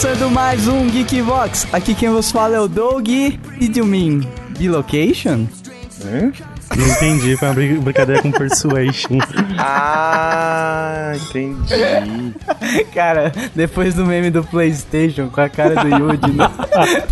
[0.00, 1.66] Começando mais um Geekbox.
[1.72, 3.08] Aqui quem vos fala é o Doug.
[3.08, 4.20] Did you mean
[4.56, 5.48] bilocation?
[6.04, 6.30] Hã?
[6.76, 9.18] Não entendi, foi uma brin- brincadeira com Persuasion.
[9.58, 12.32] Ah, entendi.
[12.94, 16.48] Cara, depois do meme do PlayStation com a cara do Yuji na,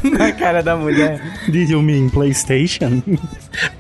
[0.19, 1.21] na cara da mulher.
[1.49, 3.03] Did you mean PlayStation?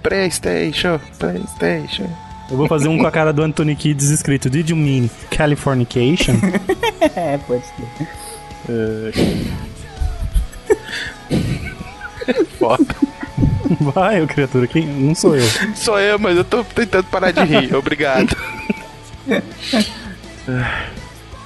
[0.02, 2.10] Playstation, Playstation.
[2.50, 6.34] Eu vou fazer um com a cara do Anthony Kids escrito Did you mean Californication?
[7.14, 8.25] É, pode ser.
[12.58, 12.96] Foda.
[13.80, 14.86] Vai, ô criatura, quem?
[14.86, 15.46] Não sou eu.
[15.74, 17.74] Sou eu, mas eu tô tentando parar de rir.
[17.74, 18.36] Obrigado.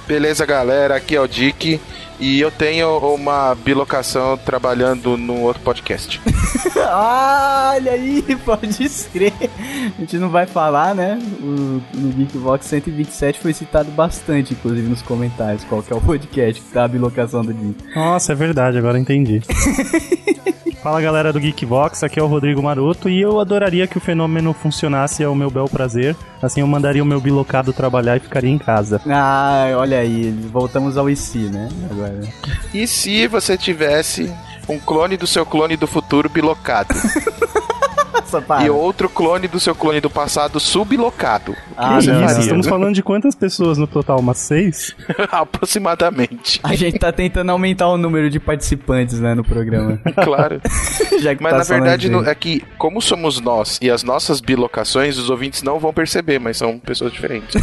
[0.07, 0.95] Beleza, galera.
[0.95, 1.79] Aqui é o Dick.
[2.21, 6.21] E eu tenho uma bilocação trabalhando num outro podcast.
[6.77, 9.49] Olha aí, pode escrever.
[9.97, 11.19] A gente não vai falar, né?
[11.41, 16.61] O, no Geekbox 127 foi citado bastante, inclusive nos comentários, qual que é o podcast
[16.61, 17.95] que tá a bilocação do Geek.
[17.95, 19.41] Nossa, é verdade, agora entendi.
[20.81, 24.51] Fala galera do Geekbox, aqui é o Rodrigo Maroto e eu adoraria que o fenômeno
[24.51, 26.15] funcionasse ao meu bel prazer.
[26.41, 28.99] Assim eu mandaria o meu bilocado trabalhar e ficaria em casa.
[29.07, 31.69] Ah, olha aí, voltamos ao IC, né?
[31.87, 32.21] Agora.
[32.73, 34.33] E se você tivesse
[34.67, 36.95] um clone do seu clone do futuro bilocado?
[38.31, 38.63] Nossa, para.
[38.63, 41.53] e outro clone do seu clone do passado sublocado?
[41.53, 44.19] Que Ah, não, Isso, estamos falando de quantas pessoas no total?
[44.19, 44.95] Umas seis?
[45.31, 46.59] Aproximadamente.
[46.63, 49.99] A gente tá tentando aumentar o número de participantes, né, no programa.
[50.23, 50.61] Claro.
[51.21, 54.39] Já que Mas tá na verdade no- é que, como somos nós e as nossas
[54.39, 57.55] bilocações, os ouvintes não vão perceber, mas são pessoas diferentes.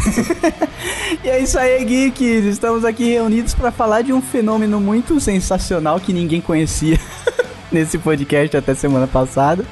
[1.23, 2.45] E é isso aí, geeks.
[2.45, 6.99] Estamos aqui reunidos para falar de um fenômeno muito sensacional que ninguém conhecia
[7.71, 9.63] nesse podcast até semana passada.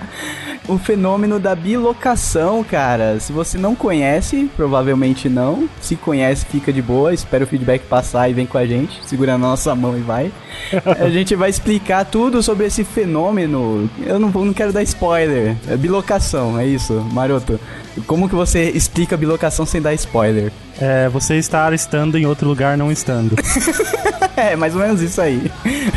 [0.68, 3.20] O fenômeno da bilocação, cara.
[3.20, 5.70] Se você não conhece, provavelmente não.
[5.80, 7.14] Se conhece, fica de boa.
[7.14, 9.00] Espera o feedback passar e vem com a gente.
[9.06, 10.32] Segura na nossa mão e vai.
[11.00, 13.90] A gente vai explicar tudo sobre esse fenômeno.
[14.06, 15.56] Eu não, vou, não quero dar spoiler.
[15.70, 17.60] É bilocação, é isso, Maroto.
[18.06, 20.52] Como que você explica bilocação sem dar spoiler?
[20.80, 23.36] É, você estar estando em outro lugar não estando.
[24.38, 25.52] É, mais ou menos isso aí.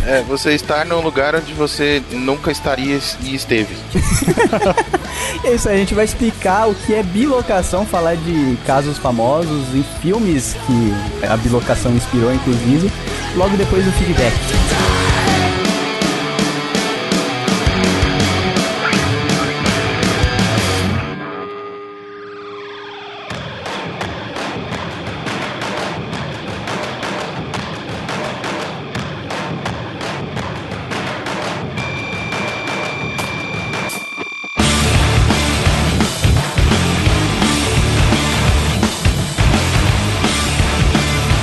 [0.06, 3.76] é, você estar num lugar onde você nunca estaria e esteve.
[5.44, 9.74] É isso aí, a gente vai explicar o que é bilocação, falar de casos famosos
[9.74, 12.90] e filmes que a bilocação inspirou, inclusive,
[13.36, 14.34] logo depois do feedback.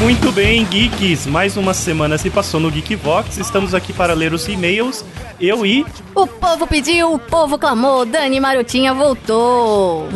[0.07, 3.38] Muito bem, geeks, mais uma semana se passou no Geekvox.
[3.40, 5.03] Estamos aqui para ler os e-mails.
[5.38, 5.85] Eu e
[6.16, 10.07] O povo pediu, o povo clamou, Dani Marotinha voltou.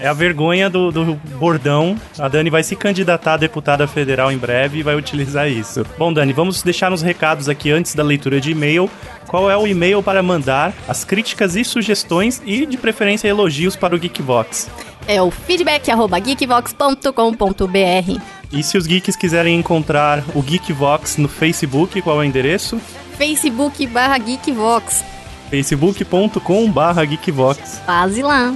[0.00, 1.96] É a vergonha do, do bordão.
[2.18, 5.86] A Dani vai se candidatar a deputada federal em breve e vai utilizar isso.
[5.96, 8.90] Bom, Dani, vamos deixar nos recados aqui antes da leitura de e-mail.
[9.28, 13.94] Qual é o e-mail para mandar as críticas e sugestões e, de preferência, elogios para
[13.94, 14.68] o Geekvox?
[15.06, 22.00] É o feedback arroba geekvox.com.br E se os geeks quiserem encontrar o Geekvox no Facebook,
[22.00, 22.80] qual é o endereço?
[23.18, 25.02] Facebook barra geekvox.
[25.50, 27.80] facebook.com barra Geekvox.
[27.84, 28.54] Quase lá.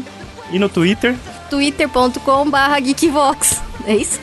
[0.51, 1.17] E no Twitter?
[1.49, 3.61] twitter.com barra geekvox.
[3.87, 4.21] É isso?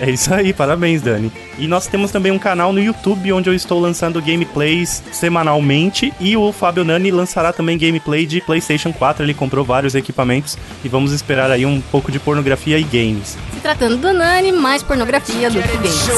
[0.00, 1.30] É isso aí, parabéns, Dani.
[1.58, 6.34] E nós temos também um canal no YouTube onde eu estou lançando gameplays semanalmente e
[6.38, 9.22] o Fábio Nani lançará também gameplay de PlayStation 4.
[9.22, 13.36] Ele comprou vários equipamentos e vamos esperar aí um pouco de pornografia e games.
[13.52, 16.08] Se tratando do Nani, mais pornografia do que games.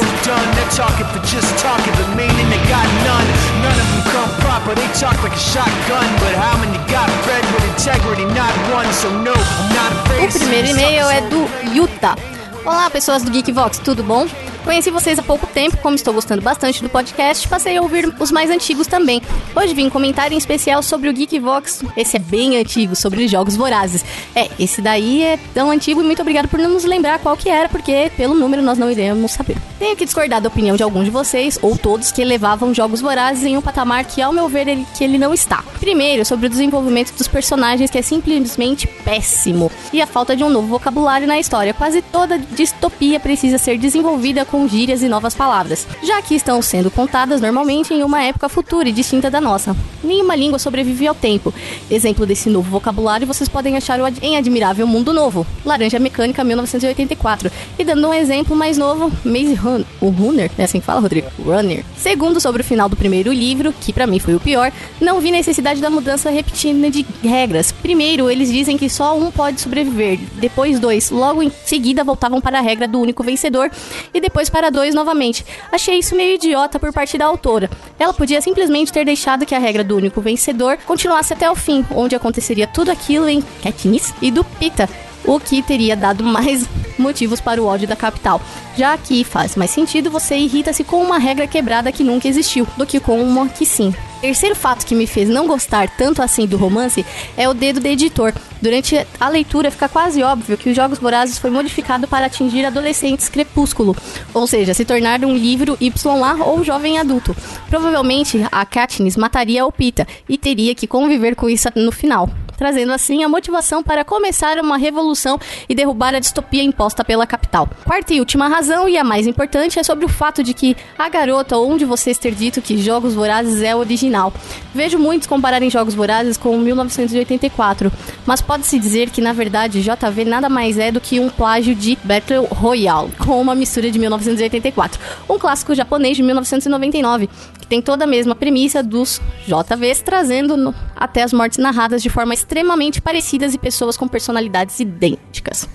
[10.25, 12.32] O primeiro e-mail é do Yuta.
[12.65, 14.25] Olá, pessoas do Geekvox, tudo bom?
[14.65, 18.31] Conheci vocês há pouco tempo, como estou gostando bastante do podcast, passei a ouvir os
[18.31, 19.21] mais antigos também.
[19.57, 21.83] Hoje vim comentar em especial sobre o Geekvox.
[21.97, 24.05] Esse é bem antigo, sobre jogos vorazes.
[24.37, 27.49] É, esse daí é tão antigo e muito obrigado por não nos lembrar qual que
[27.49, 29.57] era, porque pelo número nós não iremos saber.
[29.81, 33.45] Tenho que discordar da opinião de alguns de vocês, ou todos, que levavam jogos vorazes
[33.45, 35.65] em um patamar que, ao meu ver, ele, que ele não está.
[35.81, 40.49] Primeiro, sobre o desenvolvimento dos personagens, que é simplesmente péssimo, e a falta de um
[40.49, 41.75] novo vocabulário na história.
[41.75, 46.91] Quase toda distopia precisa ser desenvolvida com gírias e novas palavras, já que estão sendo
[46.91, 49.75] contadas normalmente em uma época futura e distinta da nossa.
[50.05, 51.55] Nenhuma língua sobrevive ao tempo.
[51.91, 57.51] Exemplo desse novo vocabulário vocês podem achar em Admirável Mundo Novo, Laranja Mecânica 1984.
[57.79, 61.29] E dando um exemplo mais novo, Maze Run, o Runner, é assim que fala, Rodrigo?
[61.43, 61.83] Runner.
[61.97, 64.71] Segundo, sobre o final do primeiro livro, que para mim foi o pior,
[65.01, 67.73] não vi necessidade da mudança repetida de regras.
[67.73, 72.59] Primeiro, eles dizem que só um pode sobreviver, depois dois, logo em seguida voltavam para
[72.59, 73.71] a regra do único vencedor
[74.13, 75.45] e depois para dois novamente.
[75.71, 77.71] Achei isso meio idiota por parte da autora.
[77.99, 81.85] Ela podia simplesmente ter deixado que a regra do único vencedor continuasse até o fim,
[81.95, 84.89] onde aconteceria tudo aquilo em Katniss e do Pita,
[85.25, 88.41] o que teria dado mais motivos para o ódio da capital,
[88.77, 92.87] já que faz mais sentido você irrita-se com uma regra quebrada que nunca existiu, do
[92.87, 93.95] que com uma que sim.
[94.21, 97.05] Terceiro fato que me fez não gostar tanto assim do romance
[97.37, 98.33] é o dedo do editor.
[98.61, 103.29] Durante a leitura fica quase óbvio que os Jogos Vorazes foi modificado para atingir adolescentes
[103.29, 103.97] crepúsculo,
[104.33, 107.35] ou seja, se tornar um livro YA ou jovem adulto.
[107.69, 112.31] Provavelmente a Katniss mataria o Pita e teria que conviver com isso no final
[112.63, 115.37] trazendo assim a motivação para começar uma revolução
[115.69, 117.69] e derrubar a distopia imposta pela capital.
[117.85, 121.09] Quarta e última razão, e a mais importante, é sobre o fato de que a
[121.09, 124.33] garota, onde vocês ter dito que Jogos Vorazes é original.
[124.73, 127.91] Vejo muitos compararem Jogos Vorazes com 1984,
[128.25, 131.99] mas pode-se dizer que na verdade JV nada mais é do que um plágio de
[132.05, 138.05] Battle Royale, com uma mistura de 1984, um clássico japonês de 1999, que tem toda
[138.05, 143.59] a mesma premissa dos JVs, trazendo até as mortes narradas de forma extremamente parecidas e
[143.59, 145.67] pessoas com personalidades idênticas.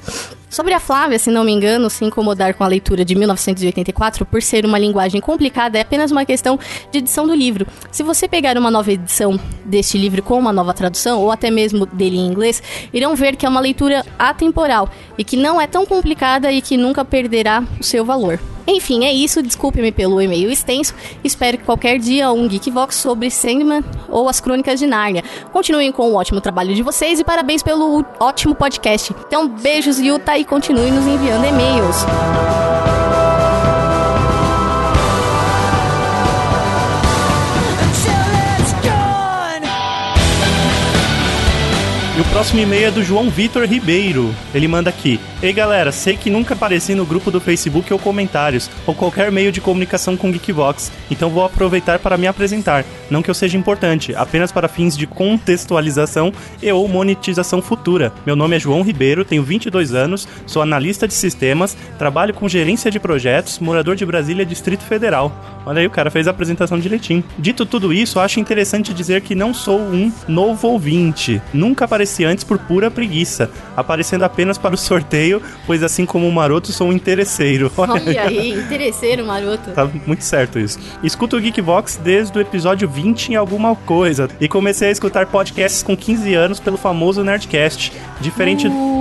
[0.47, 4.43] Sobre a Flávia, se não me engano, se incomodar com a leitura de 1984 por
[4.43, 6.59] ser uma linguagem complicada é apenas uma questão
[6.91, 7.65] de edição do livro.
[7.91, 11.87] Se você pegar uma nova edição deste livro com uma nova tradução, ou até mesmo
[11.87, 12.61] dele em inglês,
[12.93, 14.87] irão ver que é uma leitura atemporal
[15.17, 18.39] e que não é tão complicada e que nunca perderá o seu valor.
[18.67, 19.41] Enfim, é isso.
[19.41, 20.93] Desculpe-me pelo e-mail extenso.
[21.23, 25.23] Espero que qualquer dia um Geekvox sobre Sandman ou as Crônicas de Nárnia.
[25.53, 29.15] Continuem com o ótimo trabalho de vocês e parabéns pelo ótimo podcast.
[29.27, 32.96] Então, beijos, Yuta, e continue nos enviando e-mails.
[42.37, 44.31] Próximo e-mail é do João Vitor Ribeiro.
[44.53, 48.69] Ele manda aqui: Ei galera, sei que nunca apareci no grupo do Facebook ou comentários,
[48.85, 52.85] ou qualquer meio de comunicação com Geekbox, então vou aproveitar para me apresentar.
[53.09, 56.31] Não que eu seja importante, apenas para fins de contextualização
[56.61, 58.13] e ou monetização futura.
[58.23, 62.91] Meu nome é João Ribeiro, tenho 22 anos, sou analista de sistemas, trabalho com gerência
[62.91, 65.31] de projetos, morador de Brasília, Distrito Federal.
[65.65, 67.23] Olha aí, o cara fez a apresentação direitinho.
[67.37, 71.41] Dito tudo isso, acho interessante dizer que não sou um novo ouvinte.
[71.51, 76.31] Nunca apareci antes por pura preguiça, aparecendo apenas para o sorteio, pois assim como o
[76.31, 77.71] Maroto, sou um interesseiro.
[77.77, 79.71] Olha aí, interesseiro, Maroto.
[79.71, 80.79] Tá muito certo isso.
[81.03, 85.81] Escuto o Geekbox desde o episódio 20 em alguma coisa e comecei a escutar podcasts
[85.81, 87.91] com 15 anos pelo famoso Nerdcast.
[88.19, 88.67] Diferente.
[88.67, 88.97] Uh.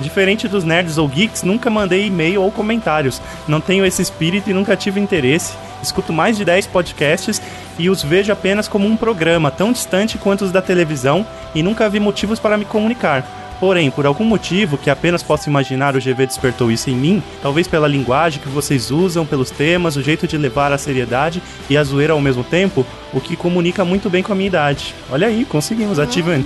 [0.00, 3.20] Diferente dos nerds ou geeks, nunca mandei e-mail ou comentários.
[3.46, 5.52] Não tenho esse espírito e nunca tive interesse.
[5.82, 7.40] Escuto mais de 10 podcasts
[7.78, 11.88] e os vejo apenas como um programa tão distante quanto os da televisão e nunca
[11.88, 13.24] vi motivos para me comunicar.
[13.60, 17.68] Porém, por algum motivo que apenas posso imaginar, o GV despertou isso em mim, talvez
[17.68, 21.84] pela linguagem que vocês usam, pelos temas, o jeito de levar a seriedade e a
[21.84, 24.94] zoeira ao mesmo tempo, o que comunica muito bem com a minha idade.
[25.10, 26.44] Olha aí, conseguimos, achievement.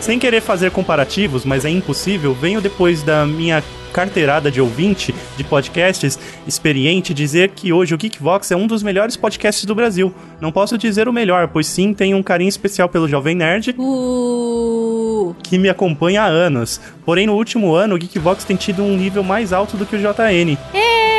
[0.00, 5.44] Sem querer fazer comparativos, mas é impossível, venho depois da minha carteirada de ouvinte de
[5.44, 10.14] podcasts experiente dizer que hoje o Geekvox é um dos melhores podcasts do Brasil.
[10.40, 13.74] Não posso dizer o melhor, pois sim, tenho um carinho especial pelo Jovem Nerd.
[13.78, 15.34] Uh.
[15.42, 16.80] Que me acompanha há anos.
[17.04, 19.98] Porém, no último ano, o Geekvox tem tido um nível mais alto do que o
[19.98, 20.56] JN.
[20.72, 21.10] É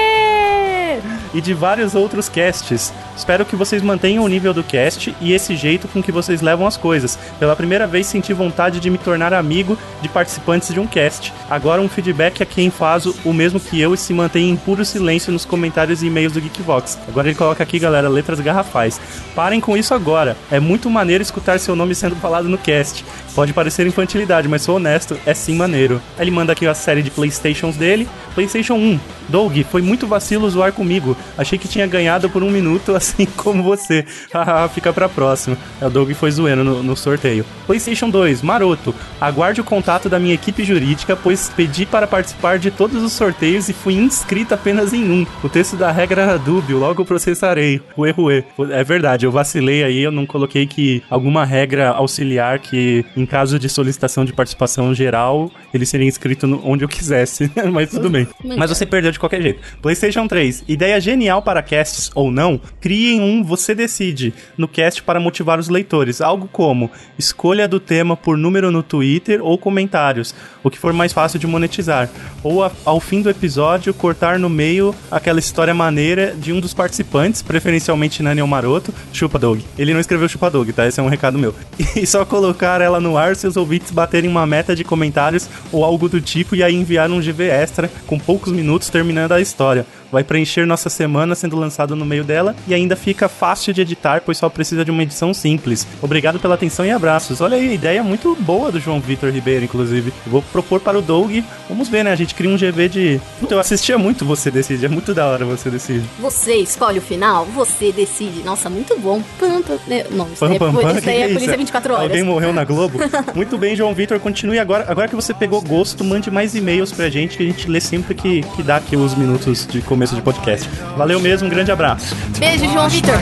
[1.33, 2.93] e de vários outros casts.
[3.21, 6.65] Espero que vocês mantenham o nível do cast e esse jeito com que vocês levam
[6.65, 7.19] as coisas.
[7.37, 11.31] Pela primeira vez senti vontade de me tornar amigo de participantes de um cast.
[11.47, 14.83] Agora um feedback a quem faz o mesmo que eu e se mantém em puro
[14.83, 16.97] silêncio nos comentários e e-mails do Geekvox.
[17.07, 18.99] Agora ele coloca aqui, galera, letras garrafais.
[19.35, 20.35] Parem com isso agora.
[20.49, 23.05] É muito maneiro escutar seu nome sendo falado no cast.
[23.35, 26.01] Pode parecer infantilidade, mas sou honesto, é sim maneiro.
[26.17, 28.09] Ele manda aqui a série de Playstations dele.
[28.33, 28.99] PlayStation 1.
[29.29, 31.15] Doug, foi muito vacilo zoar comigo.
[31.37, 34.05] Achei que tinha ganhado por um minuto, assim como você.
[34.73, 35.57] Fica pra próxima.
[35.79, 37.45] É, O Doug foi zoando no, no sorteio.
[37.65, 38.93] PlayStation 2, maroto.
[39.19, 43.69] Aguarde o contato da minha equipe jurídica, pois pedi para participar de todos os sorteios
[43.69, 45.25] e fui inscrito apenas em um.
[45.43, 47.81] O texto da regra era dúbio, logo processarei.
[47.97, 48.43] Ué, ué.
[48.71, 53.59] É verdade, eu vacilei aí, eu não coloquei que alguma regra auxiliar que, em caso
[53.59, 57.51] de solicitação de participação geral, ele seria inscrito onde eu quisesse.
[57.71, 58.27] Mas tudo bem.
[58.57, 59.59] Mas você perdeu de qualquer jeito.
[59.81, 62.59] PlayStation 3, ideia genial para casts ou não,
[62.91, 66.19] criem um Você Decide no cast para motivar os leitores.
[66.19, 71.13] Algo como escolha do tema por número no Twitter ou comentários, o que for mais
[71.13, 72.09] fácil de monetizar.
[72.43, 76.73] Ou a- ao fim do episódio, cortar no meio aquela história maneira de um dos
[76.73, 79.63] participantes, preferencialmente Nani Maroto, Chupa Dog.
[79.77, 80.85] Ele não escreveu Chupa Dog, tá?
[80.85, 81.55] Esse é um recado meu.
[81.95, 85.85] E só colocar ela no ar se os ouvintes baterem uma meta de comentários ou
[85.85, 89.85] algo do tipo e aí enviar um GV extra com poucos minutos terminando a história.
[90.11, 94.21] Vai preencher nossa semana sendo lançado no meio dela e ainda fica fácil de editar,
[94.25, 95.87] pois só precisa de uma edição simples.
[96.01, 97.41] Obrigado pela atenção e abraços.
[97.41, 100.13] Olha aí, ideia muito boa do João Vitor Ribeiro, inclusive.
[100.25, 101.39] Eu vou propor para o Doug.
[101.69, 102.11] Vamos ver, né?
[102.11, 103.21] A gente cria um GV de.
[103.39, 104.85] Puta, eu assistia muito Você Decide.
[104.85, 106.05] É muito da hora Você Decide.
[106.19, 108.43] Você escolhe o final, você decide.
[108.43, 109.21] Nossa, muito bom.
[109.39, 110.05] Pam, pam, né?
[110.11, 111.33] Não, isso Pam, é, pam, isso que é isso?
[111.33, 112.05] Polícia 24 Horas.
[112.05, 112.99] Alguém morreu na Globo?
[113.35, 114.19] Muito bem, João Vitor.
[114.19, 114.85] Continue agora.
[114.87, 118.13] Agora que você pegou gosto, mande mais e-mails pra gente que a gente lê sempre
[118.13, 120.67] que, que dá aqui os minutos de começo de podcast.
[120.97, 122.15] Valeu mesmo, um grande abraço.
[122.39, 123.13] Beijo, João Vitor.
[123.13, 123.19] I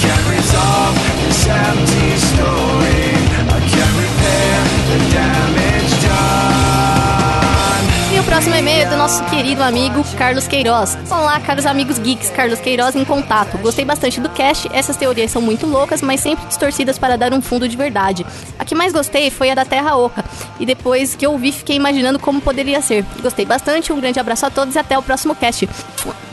[0.00, 2.83] can't resolve this empty story.
[8.24, 10.96] Próximo e-mail é do nosso querido amigo Carlos Queiroz.
[11.10, 13.58] Olá, caros amigos geeks, Carlos Queiroz em contato.
[13.58, 17.42] Gostei bastante do cast, essas teorias são muito loucas, mas sempre distorcidas para dar um
[17.42, 18.24] fundo de verdade.
[18.58, 20.24] A que mais gostei foi a da Terra Oca,
[20.58, 23.04] e depois que eu ouvi, fiquei imaginando como poderia ser.
[23.22, 25.68] Gostei bastante, um grande abraço a todos e até o próximo cast.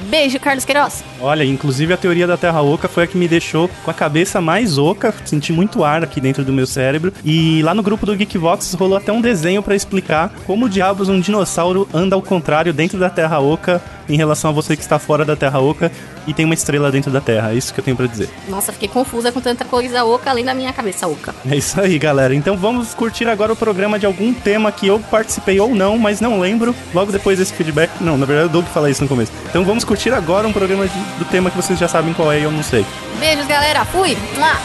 [0.09, 1.03] Beijo, Carlos Queiroz.
[1.19, 4.41] Olha, inclusive a teoria da Terra Oca foi a que me deixou com a cabeça
[4.41, 7.13] mais oca, senti muito ar aqui dentro do meu cérebro.
[7.23, 11.19] E lá no grupo do Geekvox rolou até um desenho pra explicar como diabos um
[11.19, 15.23] dinossauro anda ao contrário dentro da Terra Oca em relação a você que está fora
[15.23, 15.91] da Terra Oca
[16.27, 17.51] e tem uma estrela dentro da Terra.
[17.51, 18.29] É isso que eu tenho pra dizer.
[18.49, 21.33] Nossa, fiquei confusa com tanta coisa oca além da minha cabeça oca.
[21.49, 22.33] É isso aí, galera.
[22.35, 26.19] Então vamos curtir agora o programa de algum tema que eu participei ou não, mas
[26.21, 26.75] não lembro.
[26.93, 27.89] Logo depois desse feedback.
[28.01, 29.31] Não, na verdade o Doug fala isso no começo.
[29.49, 32.39] Então vamos curtir agora um programa de- do tema que vocês já sabem qual é
[32.39, 32.85] e eu não sei.
[33.19, 33.85] Beijos, galera.
[33.85, 34.17] Fui.
[34.37, 34.55] Mua.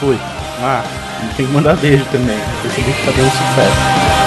[0.00, 0.18] Fui.
[0.60, 0.82] Ah,
[1.36, 2.38] tem que mandar beijo também.
[2.62, 4.23] Percebi que tá dando sucesso.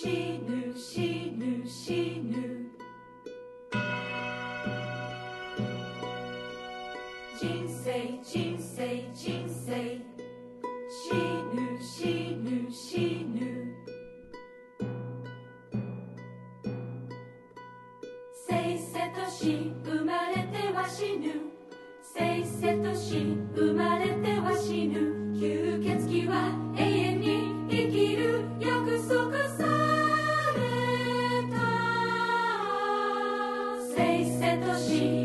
[0.00, 2.70] 死ぬ死ぬ死ぬ。
[7.36, 10.00] 人生人生人生。
[10.88, 11.14] 死
[11.52, 13.74] ぬ死ぬ死ぬ。
[18.32, 21.47] せいせとし生まれては死ぬ。
[22.18, 24.98] せいせとし生まれては死ぬ。
[25.34, 29.62] 吸血鬼は永遠に生きる約束さ
[30.56, 30.58] れ
[31.52, 31.56] た。
[33.94, 35.17] せいせとし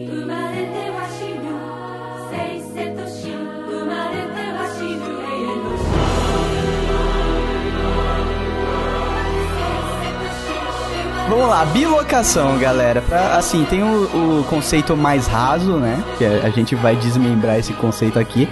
[11.34, 13.02] Vamos lá, bilocação, galera.
[13.02, 16.04] Pra, assim, tem o, o conceito mais raso, né?
[16.16, 18.48] Que a, gente vai desmembrar esse conceito aqui.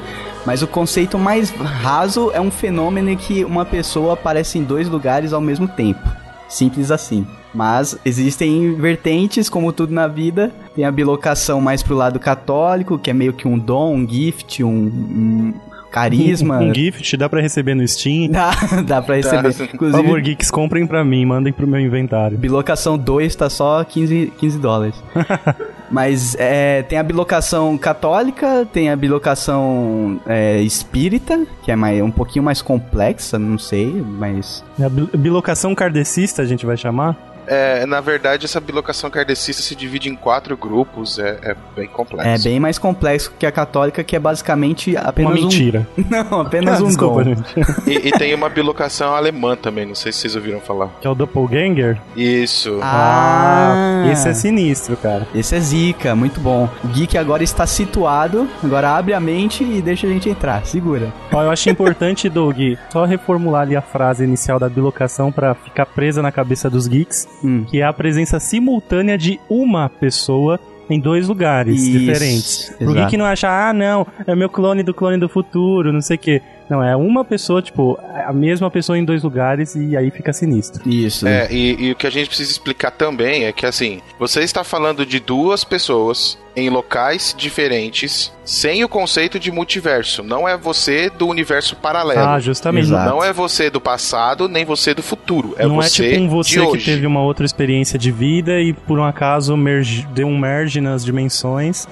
[0.47, 4.89] Mas o conceito mais raso é um fenômeno em que uma pessoa aparece em dois
[4.89, 6.01] lugares ao mesmo tempo.
[6.49, 7.27] Simples assim.
[7.53, 10.51] Mas existem vertentes, como tudo na vida.
[10.75, 14.63] Tem a bilocação mais pro lado católico, que é meio que um dom, um gift,
[14.63, 15.53] um, um
[15.91, 16.59] carisma.
[16.59, 18.29] Um gift dá pra receber no Steam.
[18.31, 18.51] Dá,
[18.85, 19.51] dá pra receber.
[19.53, 19.65] sim.
[19.67, 22.37] Por favor, Inclusive, geeks, comprem pra mim, mandem pro meu inventário.
[22.37, 24.95] bilocação 2 tá só 15, 15 dólares.
[25.91, 32.09] Mas é, tem a bilocação católica, tem a bilocação é, espírita, que é mais, um
[32.09, 34.63] pouquinho mais complexa, não sei, mas.
[34.81, 37.17] A bi- bilocação kardecista a gente vai chamar?
[37.51, 42.29] É, na verdade, essa bilocação kardecista se divide em quatro grupos, é, é bem complexo.
[42.29, 45.43] É bem mais complexo que a católica, que é basicamente apenas Uma um...
[45.43, 45.85] mentira.
[46.09, 47.35] Não, apenas Ah, um desculpa, dom.
[47.85, 50.89] E, e tem uma bilocação alemã também, não sei se vocês ouviram falar.
[51.01, 51.99] Que é o Doppelganger?
[52.15, 52.79] Isso.
[52.81, 55.27] Ah, esse é sinistro, cara.
[55.35, 56.69] Esse é zica, muito bom.
[56.83, 61.11] O Geek agora está situado, agora abre a mente e deixa a gente entrar, segura.
[61.33, 62.57] Ó, eu acho importante, Doug,
[62.91, 67.27] só reformular ali a frase inicial da bilocação pra ficar presa na cabeça dos geeks,
[67.43, 67.65] Hum.
[67.69, 72.73] que é a presença simultânea de uma pessoa em dois lugares Isso, diferentes.
[72.77, 72.99] Pro exato.
[73.05, 76.19] geek não achar, ah, não, é meu clone do clone do futuro, não sei o
[76.19, 76.41] quê.
[76.69, 80.87] Não, é uma pessoa, tipo, a mesma pessoa em dois lugares e aí fica sinistro.
[80.89, 81.27] Isso.
[81.27, 84.63] É, e, e o que a gente precisa explicar também é que, assim, você está
[84.63, 90.21] falando de duas pessoas em locais diferentes, sem o conceito de multiverso.
[90.21, 92.21] Não é você do universo paralelo.
[92.27, 92.85] Ah, justamente.
[92.87, 93.09] Exato.
[93.09, 95.55] Não é você do passado, nem você do futuro.
[95.57, 96.85] É não você, é tipo um você que hoje.
[96.85, 101.05] teve uma outra experiência de vida e por um acaso merge- deu um merge nas
[101.05, 101.87] dimensões.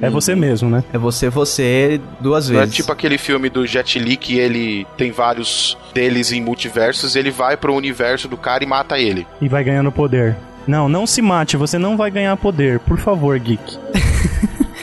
[0.00, 0.84] É você mesmo, né?
[0.92, 2.76] É você, você, duas Não é vezes.
[2.76, 7.56] tipo aquele filme do Jet Li que ele tem vários deles em multiversos, ele vai
[7.56, 9.26] pro universo do cara e mata ele.
[9.42, 10.36] E vai ganhando poder.
[10.68, 12.78] Não, não se mate, você não vai ganhar poder.
[12.80, 13.78] Por favor, geek.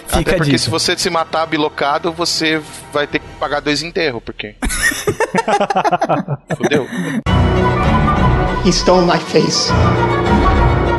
[0.07, 2.59] Fica Até porque se você se matar bilocado, você
[2.91, 4.55] vai ter que pagar dois enterros, porque.
[6.57, 6.87] Fudeu.
[8.65, 9.71] He stole my face.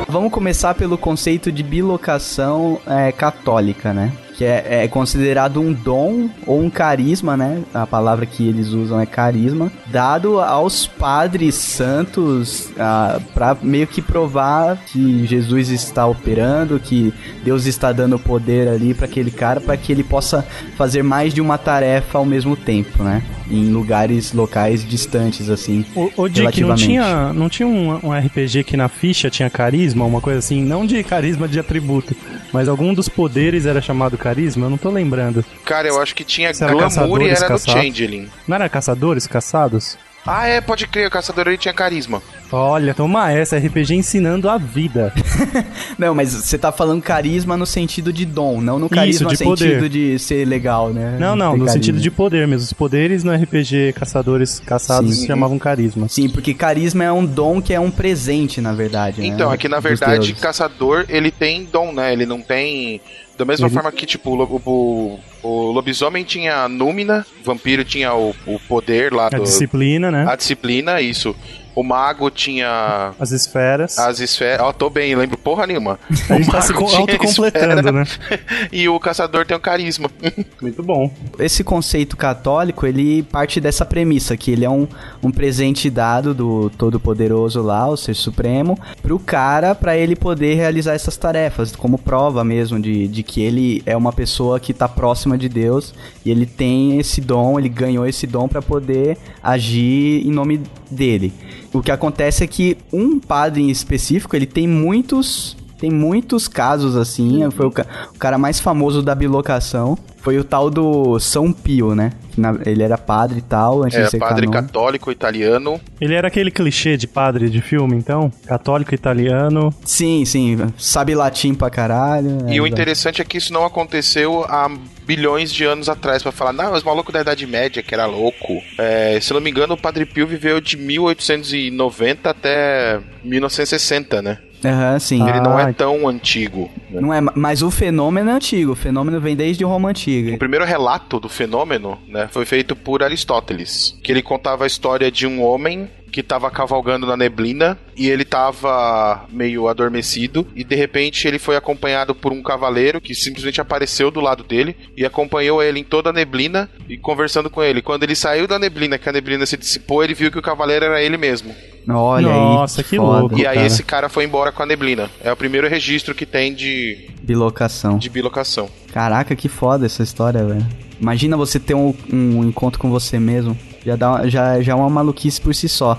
[0.07, 4.13] Vamos começar pelo conceito de bilocação é, católica, né?
[4.37, 7.63] Que é, é considerado um dom ou um carisma, né?
[7.73, 14.03] A palavra que eles usam é carisma, dado aos padres santos ah, para meio que
[14.03, 17.13] provar que Jesus está operando, que
[17.43, 20.45] Deus está dando poder ali para aquele cara, para que ele possa
[20.77, 23.23] fazer mais de uma tarefa ao mesmo tempo, né?
[23.51, 25.85] Em lugares locais distantes, assim.
[25.95, 30.05] O, o Dick, não tinha, não tinha um, um RPG que na ficha tinha carisma,
[30.05, 30.63] uma coisa assim?
[30.63, 32.15] Não de carisma de atributo,
[32.53, 34.67] mas algum dos poderes era chamado carisma?
[34.67, 35.45] Eu não tô lembrando.
[35.65, 36.89] Cara, eu acho que tinha Será glamour
[37.23, 37.83] e caçadores era no caçados?
[37.83, 38.29] Changeling.
[38.49, 39.97] Não era caçadores, caçados?
[40.29, 42.21] Ah, é, pode crer, o caçador ele tinha carisma.
[42.51, 45.13] Olha, toma essa, RPG ensinando a vida.
[45.97, 49.39] Não, mas você tá falando carisma no sentido de dom, não no carisma de no
[49.57, 49.89] sentido poder.
[49.89, 51.17] de ser legal, né?
[51.19, 51.73] Não, não, no carisma.
[51.73, 52.65] sentido de poder mesmo.
[52.65, 55.21] Os poderes no RPG caçadores caçados Sim.
[55.21, 56.09] se chamavam carisma.
[56.09, 59.21] Sim, porque carisma é um dom que é um presente, na verdade.
[59.21, 59.29] né?
[59.29, 62.13] Então, é que na verdade, caçador, ele tem dom, né?
[62.13, 63.01] Ele não tem.
[63.37, 67.85] Da mesma Ele- forma que, tipo, o, o, o lobisomem tinha a númina, o vampiro
[67.85, 69.43] tinha o, o poder lá A do.
[69.43, 70.25] disciplina, né?
[70.27, 71.37] A disciplina, isso.
[71.77, 73.99] O mago tinha As esferas.
[73.99, 74.63] as esferas.
[74.63, 75.99] Ó, tô bem, lembro porra nenhuma.
[76.31, 78.05] A gente O tá se autocompletando, né?
[78.73, 80.11] E o caçador tem o carisma.
[80.61, 81.11] Muito bom.
[81.39, 84.89] Esse conceito católico, ele parte dessa premissa, que ele é um,
[85.23, 90.95] um presente dado do Todo-Poderoso lá, o Ser Supremo, pro cara, pra ele poder realizar
[90.95, 95.37] essas tarefas, como prova mesmo de, de que ele é uma pessoa que tá próxima
[95.37, 95.93] de Deus,
[96.25, 101.33] e ele tem esse dom, ele ganhou esse dom pra poder agir em nome dele.
[101.73, 106.97] O que acontece é que um padre em específico, ele tem muitos tem muitos casos
[106.97, 107.49] assim.
[107.51, 109.97] Foi o, ca- o cara mais famoso da bilocação.
[110.21, 112.11] Foi o tal do São Pio, né?
[112.37, 114.67] Na- ele era padre e tal, antes de É, ser padre canônico.
[114.73, 115.81] católico italiano.
[116.01, 118.33] Ele era aquele clichê de padre de filme, então?
[118.45, 119.73] Católico italiano.
[119.85, 120.59] Sim, sim.
[120.77, 122.39] Sabe latim pra caralho.
[122.49, 124.69] E é, o interessante é que isso não aconteceu há
[125.07, 128.61] bilhões de anos atrás pra falar, não, os malucos da Idade Média que era louco.
[128.77, 134.39] É, se não me engano, o Padre Pio viveu de 1890 até 1960, né?
[134.65, 135.29] Aham, sim.
[135.29, 135.73] Ele não é Ah.
[135.73, 136.71] tão antigo.
[136.91, 137.01] né?
[137.01, 138.73] Não é, mas o fenômeno é antigo.
[138.73, 140.35] O fenômeno vem desde Roma Antiga.
[140.35, 145.11] O primeiro relato do fenômeno né, foi feito por Aristóteles, que ele contava a história
[145.11, 150.75] de um homem que estava cavalgando na neblina e ele estava meio adormecido e de
[150.75, 155.63] repente ele foi acompanhado por um cavaleiro que simplesmente apareceu do lado dele e acompanhou
[155.63, 157.83] ele em toda a neblina e conversando com ele.
[157.83, 160.87] Quando ele saiu da neblina, que a neblina se dissipou, ele viu que o cavaleiro
[160.87, 161.55] era ele mesmo.
[161.87, 162.33] Olha aí.
[162.33, 163.21] Nossa, que foda.
[163.21, 163.39] louco.
[163.39, 163.67] E aí cara.
[163.67, 165.11] esse cara foi embora com a neblina.
[165.23, 167.99] É o primeiro registro que tem de, Bilocação.
[167.99, 168.71] de bilocação.
[168.91, 170.67] Caraca, que foda essa história, velho.
[170.99, 173.55] Imagina você ter um, um encontro com você mesmo.
[173.87, 175.97] Já, dá, já, já é uma maluquice por si só.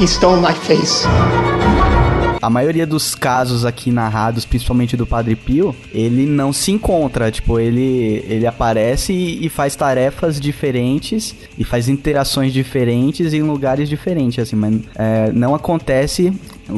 [0.00, 1.04] He stole my face.
[2.40, 7.32] a maioria dos casos aqui narrados, principalmente do Padre Pio, ele não se encontra.
[7.32, 13.88] Tipo, ele, ele aparece e, e faz tarefas diferentes e faz interações diferentes em lugares
[13.88, 16.32] diferentes, assim, mas é, não acontece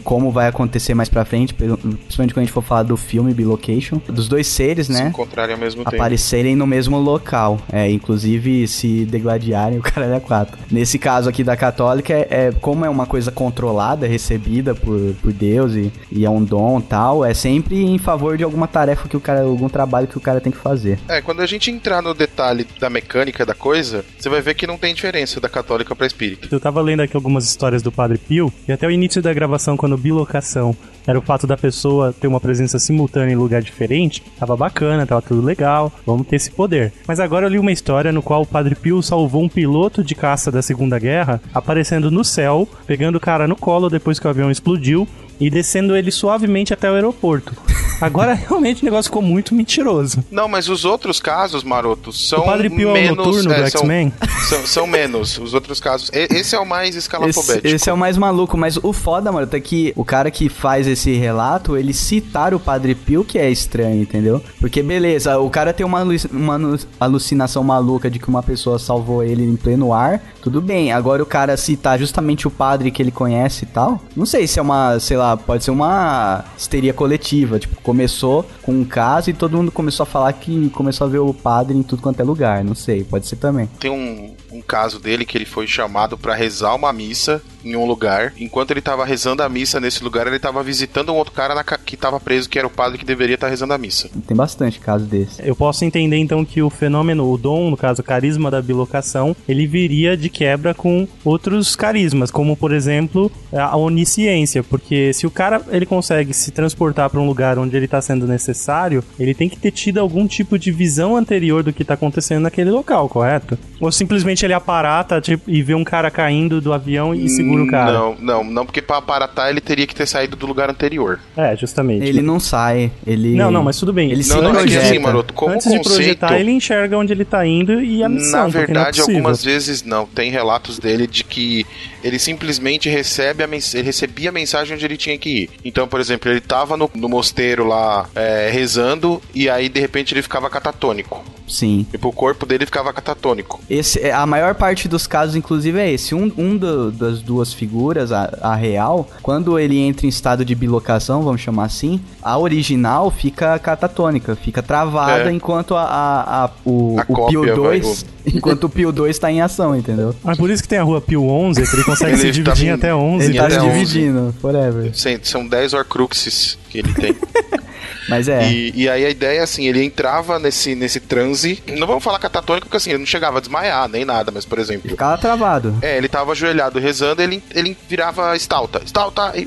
[0.04, 4.00] como vai acontecer mais pra frente, principalmente quando a gente for falar do filme Bilocation,
[4.08, 5.08] dos dois seres, Se né?
[5.08, 5.96] encontrarem ao mesmo tempo.
[5.96, 7.58] aparecerem no mesmo local.
[7.72, 10.58] É, inclusive se degladiarem, o cara é quatro.
[10.70, 15.32] Nesse caso aqui da católica, é, é- como é uma coisa controlada, recebida por, por
[15.32, 19.16] Deus e, e é um dom tal, é sempre em favor de alguma tarefa que
[19.16, 20.98] o cara, algum trabalho que o cara tem que fazer.
[21.08, 24.66] É, quando a gente entrar no detalhe da mecânica da coisa, você vai ver que
[24.66, 26.48] não tem diferença da católica pra espírita.
[26.50, 29.76] Eu tava lendo aqui algumas histórias do Padre Pio, e até o início da gravação,
[29.78, 34.54] quando bilocação era o fato da pessoa ter uma presença simultânea em lugar diferente, tava
[34.54, 36.92] bacana, tava tudo legal, vamos ter esse poder.
[37.06, 40.14] Mas agora eu li uma história no qual o Padre Pio salvou um piloto de
[40.14, 44.30] caça da Segunda Guerra, aparecendo no céu, pegando o cara no colo depois que o
[44.30, 45.08] avião explodiu
[45.40, 47.54] e descendo ele suavemente até o aeroporto.
[48.00, 50.22] Agora realmente o negócio ficou muito mentiroso.
[50.30, 53.16] Não, mas os outros casos, Maroto, são O Padre Pio é o menos...
[53.16, 54.12] noturno do são- X-Men?
[54.48, 55.38] São, são menos.
[55.38, 56.10] Os outros casos...
[56.12, 57.66] Esse é o mais Esse, escalafobético.
[57.66, 60.86] esse é o mais maluco, mas o foda, mano, é que o cara que faz
[60.86, 64.42] esse relato, ele citar o Padre Pio que é estranho, entendeu?
[64.60, 69.22] Porque beleza, o cara tem uma, uma alu- alucinação maluca de que uma pessoa salvou
[69.22, 70.92] ele em pleno ar, tudo bem.
[70.92, 74.58] Agora o cara citar justamente o padre que ele conhece e tal, não sei se
[74.58, 79.32] é uma, sei lá, pode ser uma histeria coletiva, tipo, começou com um caso e
[79.32, 82.22] todo mundo começou a falar que começou a ver o padre em tudo quanto é
[82.22, 83.66] lugar, não sei, pode ser também.
[83.80, 87.84] Tem um, um caso dele que ele foi chamado pra rezar uma missa em um
[87.84, 88.32] lugar.
[88.38, 91.64] Enquanto ele tava rezando a missa nesse lugar, ele tava visitando um outro cara na
[91.64, 94.08] ca- que tava preso, que era o padre que deveria estar rezando a missa.
[94.26, 95.46] Tem bastante caso desse.
[95.46, 99.34] Eu posso entender então que o fenômeno, o dom, no caso, o carisma da bilocação,
[99.46, 105.30] ele viria de quebra com outros carismas, como por exemplo a onisciência, porque se o
[105.30, 109.48] cara ele consegue se transportar para um lugar onde ele está sendo necessário, ele tem
[109.48, 113.58] que ter tido algum tipo de visão anterior do que está acontecendo naquele local, correto?
[113.80, 117.66] Ou simplesmente ele aparata tipo, e vê um cara caindo do avião e segura o
[117.66, 117.92] cara.
[117.92, 121.20] Não, não, não, porque pra aparatar ele teria que ter saído do lugar anterior.
[121.36, 122.04] É, justamente.
[122.04, 123.36] Ele não sai, ele...
[123.36, 124.10] Não, não, mas tudo bem.
[124.10, 124.86] Ele Não, se não, não, é projeta.
[124.86, 125.94] assim, Maroto, como Antes de conceito...
[125.94, 128.42] projetar, ele enxerga onde ele tá indo e a missão.
[128.42, 129.16] Na é verdade, possível.
[129.16, 130.06] algumas vezes não.
[130.06, 131.66] Tem relatos dele de que
[132.02, 135.50] ele simplesmente recebe a ele recebia a mensagem onde ele tinha que ir.
[135.64, 140.14] Então, por exemplo, ele tava no, no mosteiro lá é, rezando e aí de repente
[140.14, 141.24] ele ficava catatônico.
[141.48, 141.86] Sim.
[141.90, 143.60] Tipo, o corpo dele ficava catatônico.
[143.70, 146.14] Esse, é- a maior parte dos casos, inclusive, é esse.
[146.14, 150.54] Um, um do- das duas figuras, a, a real, quando ele entra em estado de
[150.54, 155.32] bilocação, vamos chamar assim, a original fica catatônica, fica travada É.
[155.32, 158.06] enquanto a, a- a- o, A o Pio cópia vai- 2.
[158.28, 160.14] Enquanto o Pio 2 tá em ação, entendeu?
[160.22, 162.52] Mas por isso que tem a rua Pio 11, que ele consegue Ele se tá
[162.52, 163.24] dividir em vindo- até 11.
[163.24, 163.70] Ele tá até se 11.
[163.78, 164.92] dividindo, forever.
[165.22, 167.16] São 10 Horcruxes que ele tem.
[168.08, 168.50] Mas é.
[168.50, 171.62] E, e aí a ideia é assim, ele entrava nesse, nesse transe.
[171.76, 174.58] Não vamos falar catatônico, porque assim, ele não chegava a desmaiar, nem nada, mas por
[174.58, 174.88] exemplo.
[174.88, 175.76] Ficava travado.
[175.82, 178.80] É, ele tava ajoelhado rezando, ele, ele virava estalta.
[178.84, 179.46] Estalta e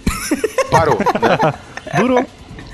[0.70, 1.54] parou, né?
[1.98, 2.26] Durou.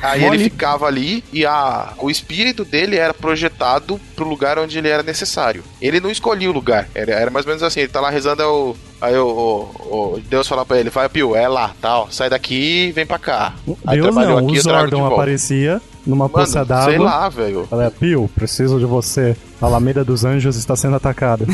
[0.02, 0.36] Aí Mole.
[0.38, 5.02] ele ficava ali e a, o espírito dele era projetado pro lugar onde ele era
[5.04, 5.64] necessário.
[5.82, 6.88] Ele não escolhia o lugar.
[6.94, 10.14] Era, era mais ou menos assim, ele tá lá rezando, aí, o, aí o, o-
[10.16, 13.18] o Deus fala pra ele, vai Pio, é lá, tal, sai daqui e vem pra
[13.20, 13.54] cá.
[13.86, 16.90] Aí Deus não, o eu trago de Zordon aparecia numa Mano, poça d'água.
[16.90, 17.68] sei lá, velho.
[17.70, 19.36] Fala, Pio, preciso de você.
[19.62, 21.46] A Alameda dos Anjos está sendo atacada.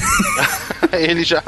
[0.91, 1.41] Aí ele já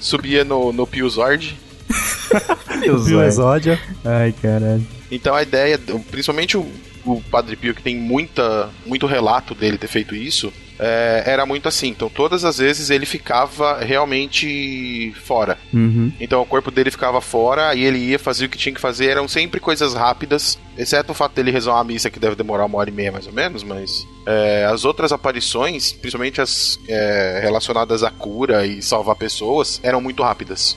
[0.00, 1.56] subia no, no Pio Zord.
[2.82, 3.22] Pio.
[3.22, 3.78] Exódia.
[4.04, 4.84] Ai, caralho.
[5.12, 5.78] Então a ideia,
[6.10, 6.66] principalmente o,
[7.04, 11.68] o Padre Pio, que tem muita, muito relato dele ter feito isso, é, era muito
[11.68, 11.88] assim.
[11.88, 15.58] Então todas as vezes ele ficava realmente fora.
[15.72, 16.10] Uhum.
[16.18, 19.10] Então o corpo dele ficava fora e ele ia fazer o que tinha que fazer.
[19.10, 22.78] Eram sempre coisas rápidas, exceto o fato dele rezar uma missa que deve demorar uma
[22.78, 23.62] hora e meia mais ou menos.
[23.62, 30.00] Mas é, as outras aparições, principalmente as é, relacionadas à cura e salvar pessoas, eram
[30.00, 30.76] muito rápidas.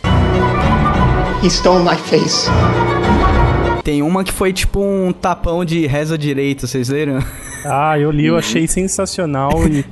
[1.41, 2.49] He stole my face.
[3.85, 7.19] Tem uma que foi tipo um tapão de reza direito, vocês leram?
[7.63, 9.51] Ah, eu li, eu achei sensacional.
[9.67, 9.85] E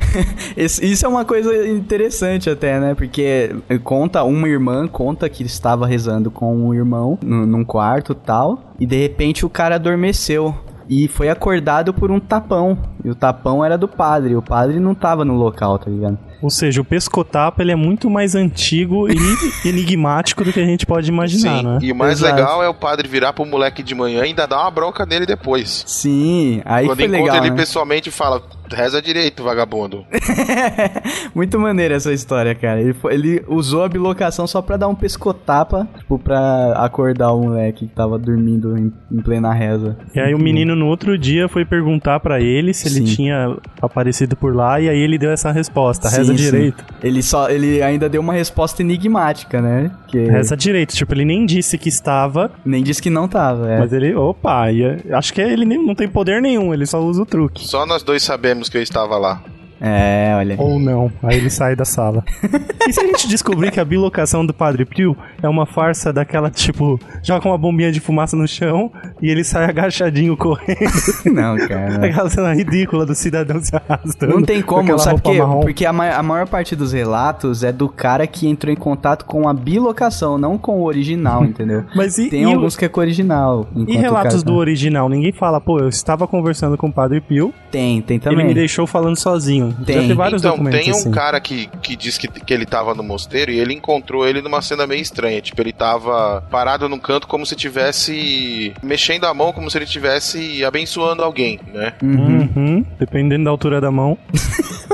[0.58, 2.96] Isso é uma coisa interessante até, né?
[2.96, 8.88] Porque conta, uma irmã conta que estava rezando com um irmão num quarto tal, e
[8.88, 10.56] de repente o cara adormeceu.
[10.90, 12.76] E foi acordado por um tapão.
[13.06, 14.36] E o tapão era do padre.
[14.36, 16.18] O padre não tava no local, tá ligado?
[16.44, 19.16] Ou seja, o pescotapa ele é muito mais antigo e
[19.66, 21.80] enigmático do que a gente pode imaginar, Sim, né?
[21.82, 22.36] e o mais Exato.
[22.36, 25.26] legal é o padre virar pro moleque de manhã e ainda dar uma bronca nele
[25.26, 25.86] depois.
[25.88, 27.56] Sim, aí Quando foi encontra legal, ele né?
[27.56, 30.06] pessoalmente fala, reza direito, vagabundo.
[31.34, 32.82] Muito maneira essa história, cara.
[32.82, 37.42] Ele, foi- ele usou a bilocação só pra dar um pescotapa, tipo, pra acordar o
[37.44, 39.98] moleque que tava dormindo em, em plena reza.
[40.16, 43.16] E aí o menino no outro dia foi perguntar pra ele se ele Sim.
[43.16, 46.44] tinha aparecido por lá e aí ele deu essa resposta, Sim, reza sim.
[46.44, 46.86] direito.
[47.02, 49.92] Ele só, ele ainda deu uma resposta enigmática, né?
[50.08, 53.80] Que Reza direito, tipo, ele nem disse que estava, nem disse que não tava, é.
[53.80, 57.24] mas ele, opa, ia- acho que ele nem- não tem poder nenhum, ele só usa
[57.24, 57.68] o truque.
[57.68, 59.44] Só nós dois sabemos que eu estava lá.
[59.86, 60.56] É, olha.
[60.60, 62.24] Ou não, aí ele sai da sala.
[62.88, 66.50] e se a gente descobrir que a bilocação do Padre Pio é uma farsa daquela,
[66.50, 68.90] tipo, joga uma bombinha de fumaça no chão
[69.22, 70.80] e ele sai agachadinho correndo,
[71.34, 72.06] Não, cara.
[72.06, 74.34] aquela cena ridícula do cidadão se arrastando.
[74.36, 75.40] Não tem com como, sabe por quê?
[75.62, 79.26] Porque a, ma- a maior parte dos relatos é do cara que entrou em contato
[79.26, 81.84] com a bilocação, não com o original, entendeu?
[81.94, 83.68] Mas e, Tem e o- alguns que é com o original.
[83.76, 85.10] E o relatos cara tá- do original?
[85.10, 88.46] Ninguém fala, pô, eu estava conversando com o Padre Pio, Tem, tem ele também.
[88.48, 89.73] me deixou falando sozinho.
[89.86, 89.96] Tem.
[89.96, 91.12] Já tem vários então, documentos tem um assim.
[91.12, 94.62] cara que, que diz que, que ele tava no mosteiro e ele encontrou ele numa
[94.62, 95.42] cena meio estranha.
[95.42, 99.86] Tipo, ele tava parado num canto como se tivesse mexendo a mão, como se ele
[99.86, 101.94] estivesse abençoando alguém, né?
[102.02, 104.18] Uhum, dependendo da altura da mão.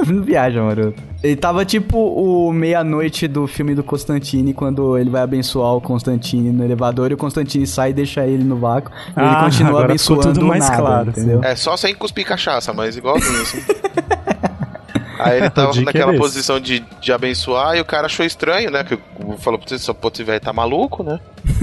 [0.07, 1.01] Não viaja, maroto.
[1.21, 6.49] Ele tava tipo o meia-noite do filme do Constantine, quando ele vai abençoar o Constantine
[6.51, 8.91] no elevador e o Constantine sai e deixa ele no vácuo.
[9.17, 11.43] E ele Ah, continua agora ficou abençoando tudo mais nada, claro, entendeu?
[11.43, 13.59] É só sem cuspir cachaça, mas igualzinho assim.
[15.19, 16.21] Aí ele tava é naquela desse.
[16.21, 18.83] posição de, de abençoar e o cara achou estranho, né?
[18.83, 21.19] Que o- falou pra você, só pô, esse velho tá maluco, né?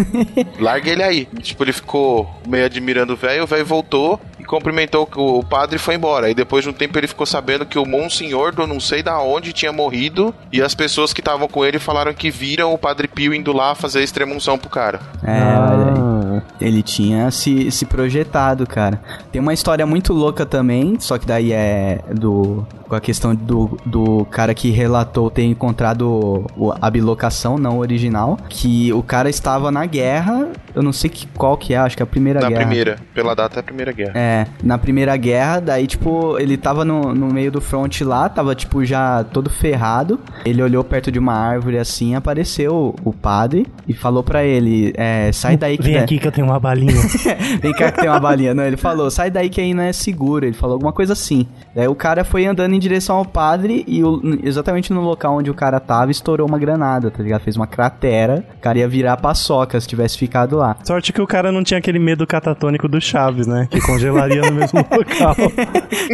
[0.61, 1.25] Larga ele aí.
[1.41, 5.79] Tipo, ele ficou meio admirando o velho, o velho voltou cumprimentou o, o padre e
[5.79, 6.27] foi embora.
[6.27, 9.21] Aí depois de um tempo ele ficou sabendo que o Monsenhor do não sei da
[9.21, 13.09] onde tinha morrido e as pessoas que estavam com ele falaram que viram o padre
[13.09, 15.01] Pio indo lá fazer extremunção pro cara.
[15.23, 15.39] É.
[15.41, 19.01] Ah, Ele tinha se, se projetado, cara.
[19.33, 22.67] Tem uma história muito louca também, só que daí é do.
[22.89, 26.47] Com a questão do, do cara que relatou ter encontrado
[26.81, 28.39] a bilocação, não o original.
[28.49, 30.49] Que o cara estava na guerra.
[30.73, 32.61] Eu não sei que, qual que é, acho que é a primeira Na guerra.
[32.61, 34.13] primeira, pela data é a primeira guerra.
[34.15, 38.55] É, na primeira guerra, daí, tipo, ele tava no, no meio do front lá, tava,
[38.55, 40.19] tipo, já todo ferrado.
[40.45, 45.31] Ele olhou perto de uma árvore assim, apareceu o padre e falou pra ele: é,
[45.33, 46.93] sai daí que Vem der- aqui que eu tenho uma balinha.
[47.63, 48.55] Vem cá que tem uma balinha.
[48.55, 50.45] Não, ele falou, sai daí que aí não é seguro.
[50.45, 51.47] Ele falou alguma coisa assim.
[51.75, 55.51] Daí o cara foi andando em direção ao padre e o- exatamente no local onde
[55.51, 57.43] o cara tava, estourou uma granada, tá ligado?
[57.43, 58.45] Fez uma cratera.
[58.57, 60.77] O cara ia virar paçoca se tivesse ficado lá.
[60.85, 63.69] Sorte que o cara não tinha aquele medo catatônico do Chaves, né?
[63.71, 63.81] Que
[64.27, 65.35] congelaria no mesmo local.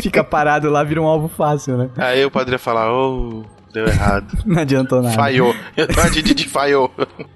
[0.02, 1.90] Fica parado lá, vira um alvo fácil, né?
[1.96, 4.26] Aí o padre ia falar, ô, deu errado.
[4.44, 5.14] Não adiantou nada.
[5.14, 5.54] Falhou.
[5.76, 6.90] A Didi falhou.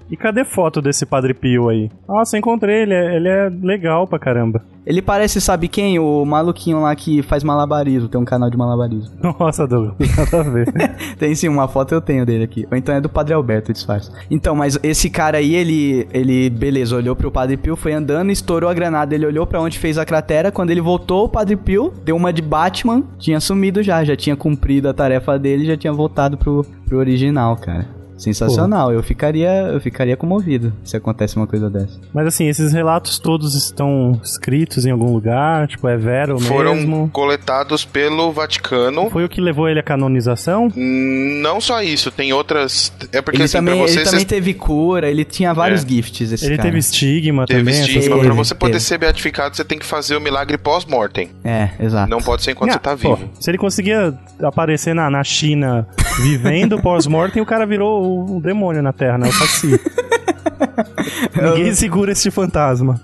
[0.09, 1.89] E cadê foto desse Padre Pio aí?
[2.07, 4.63] Nossa, encontrei, ele é, ele é legal pra caramba.
[4.87, 5.99] Ele parece, sabe quem?
[5.99, 8.07] O maluquinho lá que faz malabarismo.
[8.07, 9.13] Tem um canal de malabarismo.
[9.37, 10.73] Nossa, Douglas, nada a ver.
[11.19, 12.65] Tem sim, uma foto eu tenho dele aqui.
[12.71, 14.09] Ou então é do Padre Alberto, disfarce.
[14.31, 18.69] Então, mas esse cara aí, ele, ele, beleza, olhou pro Padre Pio, foi andando, estourou
[18.69, 20.53] a granada, ele olhou pra onde fez a cratera.
[20.53, 24.37] Quando ele voltou, o Padre Pio deu uma de Batman, tinha sumido já, já tinha
[24.37, 27.96] cumprido a tarefa dele, já tinha voltado pro, pro original, cara.
[28.17, 31.99] Sensacional, eu ficaria, eu ficaria comovido se acontece uma coisa dessa.
[32.13, 35.67] Mas assim, esses relatos todos estão escritos em algum lugar?
[35.67, 37.09] Tipo, é vero Foram mesmo?
[37.13, 39.09] coletados pelo Vaticano.
[39.09, 40.71] Foi o que levou ele à canonização?
[40.75, 42.91] Não só isso, tem outras.
[43.11, 45.83] É porque ele assim, também, pra você ele também cês- teve cura, ele tinha vários
[45.83, 45.87] É.
[45.87, 46.67] gifts, esse Ele cara.
[46.69, 47.79] teve estigma teve também?
[47.79, 48.15] estigma.
[48.17, 48.83] Teve, Pra você poder teve.
[48.83, 51.29] ser beatificado, você tem que fazer o milagre pós-mortem.
[51.43, 52.09] É, exato.
[52.09, 53.29] Não pode ser enquanto você tá pô, vivo.
[53.39, 55.87] se ele conseguia aparecer na, na China
[56.21, 59.29] vivendo pós-mortem, o cara virou um demônio na Terra, né?
[59.29, 59.79] O Saci.
[61.35, 62.99] Ninguém segura esse fantasma.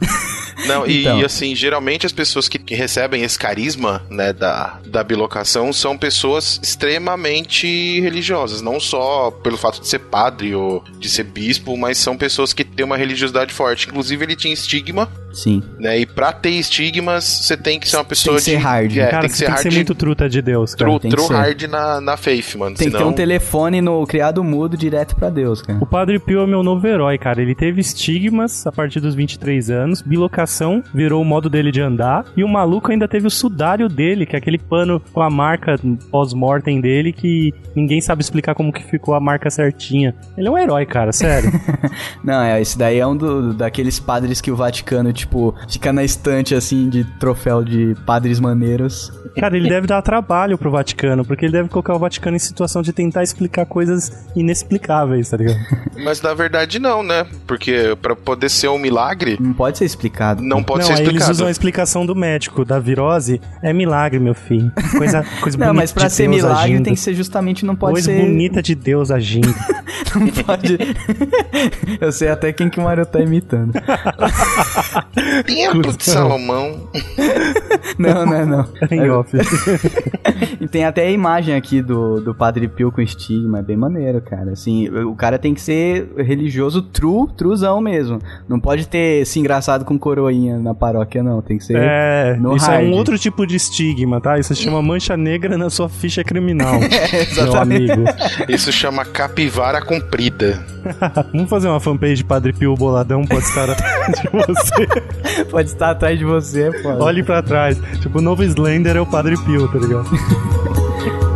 [0.68, 1.26] Não, e, Então.
[1.26, 6.60] assim, geralmente as pessoas que, que recebem esse carisma, né, da, da bilocação são pessoas
[6.64, 12.18] extremamente religiosas, não só pelo fato de ser padre ou de ser bispo, mas são
[12.18, 13.88] pessoas que têm uma religiosidade forte.
[13.88, 15.62] Inclusive, ele tinha estigma, Sim.
[15.80, 18.64] né, e pra ter estigmas, você tem que ser uma pessoa que ser de...
[18.64, 18.98] hard.
[18.98, 20.92] É, cara, tem que você ser tem que hard, ser muito truta de Deus, cara.
[20.92, 22.76] true, tem true hard na, na faith, mano.
[22.76, 23.12] Tem que ter senão...
[23.12, 25.80] um telefone no criado mudo direto pra Deus, cara.
[25.82, 27.42] O Padre Pio é meu novo herói, cara.
[27.42, 32.26] Ele teve estigmas a partir dos 23 anos, bilocação virou o modo dele de andar,
[32.38, 35.76] e o maluco ainda teve o sudário dele, que é aquele pano com a marca
[36.12, 40.16] pós-mortem dele, que ninguém sabe explicar como que ficou a marca certinha.
[40.38, 41.52] Ele é um herói, cara, sério.
[42.24, 46.04] Não, é, esse daí é um do, daqueles padres que o Vaticano, tipo, fica na
[46.04, 49.12] estante, assim, de troféu de padres maneiros.
[49.38, 52.82] Cara, ele deve dar trabalho pro Vaticano, porque ele deve colocar o Vaticano em situação
[52.84, 55.58] de tentar explicar coisas inexplicáveis, tá ligado?
[56.04, 57.26] Mas na verdade não, né?
[57.48, 60.42] Porque pra poder ser um milagre, Não pode ser explicado.
[60.44, 61.32] não pode não, ser aí eles explicado.
[61.32, 63.42] usam a explicação do médico, da virose.
[63.64, 64.72] É milagre, meu filho.
[64.98, 66.84] Coisa, coisa Não, bonita mas pra de ser Deus milagre agindo.
[66.84, 68.22] tem que ser justamente, não pode Coisa ser...
[68.22, 69.54] bonita de Deus agindo.
[70.16, 70.78] Não pode...
[72.00, 73.74] Eu sei até quem que o Mario tá imitando.
[75.46, 76.90] Tempo de Salomão.
[78.00, 78.66] Não, não, é não.
[78.92, 79.30] em off.
[80.60, 84.22] E tem até a imagem aqui do, do Padre Pio com estigma, é bem maneiro,
[84.22, 84.52] cara.
[84.52, 88.20] Assim, o cara tem que ser religioso true, truzão mesmo.
[88.48, 91.42] Não pode ter se engraçado com coroinha na paróquia, não.
[91.42, 92.82] Tem que ser É, no isso hard.
[92.82, 94.40] é um outro tipo de estigma, tá?
[94.40, 97.92] Isso se chama mancha negra na sua ficha criminal, meu exatamente.
[97.92, 98.10] amigo.
[98.48, 100.66] Isso chama capivara comprida.
[101.34, 104.88] Vamos fazer uma fanpage Padre Pio Boladão, pode estar atrás de você.
[105.50, 106.90] Pode estar atrás de você, pô.
[107.04, 107.80] Olhe pra trás.
[108.02, 110.10] Tipo, o novo Slender é o Padre Pio, tá ligado?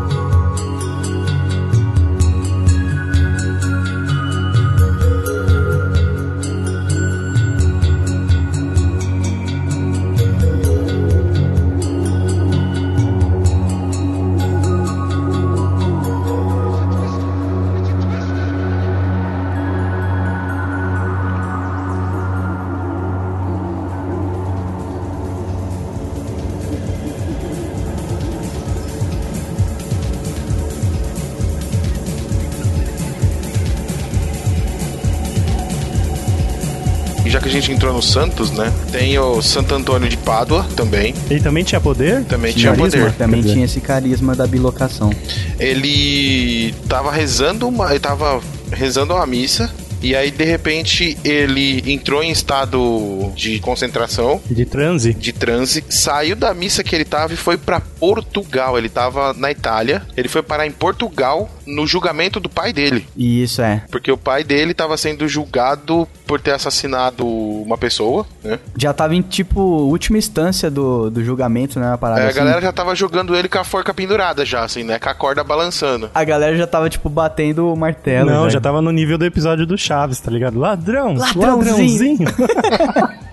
[37.47, 38.73] que a gente entrou no Santos, né?
[38.91, 41.13] Tem o Santo Antônio de Pádua também.
[41.29, 42.25] Ele também tinha poder?
[42.25, 42.89] Também tinha Carisma?
[42.89, 43.13] poder.
[43.13, 45.11] Também tinha esse carisma da bilocação.
[45.59, 47.89] Ele tava rezando uma.
[47.89, 49.71] Ele tava rezando uma missa.
[50.01, 55.13] E aí, de repente, ele entrou em estado de concentração, De transe?
[55.13, 58.77] de transe, saiu da missa que ele tava e foi pra Portugal.
[58.77, 60.01] Ele tava na Itália.
[60.17, 63.05] Ele foi parar em Portugal no julgamento do pai dele.
[63.15, 63.83] E isso é.
[63.91, 68.59] Porque o pai dele tava sendo julgado por ter assassinado uma pessoa, né?
[68.77, 71.87] Já tava em, tipo, última instância do, do julgamento, né?
[71.89, 72.37] Uma parada É, a assim.
[72.39, 74.97] galera já tava jogando ele com a forca pendurada já, assim, né?
[74.97, 76.09] Com a corda balançando.
[76.13, 78.29] A galera já tava, tipo, batendo o martelo.
[78.29, 78.51] Não, velho.
[78.51, 80.57] já tava no nível do episódio do Chaves, tá ligado?
[80.59, 81.15] Ladrão!
[81.15, 82.17] Ladrãozinho.
[82.25, 82.27] Ladrãozinho!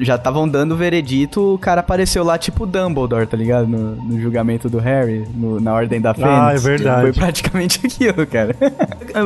[0.00, 3.66] Já estavam dando o veredito, o cara apareceu lá, tipo Dumbledore, tá ligado?
[3.66, 6.32] No, no julgamento do Harry, no- na Ordem da Fênix.
[6.32, 7.00] Ah, é verdade.
[7.02, 8.54] Foi praticamente aquilo, cara.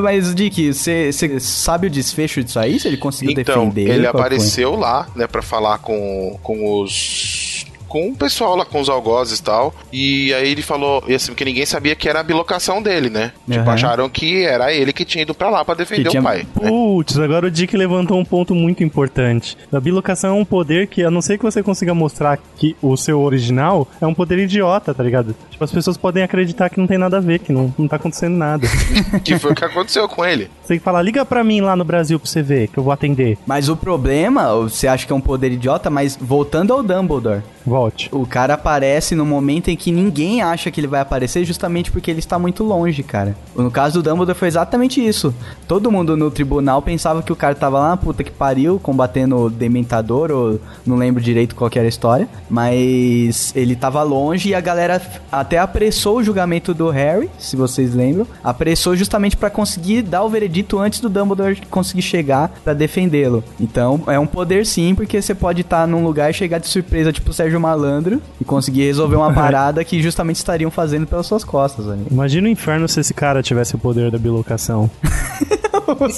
[0.03, 2.79] Mas, Dick, você sabe o desfecho disso aí?
[2.79, 3.89] Se ele conseguiu Então, defender?
[3.91, 4.21] ele Qual foi?
[4.21, 7.50] apareceu lá, né, pra falar com, com os.
[7.91, 9.75] Com o pessoal lá, com os algozes e tal.
[9.93, 13.33] E aí ele falou, e assim, que ninguém sabia que era a bilocação dele, né?
[13.49, 13.73] Tipo, Aham.
[13.73, 16.47] acharam que era ele que tinha ido pra lá pra defender tinha- o pai.
[16.61, 16.69] né?
[16.71, 19.57] Putz, agora o Dick levantou um ponto muito importante.
[19.73, 22.97] A bilocação é um poder que, a não ser que você consiga mostrar que o
[22.97, 25.35] seu original é um poder idiota, tá ligado?
[25.51, 27.97] Tipo, as pessoas podem acreditar que não tem nada a ver, que não, não tá
[27.97, 28.69] acontecendo nada.
[29.25, 30.49] Que foi o que aconteceu com ele.
[30.63, 32.85] Você tem que falar, liga pra mim lá no Brasil pra você ver, que eu
[32.85, 33.37] vou atender.
[33.45, 38.09] Mas o problema, você acha que é um poder idiota, mas voltando ao Dumbledore, Volte.
[38.13, 42.11] o cara aparece no momento em que ninguém acha que ele vai aparecer, justamente porque
[42.11, 43.37] ele está muito longe, cara.
[43.55, 45.35] No caso do Dumbledore foi exatamente isso.
[45.69, 49.51] Todo mundo no tribunal pensava que o cara tava lá puta que pariu, combatendo o
[49.51, 54.61] Dementador, ou não lembro direito qual era a história, mas ele tava longe e a
[54.61, 60.25] galera até apressou o julgamento do Harry, se vocês lembram, apressou justamente pra conseguir dar
[60.25, 63.45] o veredito antes do Dumbledore conseguir chegar pra defendê-lo.
[63.59, 67.13] Então, é um poder sim, porque você pode estar num lugar e chegar de surpresa,
[67.13, 71.45] tipo o Sérgio Malandro, e conseguir resolver uma parada que justamente estariam fazendo pelas suas
[71.45, 72.07] costas ali.
[72.11, 74.91] Imagina o inferno se esse cara tivesse o poder da bilocação.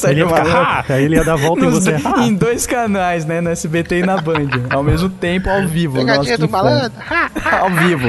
[0.07, 1.93] Ele ia ficar, aí ele ia dar a volta em você.
[1.95, 3.41] "Ha!" em dois canais, né?
[3.41, 4.49] No SBT e na Band.
[4.71, 5.97] Ao mesmo tempo, ao vivo.
[5.99, 6.93] Pegadinha do malandro.
[7.51, 8.09] ao vivo.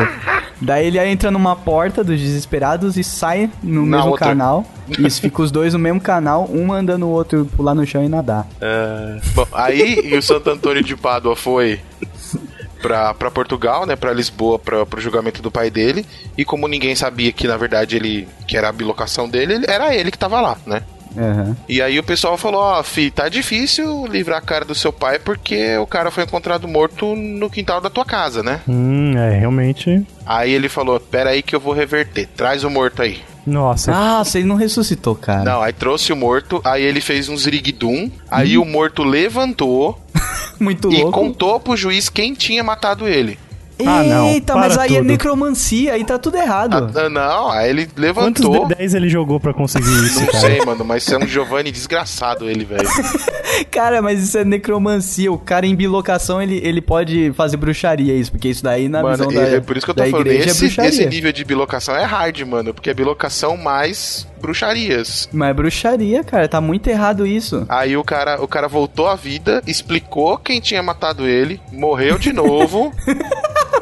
[0.61, 4.27] Daí ele entra numa porta dos desesperados e sai no Na mesmo outra.
[4.27, 4.65] canal.
[4.99, 8.09] Isso, fica os dois no mesmo canal, um mandando o outro pular no chão e
[8.09, 8.45] nadar.
[8.59, 11.79] É, Bom, aí e o Santo Antônio de Pádua foi
[12.83, 16.05] pra, pra Portugal, né, pra Lisboa, pra, pro julgamento do pai dele.
[16.37, 19.95] E como ninguém sabia que na verdade ele que era a bilocação dele, ele- era
[19.95, 20.83] ele que tava lá, né?
[21.15, 21.55] Aham.
[21.69, 25.19] E aí o pessoal falou, ó, fi, tá difícil livrar a cara do seu pai
[25.19, 28.59] porque o cara foi encontrado morto no quintal da tua casa, né?
[28.67, 30.03] Hum, é, realmente.
[30.25, 33.21] Aí ele falou, pera aí que eu vou reverter, traz o morto aí.
[33.45, 33.91] Nossa.
[33.91, 35.43] Nossa, ele não ressuscitou, cara.
[35.43, 39.99] Não, aí trouxe o morto, aí ele fez um ziriguidum, aí o morto levantou
[40.59, 41.11] Muito e louco.
[41.11, 43.37] contou pro juiz quem tinha matado ele.
[43.87, 45.07] Ah, não, Eita, para mas aí é tudo.
[45.07, 46.91] necromancia, aí tá tudo errado.
[46.95, 48.01] Ah, não, aí ele Quantos
[48.45, 48.67] levantou.
[48.67, 50.39] D10 ele jogou pra conseguir isso, Não cara?
[50.39, 52.87] sei, mano, mas é um Giovanni desgraçado ele, velho.
[53.71, 55.31] Cara, mas isso é necromancia.
[55.31, 58.31] O cara em bilocação, ele, ele pode fazer bruxaria, isso.
[58.31, 60.27] Porque isso daí, na Mano, visão é, da, é por isso que eu tô falando,
[60.27, 60.89] é esse, bruxaria.
[60.89, 65.29] esse nível de bilocação é hard, mano, porque é bilocação mais bruxarias.
[65.31, 66.47] Mas é bruxaria, cara.
[66.47, 67.65] Tá muito errado isso.
[67.69, 72.33] Aí o cara, o cara voltou à vida, explicou quem tinha matado ele, morreu de
[72.33, 72.91] novo.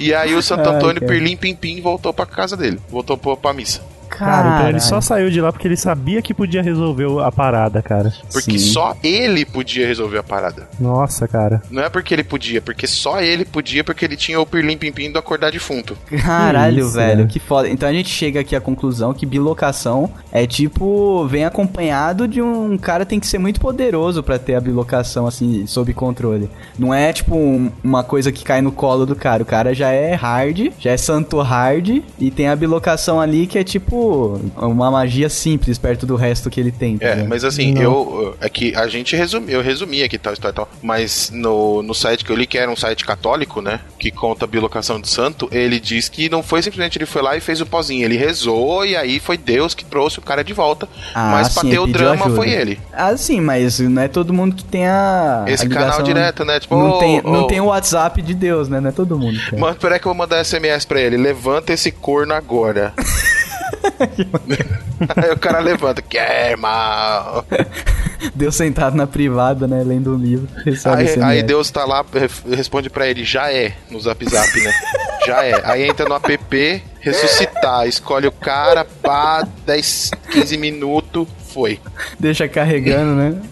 [0.00, 1.12] e aí o Santo Ai, Antônio cara.
[1.12, 3.82] Pirlim Pim Pim voltou pra casa dele, voltou pra, pra missa.
[4.18, 7.80] Cara, então ele só saiu de lá porque ele sabia que podia resolver a parada,
[7.82, 8.12] cara.
[8.32, 8.72] Porque Sim.
[8.72, 10.68] só ele podia resolver a parada.
[10.80, 11.62] Nossa, cara.
[11.70, 14.92] Não é porque ele podia, porque só ele podia, porque ele tinha o Pirlim Pim
[14.92, 15.96] Pim do acordar defunto.
[16.22, 17.28] Caralho, isso, velho, né?
[17.30, 17.68] que foda.
[17.68, 22.76] Então a gente chega aqui à conclusão que bilocação é tipo, vem acompanhado de um
[22.78, 26.50] cara tem que ser muito poderoso pra ter a bilocação assim sob controle.
[26.78, 29.42] Não é tipo um- uma coisa que cai no colo do cara.
[29.42, 33.58] O cara já é hard, já é santo hard e tem a bilocação ali que
[33.58, 34.07] é tipo
[34.56, 36.98] uma magia simples perto do resto que ele tem.
[36.98, 37.82] tá É, mas assim, Não.
[37.82, 38.36] eu.
[38.40, 40.68] É que a gente resumiu, eu resumi aqui tal história e tal.
[40.82, 43.80] Mas no, no site que eu li, que era um site católico, né?
[43.98, 47.36] Que conta a bilocação de santo, ele diz que não foi simplesmente ele foi lá
[47.36, 48.04] e fez o pozinho.
[48.04, 50.88] Ele rezou e aí foi Deus que trouxe o cara de volta.
[51.14, 52.36] Ah, mas pra sim, ter o drama ajuda.
[52.36, 52.78] foi ele.
[52.92, 55.44] Ah, sim, mas não é todo mundo que tem a.
[55.46, 56.60] Esse a canal ligação- direto, né?
[56.60, 57.46] Tipo, não, ô, tem, não ô.
[57.46, 58.80] tem o WhatsApp de Deus, né?
[58.80, 59.38] Não é todo mundo.
[59.50, 59.58] tem.
[59.58, 61.16] Mano, peraí que eu vou mandar SMS pra ele.
[61.16, 62.92] Levanta esse corno agora.
[65.16, 66.02] aí o cara levanta.
[66.02, 67.44] Quer, mal.
[68.34, 69.82] Deus sentado na privada, né?
[69.84, 70.48] Lendo um livro.
[70.86, 74.72] Aí, aí Deus tá lá, re- responde pra ele, já é, no zap zap, né?
[75.26, 75.60] Já é.
[75.64, 81.78] Aí entra no app, ressuscitar, escolhe o cara, pá, 10, 15 minutos, foi.
[82.18, 83.42] Deixa carregando, né?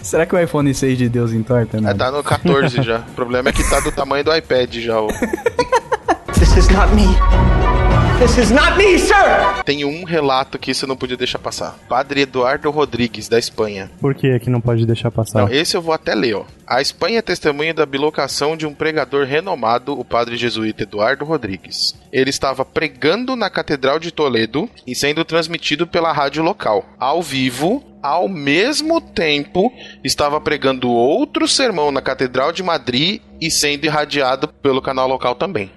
[0.00, 1.92] Será que o iPhone 6 de Deus entorta, né?
[1.92, 2.98] tá no 14 já.
[2.98, 4.94] O problema é que tá do tamanho do iPad já.
[6.34, 7.08] This is not me.
[8.18, 9.62] This is not me, sir!
[9.64, 11.78] Tem um relato que isso não podia deixar passar.
[11.88, 13.88] Padre Eduardo Rodrigues, da Espanha.
[14.00, 15.42] Por que que não pode deixar passar?
[15.42, 16.44] Não, esse eu vou até ler, ó.
[16.66, 21.94] A Espanha é testemunha da bilocação de um pregador renomado, o padre jesuíta Eduardo Rodrigues.
[22.12, 26.84] Ele estava pregando na Catedral de Toledo e sendo transmitido pela rádio local.
[26.98, 33.84] Ao vivo, ao mesmo tempo, estava pregando outro sermão na Catedral de Madrid e sendo
[33.84, 35.70] irradiado pelo canal local também.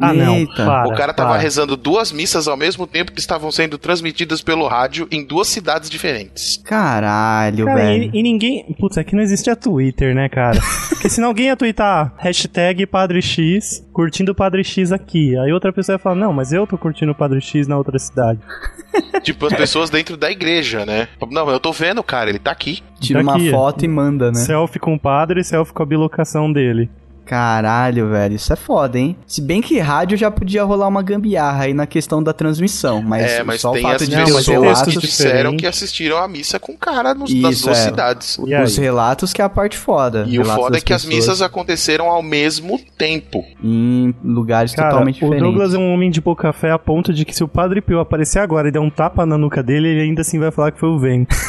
[0.00, 0.36] Ah, não.
[0.36, 0.64] Eita.
[0.66, 1.40] Para, o cara tava para.
[1.40, 5.88] rezando duas missas ao mesmo tempo que estavam sendo transmitidas pelo rádio em duas cidades
[5.88, 6.60] diferentes.
[6.64, 8.10] Caralho, Cara, velho.
[8.12, 8.64] e, e ninguém.
[8.78, 10.58] Putz, é que não existe a Twitter, né, cara?
[10.90, 15.36] Porque senão alguém ia twittar hashtag Padre X, curtindo o Padre X aqui.
[15.38, 17.98] Aí outra pessoa ia falar, não, mas eu tô curtindo o Padre X na outra
[17.98, 18.38] cidade.
[19.22, 21.08] Tipo, as pessoas dentro da igreja, né?
[21.30, 22.80] Não, eu tô vendo, cara, ele tá aqui.
[23.00, 23.50] Tira Tá uma aqui.
[23.50, 24.38] foto e manda, né?
[24.38, 26.88] Selfie com o padre, selfie com a bilocação dele.
[27.26, 28.36] Caralho, velho.
[28.36, 29.16] Isso é foda, hein?
[29.26, 33.02] Se bem que rádio já podia rolar uma gambiarra aí na questão da transmissão.
[33.02, 34.94] Mas, é, mas só o tem fato as de Não, mas textos que relatos.
[35.00, 37.84] disseram que assistiram a missa com o cara nos, nas Isso, duas é.
[37.84, 38.38] cidades.
[38.46, 38.62] E aí?
[38.62, 40.24] Os relatos que é a parte foda.
[40.28, 43.44] E o Relatos foda é que as pessoas missas aconteceram ao mesmo tempo.
[43.62, 45.42] Em lugares Cara, totalmente o diferentes.
[45.42, 47.98] Douglas é um homem de pouca fé a ponto de que se o Padre Pio
[47.98, 50.78] aparecer agora e der um tapa na nuca dele, ele ainda assim vai falar que
[50.78, 51.34] foi o vento.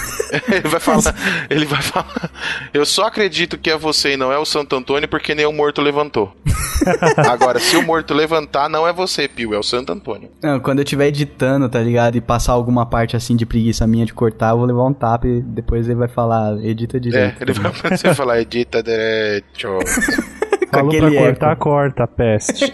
[0.51, 1.15] Ele vai falar,
[1.49, 2.29] ele vai falar.
[2.73, 5.53] Eu só acredito que é você e não é o Santo Antônio porque nem o
[5.67, 6.33] morto levantou.
[7.29, 10.29] Agora, se o morto levantar, não é você, Pio, é o Santo Antônio.
[10.41, 12.15] Não, quando eu estiver editando, tá ligado?
[12.15, 15.27] E passar alguma parte assim de preguiça minha de cortar, eu vou levar um tapa
[15.27, 17.41] e depois ele vai falar, edita É, direito.
[17.41, 17.71] ele vai
[18.15, 19.67] falar, edita direito.
[20.71, 21.61] Falou pra cortar, eco.
[21.63, 22.71] corta, peste.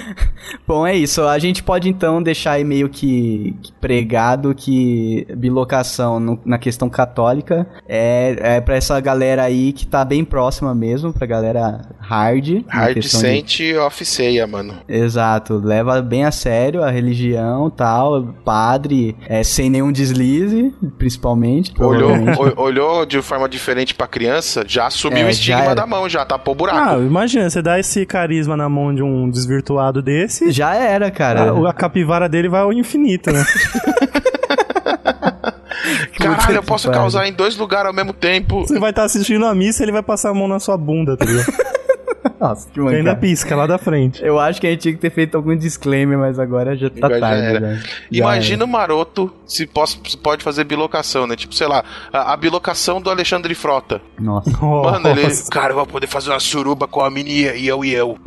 [0.66, 1.22] Bom, é isso.
[1.22, 6.88] A gente pode então deixar aí meio que, que pregado que bilocação no- na questão
[6.88, 12.62] católica é, é pra essa galera aí que tá bem próxima mesmo, pra galera hard.
[12.68, 14.74] Hard de- sente off ceia, mano.
[14.88, 21.72] Exato, leva bem a sério a religião tal, padre, é, sem nenhum deslize, principalmente.
[21.78, 22.12] Olhou,
[22.56, 25.74] olhou de forma diferente pra criança, já assumiu É, o estigma era.
[25.74, 26.78] da mão, já tapou o buraco.
[26.78, 31.52] ah, imagina, você dá esse carisma na mão de um desvirtuado desse, Já era, cara.
[31.52, 33.44] a, a capivara dele vai ao infinito, né?
[36.18, 38.60] Caralho, eu posso causar em dois lugares ao mesmo tempo.
[38.66, 41.16] Você vai estar assistindo a missa e ele vai passar a mão na sua bunda,
[41.16, 41.46] tá ligado?
[42.40, 43.16] Nossa, que E ainda mancada.
[43.20, 44.24] pisca lá da frente.
[44.24, 47.06] Eu acho que a gente tinha que ter feito algum disclaimer, mas agora já tá
[47.06, 47.46] Agora já tarde.
[47.46, 47.60] era.
[47.60, 47.82] né?
[48.10, 51.36] Já Imagina o maroto se, pos- se pode fazer bilocação, né?
[51.36, 54.00] Tipo, sei lá, a, a bilocação do Alexandre Frota.
[54.20, 54.50] Nossa.
[54.60, 55.22] Mano, ele.
[55.24, 55.50] Nossa.
[55.50, 58.16] Cara, eu vou poder fazer uma suruba com a mini e eu e eu.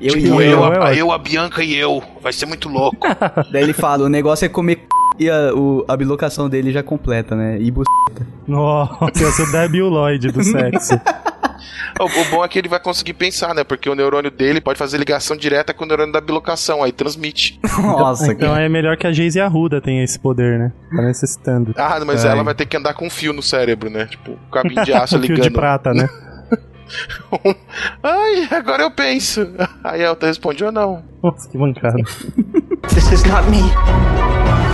[0.00, 0.64] Eu Tipo, e eu, eu.
[0.72, 0.94] é a, ótimo.
[0.94, 2.00] eu, a Bianca e eu.
[2.22, 2.98] Vai ser muito louco.
[3.50, 4.84] Daí ele fala, o negócio é comer
[5.18, 7.58] e a, o- a bilocação dele já completa, né?
[7.60, 7.82] E bu...
[8.46, 11.00] Nossa, ia ser o Debbie Lloyd do sexo.
[12.00, 13.64] O, o bom é que ele vai conseguir pensar, né?
[13.64, 17.58] Porque o neurônio dele pode fazer ligação direta com o neurônio da bilocação, aí transmite.
[17.82, 18.62] Nossa, Então cara.
[18.64, 20.72] é melhor que a Geise Arruda tenha esse poder, né?
[20.94, 21.74] Tá necessitando.
[21.76, 22.32] Ah, mas Ai.
[22.32, 24.06] ela vai ter que andar com um fio no cérebro, né?
[24.06, 25.42] Tipo, um cabinho de aço Um fio ligando.
[25.44, 26.08] de prata, né?
[28.02, 29.46] Ai, agora eu penso.
[29.84, 31.02] Aí a outra responde ou não.
[31.22, 31.96] Nossa, que mancada.
[32.94, 33.62] This is not me.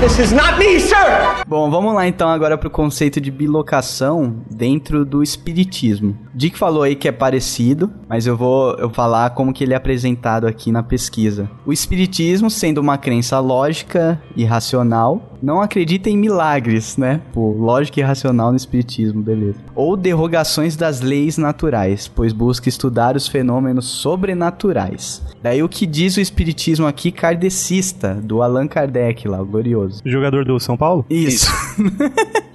[0.00, 1.44] This is not me, sir!
[1.46, 6.16] Bom, vamos lá então agora pro conceito de bilocação dentro do espiritismo.
[6.34, 9.76] Dick falou aí que é parecido, mas eu vou eu falar como que ele é
[9.76, 11.48] apresentado aqui na pesquisa.
[11.64, 17.20] O espiritismo, sendo uma crença lógica e racional, não acredita em milagres, né?
[17.32, 19.58] Pô, lógica e racional no espiritismo, beleza.
[19.74, 25.22] Ou derrogações das leis naturais, pois busca estudar os fenômenos sobrenaturais.
[25.42, 30.02] Daí o que diz o espiritismo aqui kardecista, do Allan Kardec lá, o glorioso.
[30.04, 31.04] Jogador do São Paulo?
[31.08, 31.50] Isso.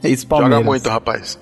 [0.03, 0.65] Isso, Joga Palmeiras.
[0.65, 1.39] muito, rapaz.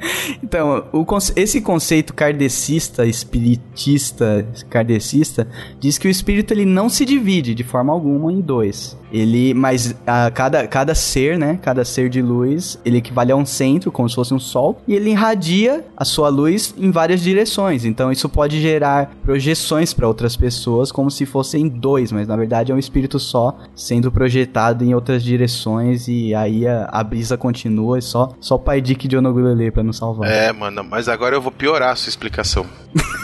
[0.42, 1.04] Então, o
[1.36, 5.48] esse conceito kardecista, espiritista, kardecista,
[5.80, 8.96] diz que o espírito ele não se divide de forma alguma em dois.
[9.10, 13.44] Ele, mas a, cada, cada ser, né, cada ser de luz, ele equivale a um
[13.44, 17.84] centro, como se fosse um sol, e ele irradia a sua luz em várias direções.
[17.84, 22.70] Então, isso pode gerar projeções para outras pessoas, como se fossem dois, mas na verdade
[22.70, 27.98] é um espírito só sendo projetado em outras direções e aí a, a brisa continua,
[27.98, 30.30] é só só o pai Dick de Onogulele pra nos salvar.
[30.30, 32.64] É, mano, mas agora eu vou piorar a sua explicação.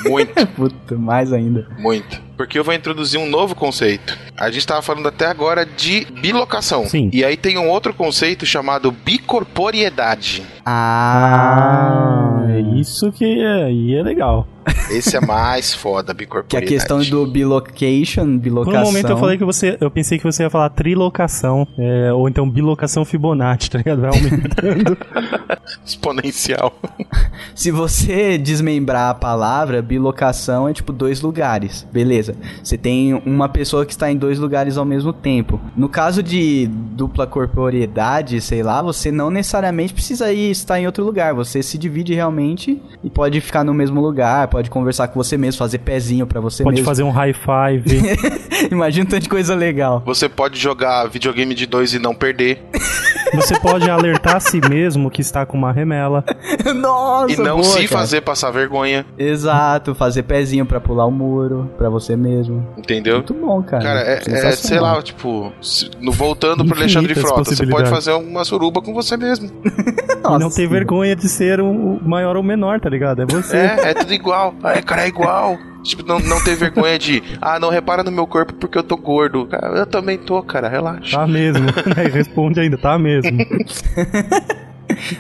[0.05, 1.69] Muito, Puta, mais ainda.
[1.79, 2.21] muito.
[2.37, 4.19] Porque eu vou introduzir um novo conceito.
[4.37, 6.85] A gente tava falando até agora de bilocação.
[6.87, 7.09] Sim.
[7.13, 10.43] E aí tem um outro conceito chamado bicorporiedade.
[10.65, 14.49] Ah, é isso que é, aí é legal.
[14.91, 16.73] Esse é mais foda, que a bicorporiedade.
[16.73, 18.83] questão do bilocation, Por bilocação.
[18.83, 19.77] um momento eu falei que você.
[19.81, 21.67] Eu pensei que você ia falar trilocação.
[21.79, 24.01] é, ou então bilocação Fibonacci, tá ligado?
[24.01, 24.97] Vai aumentando.
[25.85, 26.73] Exponencial.
[27.55, 31.87] Se você desmembrar a palavra, bilocação é tipo dois lugares.
[31.93, 32.24] Beleza.
[32.63, 35.61] Você tem uma pessoa que está em dois lugares ao mesmo tempo.
[35.77, 41.05] No caso de dupla corporeidade, sei lá, você não necessariamente precisa ir estar em outro
[41.05, 41.35] lugar.
[41.35, 45.59] Você se divide realmente e pode ficar no mesmo lugar, pode conversar com você mesmo,
[45.59, 46.87] fazer pezinho pra você Pode mesmo.
[46.87, 47.85] fazer um high five.
[48.71, 50.03] Imagina um tanto de coisa legal.
[50.07, 52.63] Você pode jogar videogame de dois e não perder.
[53.37, 56.25] Você pode alertar a si mesmo que está com uma remela.
[56.75, 58.01] Nossa, e não boa, se cara.
[58.01, 59.05] fazer passar vergonha.
[59.19, 62.67] Exato, fazer pezinho pra pular o muro, pra você mesmo.
[62.77, 63.17] Entendeu?
[63.17, 63.83] Muito bom, cara.
[63.83, 67.91] Cara, é, é, sei lá, tipo, se- no, voltando pro Infinitas Alexandre Frota, você pode
[67.91, 69.51] fazer uma suruba com você mesmo.
[70.23, 70.37] Nossa.
[70.37, 73.23] E não ter vergonha de ser o maior ou menor, tá ligado?
[73.23, 73.57] É você.
[73.57, 74.55] É, é tudo igual.
[74.63, 75.57] Ai, cara, é igual.
[75.85, 78.97] Tipo, não, não ter vergonha de, ah, não repara no meu corpo porque eu tô
[78.97, 79.47] gordo.
[79.47, 81.17] Cara, eu também tô, cara, relaxa.
[81.19, 81.67] Tá mesmo.
[81.97, 83.31] Aí responde ainda, tá mesmo.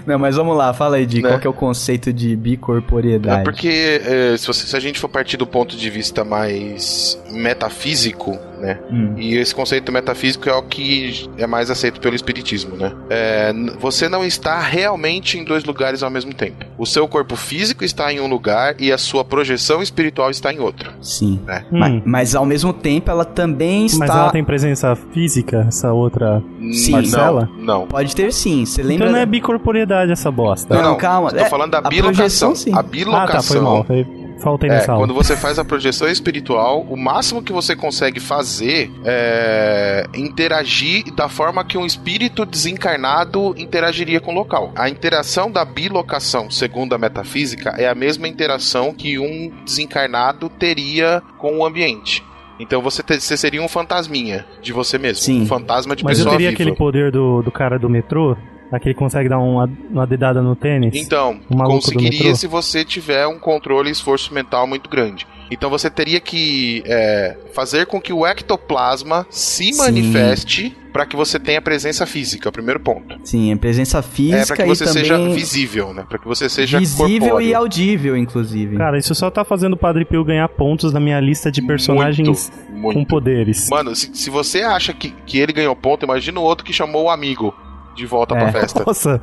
[0.06, 1.28] Não, mas vamos lá, fala aí de Né?
[1.28, 3.40] qual que é o conceito de bicorporiedade.
[3.40, 7.18] É porque é, se, você- se a gente for partir do ponto de vista mais
[7.30, 8.78] metafísico, né?
[8.90, 9.14] Hum.
[9.16, 12.92] E esse conceito metafísico é o que é mais aceito pelo espiritismo, né?
[13.10, 16.64] É, você não está realmente em dois lugares ao mesmo tempo.
[16.78, 20.58] O seu corpo físico está em um lugar e a sua projeção espiritual está em
[20.60, 20.92] outro.
[21.00, 21.40] Sim.
[21.48, 21.62] É.
[21.70, 22.02] Ma- Hum.
[22.04, 23.98] Mas, ao mesmo tempo ela também está.
[23.98, 26.42] Mas ela tem presença física, essa outra.
[26.72, 26.92] Sim.
[26.92, 27.48] Marcela?
[27.58, 27.86] Não, não.
[27.86, 28.64] Pode ter sim.
[28.64, 29.06] Você lembra.
[29.06, 30.74] Então não é bicorporiedade essa bosta.
[30.74, 31.30] Não, Não, não, calma.
[31.30, 32.50] Tô É, falando da a bilocação.
[32.50, 32.72] projeção, sim.
[32.74, 33.26] A Ah, bilocação.
[33.36, 33.84] tá, foi mal.
[33.84, 40.06] Foi- É, quando você faz a projeção espiritual, o máximo que você consegue fazer é
[40.14, 44.72] interagir da forma que um espírito desencarnado interagiria com o local.
[44.76, 51.22] A interação da bilocação, segundo a metafísica, é a mesma interação que um desencarnado teria
[51.38, 52.22] com o ambiente.
[52.58, 55.22] Então você, te- você seria um fantasminha de você mesmo.
[55.24, 55.42] Sim.
[55.42, 56.62] Um fantasma de Mas eu pessoa teria viva.
[56.62, 58.36] aquele poder do, do cara do metrô,
[58.78, 60.94] que consegue dar uma, uma dedada no tênis.
[60.94, 65.26] Então, conseguiria se você tiver um controle e esforço mental muito grande.
[65.50, 69.76] Então você teria que é, fazer com que o ectoplasma se Sim.
[69.76, 73.18] manifeste para que você tenha presença física, é o primeiro ponto.
[73.24, 76.06] Sim, é presença É física para que você e também seja visível, né?
[76.08, 77.48] Para que você seja visível corpóreo.
[77.48, 78.76] e audível, inclusive.
[78.76, 82.48] Cara, isso só tá fazendo o Padre Pio ganhar pontos na minha lista de personagens
[82.48, 82.98] Muito, muito.
[82.98, 83.68] com poderes.
[83.68, 87.04] Mano, se, se você acha que, que ele ganhou ponto, imagina o outro que chamou
[87.04, 87.52] o amigo
[87.94, 88.52] de volta pra É.
[88.52, 88.82] festa.
[88.86, 89.20] Nossa,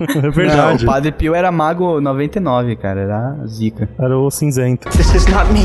[0.00, 0.84] é Não, verdade.
[0.84, 3.00] o Padre Pio era mago 99, cara.
[3.00, 3.88] Era zica.
[3.98, 4.88] Era o cinzento.
[4.90, 5.60] This is not me.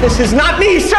[0.00, 0.96] This is not me, sir!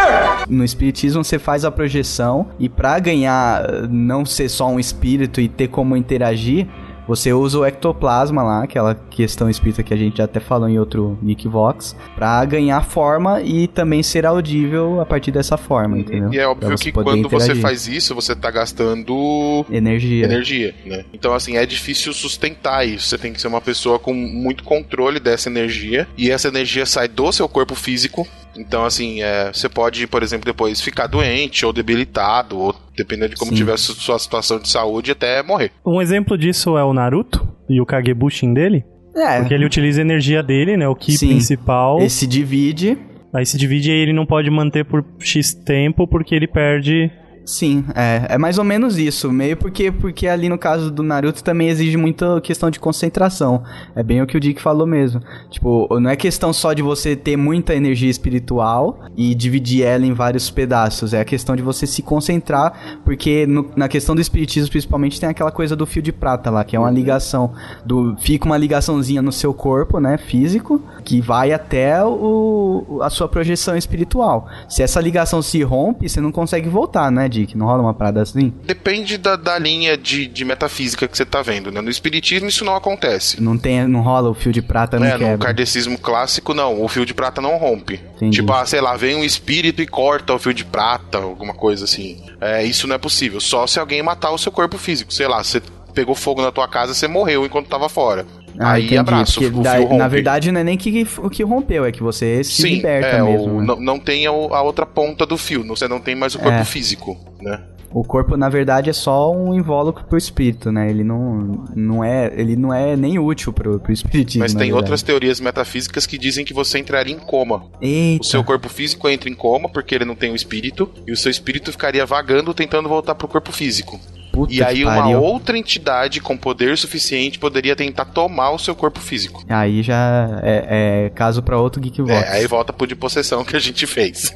[0.49, 5.47] No espiritismo você faz a projeção e pra ganhar, não ser só um espírito e
[5.47, 6.67] ter como interagir,
[7.07, 10.79] Você usa o ectoplasma lá, aquela questão espírita que a gente já até falou em
[10.79, 16.33] outro Nick Vox, pra ganhar forma e também ser audível a partir dessa forma, entendeu?
[16.33, 17.61] E é óbvio você que quando você interagir.
[17.61, 20.25] faz isso, você tá gastando energia.
[20.25, 21.05] energia, né?
[21.13, 23.07] Então, assim, é difícil sustentar isso.
[23.07, 26.07] Você tem que ser uma pessoa com muito controle dessa energia.
[26.17, 28.27] E essa energia sai do seu corpo físico.
[28.57, 33.35] Então, assim, é, você pode, por exemplo, depois ficar doente ou debilitado, ou dependendo de
[33.35, 33.57] como Sim.
[33.57, 35.71] tiver a su- sua situação de saúde, até morrer.
[35.85, 38.83] Um exemplo disso é o Naruto e o Kagebushin dele.
[39.15, 40.87] É, Porque ele utiliza a energia dele, né?
[40.87, 41.29] O Ki Sim.
[41.29, 41.99] principal.
[41.99, 42.97] ele se divide.
[43.33, 47.11] Aí se divide e ele não pode manter por X tempo porque ele perde.
[47.47, 51.43] Sim, é, é mais ou menos isso, meio porque porque ali no caso do Naruto
[51.43, 53.61] também exige muita questão de concentração.
[53.95, 55.21] É bem o que o Dick falou mesmo.
[55.51, 60.11] Tipo, não é questão só de você ter muita energia espiritual e dividir ela em
[60.11, 64.71] vários pedaços, é a questão de você se concentrar, porque no- na questão do espiritismo
[64.71, 67.53] principalmente tem aquela coisa do fio de prata lá, que é uma ligação
[67.85, 73.27] do fica uma ligaçãozinha no seu corpo, né, físico, que vai até o, a sua
[73.27, 74.47] projeção espiritual.
[74.67, 77.57] Se essa ligação se rompe, você não consegue voltar, né, Dick?
[77.57, 78.53] Não rola uma parada assim?
[78.63, 81.81] Depende da, da linha de, de metafísica que você tá vendo, né?
[81.81, 83.41] No espiritismo isso não acontece.
[83.41, 85.37] Não tem, não rola o fio de prata não É, no quebra.
[85.37, 86.81] kardecismo clássico, não.
[86.81, 87.99] O fio de prata não rompe.
[88.15, 88.37] Entendi.
[88.37, 91.85] Tipo, ah, sei lá, vem um espírito e corta o fio de prata, alguma coisa
[91.85, 92.23] assim.
[92.41, 93.39] É, isso não é possível.
[93.39, 95.13] Só se alguém matar o seu corpo físico.
[95.13, 95.61] Sei lá, você
[95.93, 98.25] pegou fogo na tua casa, você morreu enquanto tava fora.
[98.59, 99.97] Ah, Aí entendi, abraço, o fio rompe.
[99.97, 103.17] na verdade não é nem que, o que rompeu, é que você se Sim, liberta
[103.17, 103.55] é, mesmo.
[103.55, 103.67] o- né?
[103.67, 105.63] não, não tem a, a outra ponta do fio.
[105.67, 106.63] Você não tem mais o corpo É.
[106.65, 107.61] físico, né?
[107.91, 110.89] O corpo, na verdade, é só um invólucro pro espírito, né?
[110.89, 114.41] Ele não, não é, ele não é nem útil pro, pro espiritismo.
[114.41, 117.63] Mas tem outras teorias metafísicas que dizem que você entraria em coma.
[117.81, 121.13] Eita, O seu corpo físico entra em coma porque ele não tem o espírito, e
[121.13, 123.97] o seu espírito ficaria vagando tentando voltar pro corpo físico.
[124.35, 125.21] Puta E aí uma pariu.
[125.21, 129.43] outra entidade com poder suficiente poderia tentar tomar o seu corpo físico.
[129.47, 132.11] Aí já é, é caso pra outro Geekbox.
[132.11, 134.33] É, aí volta pro de possessão que a gente fez.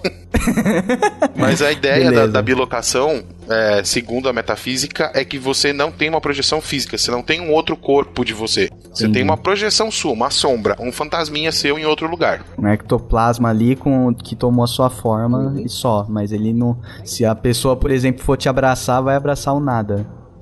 [1.36, 6.10] Mas a ideia da, da bilocação, é, segundo a metafísica, é que você não tem
[6.10, 8.70] uma projeção física, você não tem um outro corpo de você.
[8.94, 9.14] Você Entendi.
[9.20, 12.44] tem uma projeção sua, uma sombra, um fantasminha seu em outro lugar.
[12.58, 17.26] um ectoplasma ali com que tomou a sua forma e só, mas ele não, se
[17.26, 19.89] a pessoa, por exemplo, for te abraçar, vai abraçar o nada.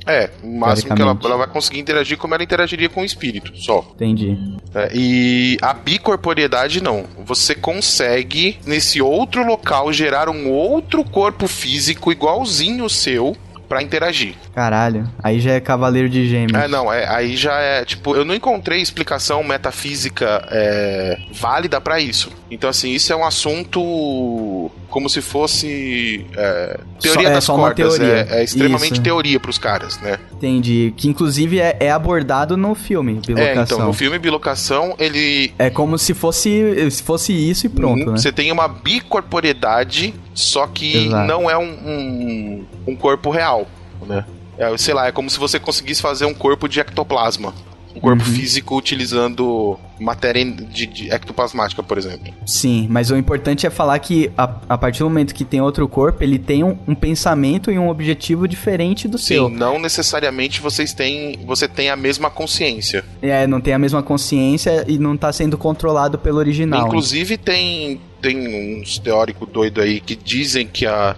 [0.05, 3.51] É, o máximo que ela, ela vai conseguir interagir como ela interagiria com o espírito,
[3.57, 3.85] só.
[3.95, 4.37] Entendi.
[4.73, 7.03] É, e a bicorporiedade não.
[7.25, 13.35] Você consegue, nesse outro local, gerar um outro corpo físico igualzinho o seu
[13.67, 14.35] pra interagir.
[14.57, 15.07] Caralho.
[15.21, 16.51] Aí já é cavaleiro de gêmeos.
[16.63, 21.99] É, não, é, aí já é, tipo, eu não encontrei explicação metafísica é, válida pra
[21.99, 22.31] isso.
[22.49, 27.75] Então, assim, isso é um assunto como se fosse é, teoria Só- é das cordas.
[27.97, 28.27] teoria.
[28.31, 29.01] É, é extremamente Isso.
[29.03, 30.17] teoria pros caras, né?
[30.33, 30.91] Entendi.
[30.97, 33.63] Que inclusive é, é abordado no filme, É, bilocação.
[33.77, 38.11] então, no filme Bilocação, ele É como se fosse, se fosse isso e pronto, Uhum.
[38.13, 38.17] né?
[38.17, 41.27] Você tem uma bicorporiedade, só que Exato.
[41.27, 43.67] não é um, um, um corpo real,
[44.07, 44.25] né?
[44.57, 47.53] É, sei lá, é como se você conseguisse fazer um corpo de ectoplasma.
[47.95, 48.31] Um corpo Uhum.
[48.31, 52.31] físico utilizando matéria de, de ectoplasmática, por exemplo.
[52.45, 55.87] Sim, mas o importante é falar que a, a partir do momento que tem outro
[55.87, 59.49] corpo, ele tem um, um pensamento e um objetivo diferente do Sim, seu.
[59.49, 63.03] não necessariamente vocês têm, você tem a mesma consciência.
[63.19, 66.85] É, não tem a mesma consciência e não tá sendo controlado pelo original.
[66.85, 71.15] Inclusive tem, tem uns teóricos doidos aí que dizem que a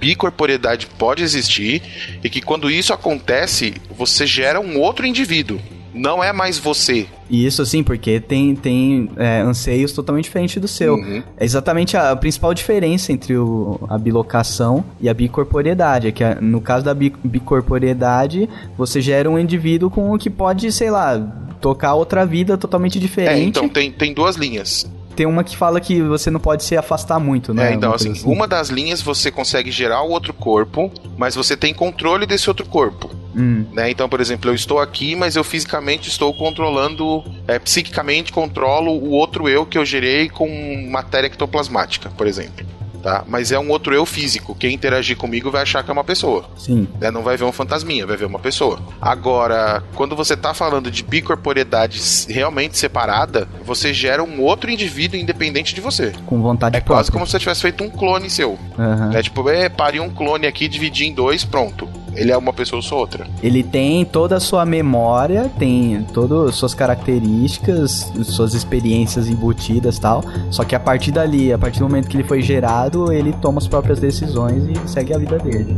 [0.00, 1.82] bicorporiedade pode existir
[2.24, 5.60] e que quando isso acontece, você gera um outro indivíduo.
[5.92, 7.06] Não é mais você.
[7.28, 10.94] E isso sim, porque tem, tem é, anseios totalmente diferentes do seu.
[10.94, 11.20] Uhum.
[11.36, 16.06] É exatamente a, a principal diferença entre o- a bilocação e a bicorporiedade.
[16.06, 18.48] É que a- no caso da bi, bicorporiedade,
[18.78, 21.18] você gera um indivíduo com o que pode, sei lá,
[21.60, 23.48] tocar outra vida totalmente É, diferente.
[23.48, 24.88] então tem, tem duas linhas.
[25.20, 27.72] Tem uma que fala que você não pode se afastar muito, né?
[27.72, 31.34] É, então, Uma assim, coisa uma das linhas você consegue gerar o outro corpo, mas
[31.34, 33.10] você tem controle desse outro corpo.
[33.36, 33.90] Hum, Né?
[33.90, 39.10] Então, por exemplo, eu estou aqui, mas eu fisicamente estou controlando, é, psiquicamente controlo o
[39.10, 40.48] outro eu que eu gerei com
[40.90, 42.64] matéria ectoplasmática, por exemplo.
[43.02, 43.24] Tá?
[43.26, 44.54] Mas é um outro eu físico.
[44.54, 46.44] Quem interagir comigo vai achar que é uma pessoa.
[46.56, 46.86] sim.
[47.00, 47.10] né?
[47.10, 48.78] Não vai ver um fantasminha, vai ver uma pessoa.
[49.00, 55.74] Agora, quando você tá falando de bicorporiedade realmente separada, você gera um outro indivíduo independente
[55.74, 56.12] de você.
[56.26, 56.96] Com vontade É própria.
[56.98, 58.58] quase como se você tivesse feito um clone seu.
[58.78, 59.10] Aham.
[59.14, 61.88] É tipo, é, pare um clone aqui, dividir em dois, pronto.
[62.14, 63.26] Ele é uma pessoa, eu sou outra.
[63.42, 70.22] Ele tem toda a sua memória, tem todas as suas características, suas experiências embutidas tal.
[70.50, 73.58] Só que a partir dali, a partir do momento que ele foi gerado, ele toma
[73.58, 75.76] as próprias decisões e segue a vida dele.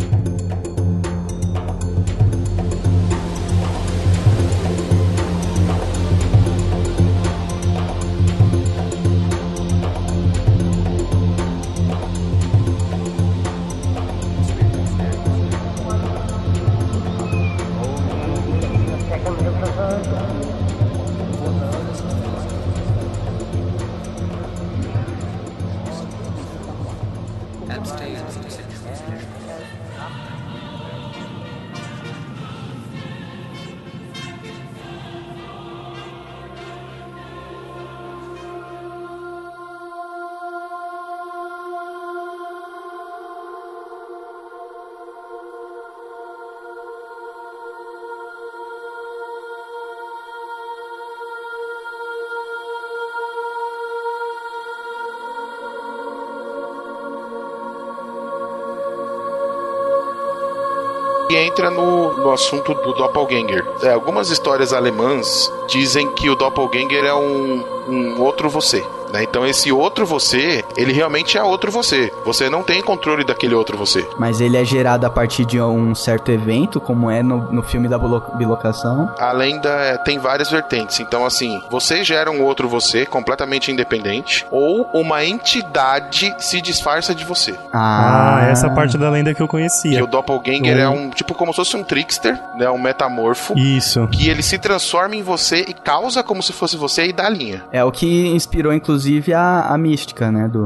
[61.53, 63.66] Entra no, no assunto do doppelganger.
[63.82, 68.82] É, algumas histórias alemãs dizem que o doppelganger é um, um outro você.
[69.12, 69.22] Né?
[69.22, 72.12] Então esse outro você, ele realmente é outro você.
[72.25, 74.07] Você não tem controle daquele outro você.
[74.18, 77.89] Mas ele é gerado a partir de um certo evento, como é no, no filme
[77.89, 79.12] da bilo- bilocação.
[79.18, 81.01] A lenda é- tem várias vertentes.
[81.01, 87.25] Então, assim, você gera um outro você completamente independente, ou uma entidade se disfarça de
[87.25, 87.55] você.
[87.73, 90.03] Ah, essa parte da lenda que eu Que conhecia.
[90.03, 92.68] o doppelganger é Um- tipo como se fosse um trickster, né?
[92.70, 93.57] Um metamorfo.
[93.59, 94.07] Isso.
[94.09, 97.31] Que ele se transforma em você e causa como se fosse você e dá a
[97.31, 97.64] linha.
[97.73, 100.49] É o que inspirou, inclusive, a, a mística, né?
[100.49, 100.62] Do,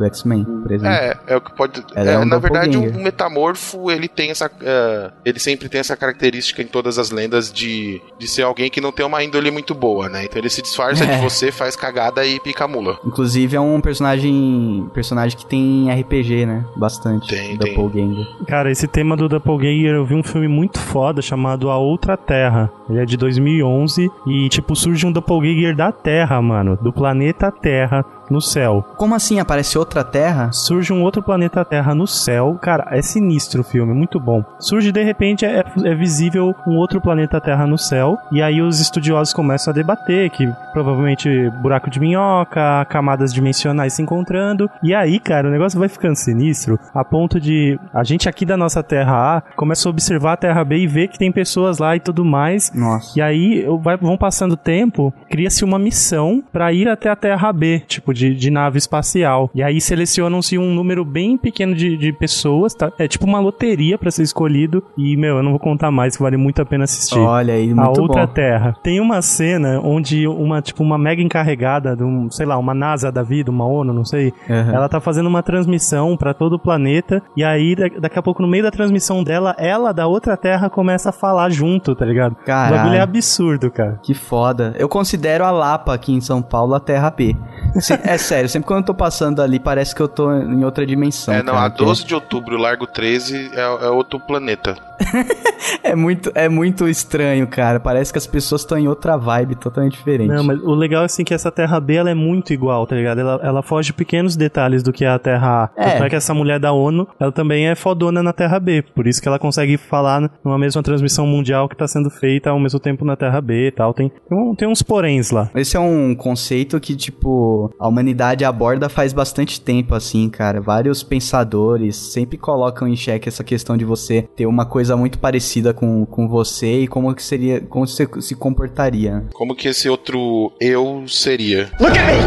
[0.00, 0.94] do X-Men, por exemplo.
[0.94, 1.84] É, é o que pode.
[1.94, 3.00] É, é um na verdade, um, doppelganger.
[3.00, 4.50] um metamorfo ele tem essa.
[4.62, 8.80] é, ele sempre tem essa característica em todas as lendas de, de ser alguém que
[8.80, 10.24] não tem uma índole muito boa, né?
[10.24, 11.16] Então ele se disfarça É.
[11.16, 12.98] de você, faz cagada e pica a mula.
[13.04, 16.64] Inclusive é um personagem personagem que tem RPG, né?
[16.76, 17.28] Bastante.
[17.28, 18.26] Tem, tem.
[18.46, 22.70] Cara, esse tema do Doppelganger, eu vi um filme muito foda chamado A Outra Terra.
[22.88, 26.78] Ele é de 2011 e, tipo, surge um Doppelganger da Terra, mano.
[26.80, 28.84] Do planeta Terra no céu.
[28.96, 29.40] Como assim?
[29.40, 30.50] Aparece outra Terra?
[30.52, 32.58] Surge um outro planeta Terra no céu.
[32.60, 34.44] Cara, é sinistro o filme, muito bom.
[34.58, 38.16] Surge de repente, é, é visível um outro planeta Terra no céu.
[38.30, 44.02] E aí os estudiosos começam a debater que provavelmente buraco de minhoca, camadas dimensionais se
[44.02, 44.70] encontrando.
[44.82, 48.56] E aí, cara, o negócio vai ficando sinistro a ponto de a gente aqui da
[48.56, 51.96] nossa Terra A começa a observar a Terra B e ver que tem pessoas lá
[51.96, 52.72] e tudo mais.
[52.74, 53.18] Nossa.
[53.18, 57.52] E aí vai, vão passando o tempo, cria-se uma missão pra ir até a Terra
[57.52, 59.50] B, tipo de, de nave espacial.
[59.54, 62.92] E aí selecionam-se um número bem pequeno de, de pessoas, tá?
[62.98, 64.82] É tipo uma loteria pra ser escolhido.
[64.96, 67.18] E, meu, eu não vou contar mais, que vale muito a pena assistir.
[67.18, 68.32] Olha aí, a muito outra bom.
[68.32, 68.76] Terra.
[68.82, 73.10] Tem uma cena onde uma, tipo, uma mega encarregada de um, sei lá, uma NASA
[73.10, 74.32] da vida, uma ONU, não sei.
[74.48, 74.72] Aham.
[74.74, 77.22] Ela tá fazendo uma transmissão pra todo o planeta.
[77.36, 80.68] E aí, da- daqui a pouco, no meio da transmissão dela, ela da outra Terra
[80.68, 82.32] começa a falar junto, tá ligado?
[82.32, 82.76] O Caralho.
[82.76, 83.98] bagulho é absurdo, cara.
[84.02, 84.74] Que foda.
[84.78, 87.36] Eu considero a Lapa aqui em São Paulo a Terra B.
[88.14, 91.34] é sério, sempre quando eu tô passando ali, parece que eu tô em outra dimensão.
[91.34, 94.76] é, não, cara, a que 12 de outubro, Largo 13, é, é outro planeta.
[95.82, 97.78] É muito, é muito estranho, cara.
[97.80, 100.28] Parece que as pessoas estão em outra vibe totalmente diferente.
[100.28, 102.96] Não, mas o legal é assim que essa Terra B ela é muito igual, tá
[102.96, 103.20] ligado?
[103.20, 105.82] Ela, ela foge de pequenos detalhes do que é a Terra A.
[105.82, 105.90] É.
[105.92, 108.82] Tanto é que essa mulher da ONU, ela também é fodona na Terra B.
[108.94, 112.58] Por isso que ela consegue falar numa mesma transmissão mundial que tá sendo feita ao
[112.58, 113.92] mesmo tempo na Terra B e tal.
[113.92, 115.50] Tem, tem, um- tem uns poréns lá.
[115.54, 120.60] Esse é um conceito que, tipo, a humanidade aborda faz bastante tempo, assim, cara.
[120.60, 125.74] Vários pensadores sempre colocam em xeque essa questão de você ter uma coisa muito parecida
[125.74, 129.24] com, com você e como que seria, como você se comportaria.
[129.34, 131.70] Como que esse outro eu seria?
[131.78, 132.20] Look at me!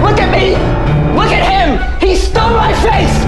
[0.00, 0.54] Look at me!
[1.14, 2.06] Look at him!
[2.06, 3.25] He stole my face!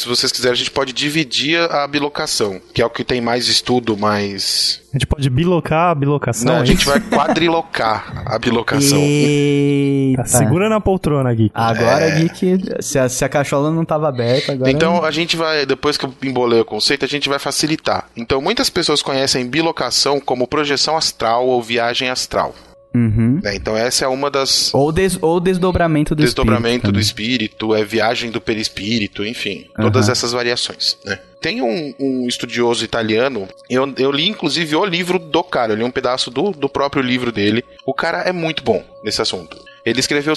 [0.00, 3.48] Se vocês quiserem, a gente pode dividir a bilocação, que é o que tem mais
[3.48, 4.80] estudo, mais.
[4.94, 6.46] A gente pode bilocar a bilocação.
[6.46, 8.96] Não, a é gente vai quadrilocar a bilocação.
[8.96, 10.22] Eita.
[10.22, 11.50] Tá segurando a poltrona aqui.
[11.52, 14.70] Agora, Geek, se a, se a cachola não tava aberta, agora...
[14.70, 18.08] Então a gente vai, depois que eu embolei o conceito, a gente vai facilitar.
[18.16, 22.54] Então muitas pessoas conhecem bilocação como projeção astral ou viagem astral.
[22.92, 23.40] Uhum.
[23.42, 23.54] né?
[23.54, 27.00] Então essa é uma das Ou, des, ou desdobramento do desdobramento espírito do também.
[27.02, 30.12] espírito, é viagem do perispírito, enfim, todas Aham.
[30.12, 31.18] essas variações, né?
[31.40, 35.82] Tem um, um estudioso italiano, eu, eu li inclusive o livro do cara, eu li
[35.84, 37.64] um pedaço do, do próprio livro dele.
[37.86, 39.56] O cara é muito bom nesse assunto.
[39.84, 40.34] Ele escreveu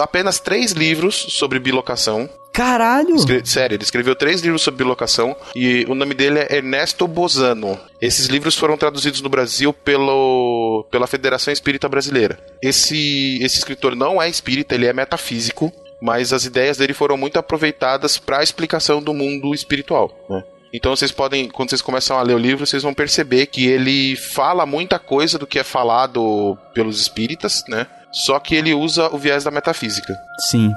[0.00, 2.28] apenas três livros sobre bilocação.
[2.52, 3.14] Caralho!
[3.14, 7.78] Escre- Sério, ele escreveu três livros sobre bilocação e o nome dele é Ernesto Bozano.
[8.00, 12.38] Esses livros foram traduzidos no Brasil pelo, pela Federação Espírita Brasileira.
[12.60, 17.38] Esse, esse escritor não é espírita, ele é metafísico, mas as ideias dele foram muito
[17.38, 20.12] aproveitadas para a explicação do mundo espiritual.
[20.28, 20.42] né?
[20.72, 24.16] Então vocês podem, quando vocês começam a ler o livro, vocês vão perceber que ele
[24.16, 27.86] fala muita coisa do que é falado pelos espíritas, né?
[28.10, 30.18] Só que ele usa o viés da metafísica.
[30.38, 30.72] Sim.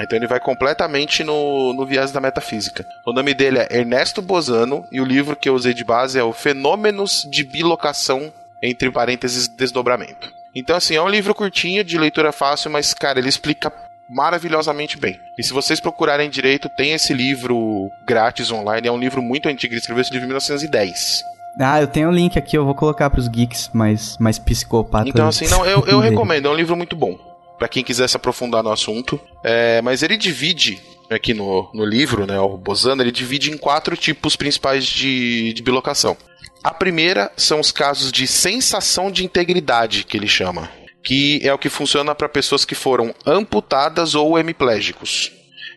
[0.00, 2.84] Então ele vai completamente no, no viés da metafísica.
[3.06, 6.22] O nome dele é Ernesto Bozano e o livro que eu usei de base é
[6.22, 8.32] o Fenômenos de Bilocação,
[8.62, 10.32] entre parênteses, desdobramento.
[10.54, 13.72] Então, assim, é um livro curtinho, de leitura fácil, mas, cara, ele explica
[14.08, 15.18] maravilhosamente bem.
[15.38, 19.74] E se vocês procurarem direito, tem esse livro grátis online, é um livro muito antigo,
[19.74, 21.22] ele escreveu esse livro em 1910.
[21.60, 25.08] Ah, eu tenho o link aqui, eu vou colocar pros geeks mais, mais psicopatas.
[25.08, 27.18] Então, assim, não, eu, eu recomendo, é um livro muito bom.
[27.58, 29.20] Pra quem quiser se aprofundar no assunto.
[29.44, 33.96] É, mas ele divide, aqui no, no livro, né, o Bozano, ele divide em quatro
[33.96, 36.16] tipos principais de, de bilocação.
[36.62, 40.70] A primeira são os casos de sensação de integridade, que ele chama.
[41.04, 45.30] Que é o que funciona para pessoas que foram amputadas ou hemiplégicos.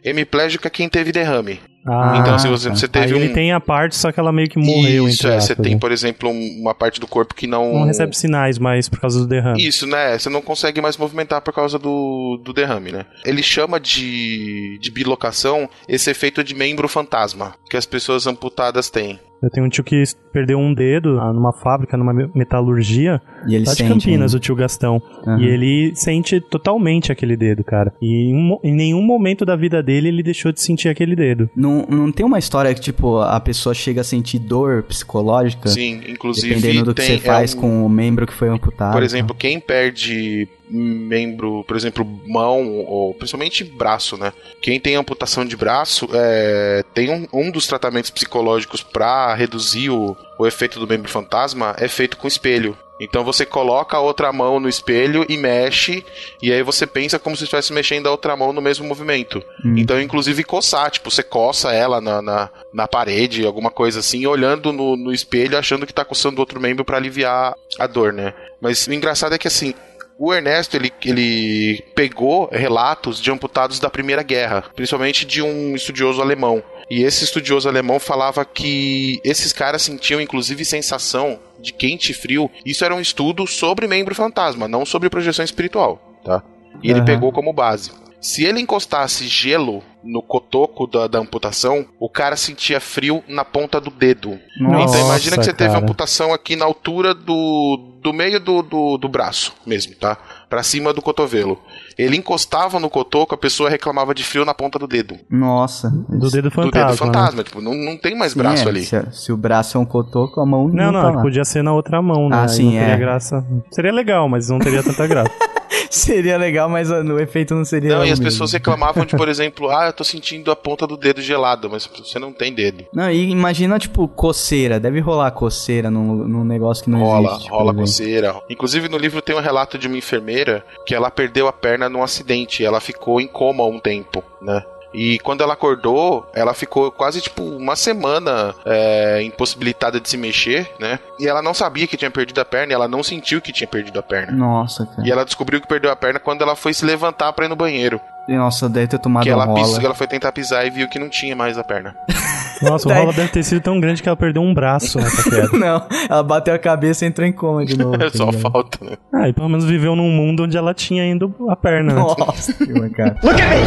[0.03, 1.59] Hemiplégico é quem teve derrame.
[1.88, 2.76] Ah, então, se você, tá.
[2.76, 3.34] você teve Aí ele um.
[3.34, 5.80] tem a parte, só que ela meio que morreu, Isso, é, você tem, né?
[5.80, 7.74] por exemplo, um- uma parte do corpo que não.
[7.74, 9.66] Não recebe sinais mais por causa do derrame.
[9.66, 10.18] Isso, né?
[10.18, 13.06] Você não consegue mais movimentar por causa do, do derrame, né?
[13.26, 19.20] Ele chama de, de bilocação esse efeito de membro fantasma que as pessoas amputadas têm.
[19.42, 23.56] Eu tenho um tio que perdeu um dedo ah, numa fábrica, numa me- metalurgia, E
[23.56, 24.38] ele lá de sente, Campinas, né?
[24.38, 25.02] o tio Gastão.
[25.26, 25.40] Aham.
[25.40, 27.94] E ele sente totalmente aquele dedo, cara.
[28.02, 31.50] E em, em nenhum momento da vida dele ele deixou de sentir aquele dedo.
[31.56, 35.70] Não, não tem uma história que, tipo, a pessoa chega a sentir dor psicológica?
[35.70, 38.50] Sim, inclusive Dependendo do que tem você faz é um- com o membro que foi
[38.50, 38.94] amputado.
[38.94, 44.34] Por exemplo, quem perde membro, por exemplo, mão ou principalmente braço, né?
[44.61, 50.15] Quem tem amputação de braço é, tem um, um dos tratamentos psicológicos para reduzir o,
[50.38, 52.78] o efeito do membro fantasma é feito com espelho.
[52.99, 56.03] Então você coloca a outra mão no espelho e mexe,
[56.41, 59.43] e aí você pensa como se estivesse mexendo a outra mão no mesmo movimento.
[59.78, 64.74] Então, inclusive, coçar, tipo, você coça ela na, na, na parede, alguma coisa assim, olhando
[64.74, 68.34] no, no espelho, achando que tá coçando o outro membro para aliviar a dor, né?
[68.59, 69.74] Mas o engraçado é que assim.
[70.20, 76.22] O Ernesto, ele, ele pegou relatos de amputados da Primeira Guerra, principalmente de um estudioso
[76.22, 76.63] alemão.
[76.89, 82.49] E esse estudioso alemão falava que esses caras sentiam inclusive sensação de quente e frio.
[82.65, 86.41] Isso era um estudo sobre membro fantasma, não sobre projeção espiritual, tá?
[86.82, 87.05] E ele Aham.
[87.05, 87.91] pegou como base.
[88.20, 93.80] Se ele encostasse gelo no cotoco da, da amputação, o cara sentia frio na ponta
[93.80, 94.39] do dedo.
[94.60, 95.84] Nossa, então imagina que você teve cara.
[95.84, 100.18] amputação aqui na altura do, do meio do, do, do braço mesmo, tá?
[100.49, 101.60] Pra cima do cotovelo.
[101.97, 105.18] Ele encostava no cotoco, a pessoa reclamava de frio na ponta do dedo.
[105.30, 105.89] Nossa.
[105.89, 106.88] Do dedo do fantasma.
[106.88, 107.43] dedo fantasma.
[107.43, 108.84] Tipo, não, não tem mais braço Sim, é, ali.
[108.84, 111.43] Se, se o braço é um cotoco, a mão Não, não, não, tá é podia
[111.43, 112.43] ser na outra mão, né?
[112.43, 112.97] Ah, sim, não teria é.
[112.97, 113.45] graça.
[113.72, 115.32] Seria legal, mas não teria tanta graça.
[115.92, 118.26] Seria legal, mas ah, o efeito não seria Não, e as mesmo.
[118.26, 121.86] pessoas reclamavam de, por exemplo, ah, eu tô sentindo a ponta do dedo gelada, mas
[121.88, 122.86] você não tem dedo.
[122.94, 124.80] Não, e imagina, tipo, coceira.
[124.80, 127.50] Deve rolar coceira num, num negócio que não rola, existe.
[127.50, 127.82] rola exemplo.
[127.82, 128.42] coceira.
[128.50, 132.04] Inclusive no livro tem um relato de uma enfermeira que ela perdeu a perna num
[132.04, 134.64] acidente, ela ficou em coma um tempo, né?
[134.94, 140.72] E quando ela acordou, ela ficou quase tipo uma semana é, impossibilitada de se mexer,
[140.80, 141.00] né?
[141.20, 143.68] E ela não sabia que tinha perdido a perna, e ela não sentiu que tinha
[143.68, 144.32] perdido a perna.
[144.32, 145.08] Nossa, cara.
[145.08, 147.56] E ela descobriu que perdeu a perna quando ela foi se levantar pra ir no
[147.56, 148.02] banheiro.
[148.28, 149.59] Nossa, deve ter tomado que ela, rola.
[149.61, 151.95] pisou, ela foi tentar pisar e viu que não tinha mais a perna.
[152.61, 155.49] Nossa, o rola deve ter sido tão grande que ela perdeu um braço nessa queda.
[155.57, 157.97] Não, ela bateu a cabeça e entrou em coma de novo.
[157.97, 158.41] tá Só ligado?
[158.41, 158.97] falta, né?
[159.13, 161.99] Ah, e pelo menos viveu num mundo onde ela tinha ainda a perna, né?
[162.01, 163.17] Nossa, que mancada.
[163.23, 163.57] Look at me!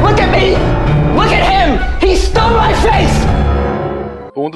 [0.00, 0.56] Look at me!
[1.14, 1.89] Look at him!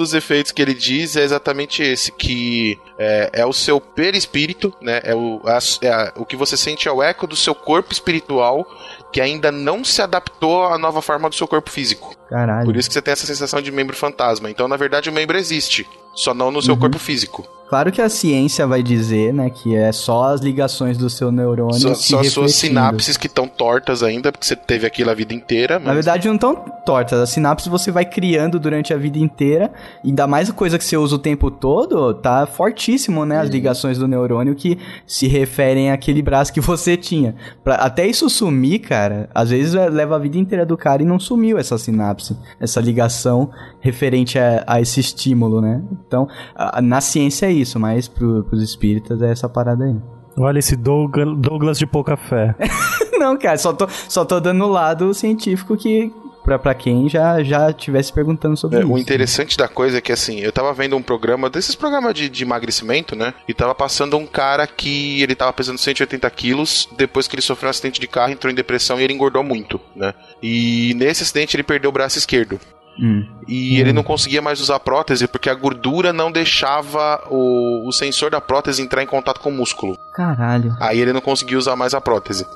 [0.04, 5.00] Dos efeitos que ele diz é exatamente esse, que é, é o seu perispírito, né?
[5.04, 7.92] É o, a- é a- o que você sente é o eco do seu corpo
[7.92, 8.66] espiritual
[9.12, 12.14] que ainda não se adaptou à nova forma do seu corpo físico.
[12.28, 12.64] Caralho.
[12.64, 14.50] Por isso que você tem essa sensação de membro fantasma.
[14.50, 17.46] Então, na verdade, o membro existe, só não no seu corpo físico.
[17.66, 21.80] Claro que a ciência vai dizer, né, que é só as ligações do seu neurônio
[21.80, 25.14] Só, se só as suas sinapses que estão tortas ainda, porque você teve aquilo a
[25.14, 25.78] vida inteira.
[25.78, 26.54] Na mas- verdade, não tão
[26.84, 27.18] tortas.
[27.18, 29.72] As sinapses você vai criando durante a vida inteira.
[30.04, 33.40] Ainda mais a coisa que você usa o tempo todo, tá fortíssimo, né?
[33.40, 37.34] As ligações do neurônio que se referem àquele braço que você tinha.
[37.64, 41.06] Pra, até isso sumir, cara, às vezes é, leva a vida inteira do cara e
[41.06, 43.50] não sumiu essa sinapse, essa ligação
[43.84, 45.82] referente a, a esse estímulo, né?
[46.06, 46.26] Então,
[46.56, 49.94] a- na ciência é isso, mas pro, pros espíritas é essa parada aí.
[50.38, 52.56] Olha esse Doug- Douglas de pouca fé.
[53.18, 56.10] Não, cara, só tô, só tô dando o lado científico que.
[56.42, 58.92] Pra, pra quem já já tivesse perguntando sobre É, isso.
[58.92, 62.28] o interessante da coisa é que, assim, eu tava vendo um programa, desses programas de,
[62.28, 63.32] de emagrecimento, né?
[63.48, 67.68] E tava passando um cara que ele tava pesando 180 quilos, depois que ele sofreu
[67.68, 70.12] um acidente de carro, entrou em depressão e ele engordou muito, né?
[70.42, 72.60] E nesse acidente ele perdeu o braço esquerdo.
[72.98, 73.26] Hum.
[73.48, 77.92] E ele não conseguia mais usar a prótese porque a gordura não deixava o, o
[77.92, 79.98] sensor da prótese entrar em contato com o músculo.
[80.14, 80.76] Caralho.
[80.80, 82.46] Aí ele não conseguia usar mais a prótese.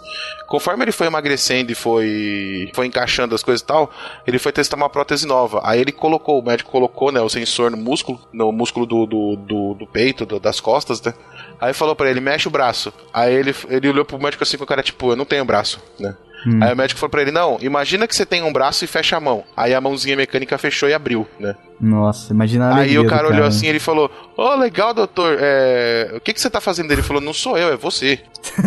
[0.47, 3.91] Conforme ele foi emagrecendo e foi, foi encaixando as coisas e tal,
[4.27, 5.61] ele foi testar uma prótese nova.
[5.65, 9.37] Aí ele colocou, o médico colocou né, o sensor no músculo, no músculo do, do,
[9.37, 11.13] do, do peito, do- das costas, né?
[11.61, 12.93] Aí falou pra ele, mexe o braço.
[13.13, 15.81] Aí ele, ele olhou pro médico assim com o cara, tipo, eu não tenho braço,
[15.99, 16.15] né?
[16.63, 19.17] Aí o médico falou pra ele, não, imagina que você tem um braço e fecha
[19.17, 19.43] a mão.
[19.57, 21.55] Aí a mãozinha mecânica fechou e abriu, né?
[21.81, 25.37] Nossa, imagina a Aí o do cara olhou assim e ele falou: Ô, legal, doutor,
[25.41, 26.13] é...
[26.15, 26.91] o que, que você tá fazendo?
[26.93, 28.21] Ele falou: Não sou eu, é você.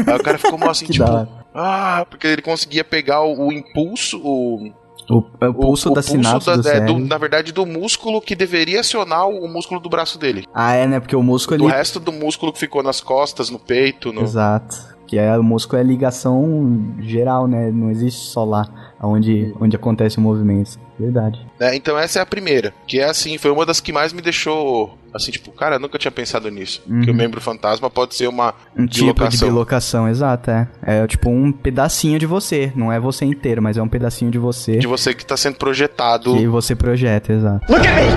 [0.08, 1.06] Aí o cara ficou mal assim, tipo,
[1.54, 4.72] ah, porque ele conseguia pegar o, o impulso, o,
[5.10, 8.22] O, o pulso o, da o sinapse da- do é, do- na verdade, do músculo
[8.22, 10.46] que deveria acionar o, o músculo do braço dele.
[10.54, 11.00] Ah, é, né?
[11.00, 11.74] Porque o músculo Do ele...
[11.74, 14.22] resto do músculo que ficou nas costas, no peito, no.
[14.22, 14.91] Exato.
[15.12, 17.70] Que é, o músculo é ligação geral, né?
[17.70, 18.66] Não existe só lá
[19.04, 20.80] onde, onde acontece o movimento.
[20.98, 21.46] Verdade.
[21.60, 21.76] né?
[21.76, 24.98] Então essa é a primeira, que é assim, foi uma das que mais me deixou
[25.14, 26.82] assim, tipo, cara, eu nunca tinha pensado nisso.
[27.04, 29.48] Que o membro fantasma pode ser uma Um tipo de bilocação.
[29.50, 30.68] bilocação, exato, é.
[30.82, 32.72] É tipo um pedacinho de você.
[32.74, 35.58] Não é você inteiro, mas é um pedacinho de você de você que tá sendo
[35.58, 36.38] projetado.
[36.38, 37.66] que você projeta, exato.
[37.70, 38.08] Look at me!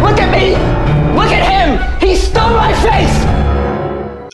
[0.00, 0.54] Look at me!
[1.14, 1.78] Look at him!
[2.08, 3.47] He stole my face!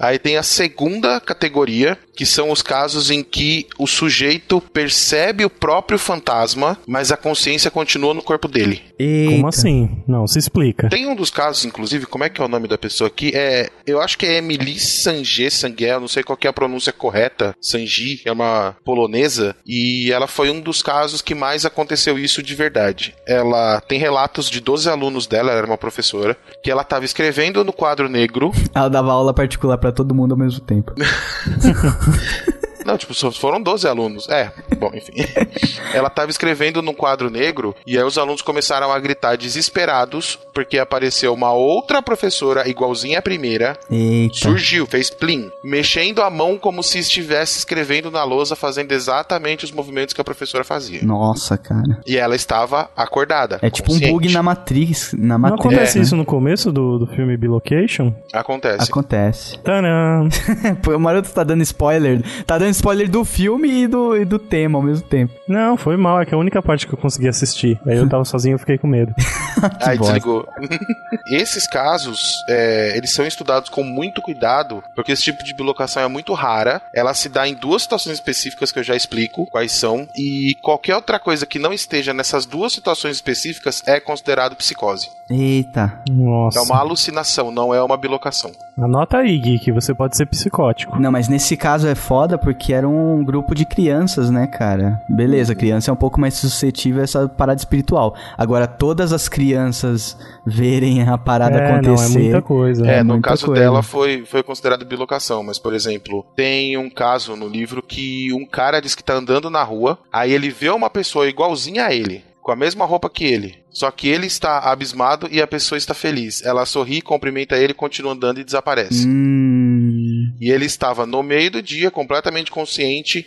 [0.04, 5.50] Aí tem a segunda categoria, que são os casos em que o sujeito percebe o
[5.50, 8.82] próprio fantasma, mas a consciência continua no corpo dele.
[8.98, 9.32] Eita.
[9.32, 10.02] Como assim?
[10.06, 10.90] Não, se explica.
[10.90, 13.32] Tem um dos casos, inclusive, como é que é o nome da pessoa aqui?
[13.34, 16.92] É, eu acho que é Emily Sange Sanguel, não sei qual que é a pronúncia
[16.92, 17.56] correta.
[17.58, 22.54] Sanji, é uma polonesa, e ela foi um dos casos que mais aconteceu isso de
[22.54, 23.14] verdade.
[23.26, 27.64] Ela tem relatos de 12 alunos dela, ela era uma professora, que ela estava escrevendo
[27.64, 30.92] no quadro negro Ela dava aula particular pra todo mundo ao mesmo tempo.
[32.84, 34.28] Não, tipo, só foram 12 alunos.
[34.28, 35.12] É, bom, enfim.
[35.92, 40.78] Ela tava escrevendo num quadro negro e aí os alunos começaram a gritar desesperados porque
[40.78, 43.76] apareceu uma outra professora igualzinha à primeira.
[43.90, 44.36] Eita.
[44.36, 49.72] Surgiu, fez plim, mexendo a mão como se estivesse escrevendo na lousa, fazendo exatamente os
[49.72, 51.02] movimentos que a professora fazia.
[51.02, 52.00] Nossa, cara.
[52.06, 53.58] E ela estava acordada.
[53.62, 55.12] É tipo um bug na matriz.
[55.12, 55.60] Na Não matriz.
[55.60, 56.04] acontece né?
[56.04, 58.14] isso no começo do, do filme Bilocation?
[58.32, 58.90] Acontece.
[58.90, 59.58] Acontece.
[59.58, 60.28] Tadã!
[60.82, 62.22] Pô, o Maroto tá dando spoiler.
[62.46, 65.32] Tá dando spoiler do filme e do, e do tema ao mesmo tempo.
[65.48, 67.80] Não, foi mal, é que é a única parte que eu consegui assistir.
[67.86, 69.14] Aí eu tava sozinho e fiquei com medo.
[69.80, 70.14] Aí bosta.
[70.14, 70.46] desligou.
[71.30, 76.08] Esses casos, é, eles são estudados com muito cuidado, porque esse tipo de bilocação é
[76.08, 76.82] muito rara.
[76.94, 80.06] Ela se dá em duas situações específicas que eu já explico quais são.
[80.16, 85.08] E qualquer outra coisa que não esteja nessas duas situações específicas é considerado psicose.
[85.30, 86.02] Eita.
[86.10, 86.58] Nossa.
[86.58, 88.52] É uma alucinação, não é uma bilocação.
[88.76, 90.98] Anota aí, Gui, que você pode ser psicótico.
[90.98, 95.00] Não, mas nesse caso é foda porque era um grupo de crianças, né, cara?
[95.08, 98.14] Beleza, criança é um pouco mais suscetível a essa parada espiritual.
[98.36, 102.18] Agora, todas as crianças verem a parada é, não, é acontecer.
[102.18, 102.86] muita coisa.
[102.86, 103.60] É, no muita caso coisa.
[103.60, 108.46] dela foi, foi considerado bilocação, mas, por exemplo, tem um caso no livro que um
[108.46, 112.24] cara diz que tá andando na rua, aí ele vê uma pessoa igualzinha a ele,
[112.42, 113.63] com a mesma roupa que ele.
[113.74, 116.42] Só que ele está abismado e a pessoa está feliz.
[116.44, 119.06] Ela sorri, cumprimenta ele, continua andando e desaparece.
[119.06, 120.32] Hum.
[120.40, 123.26] E ele estava no meio do dia, completamente consciente,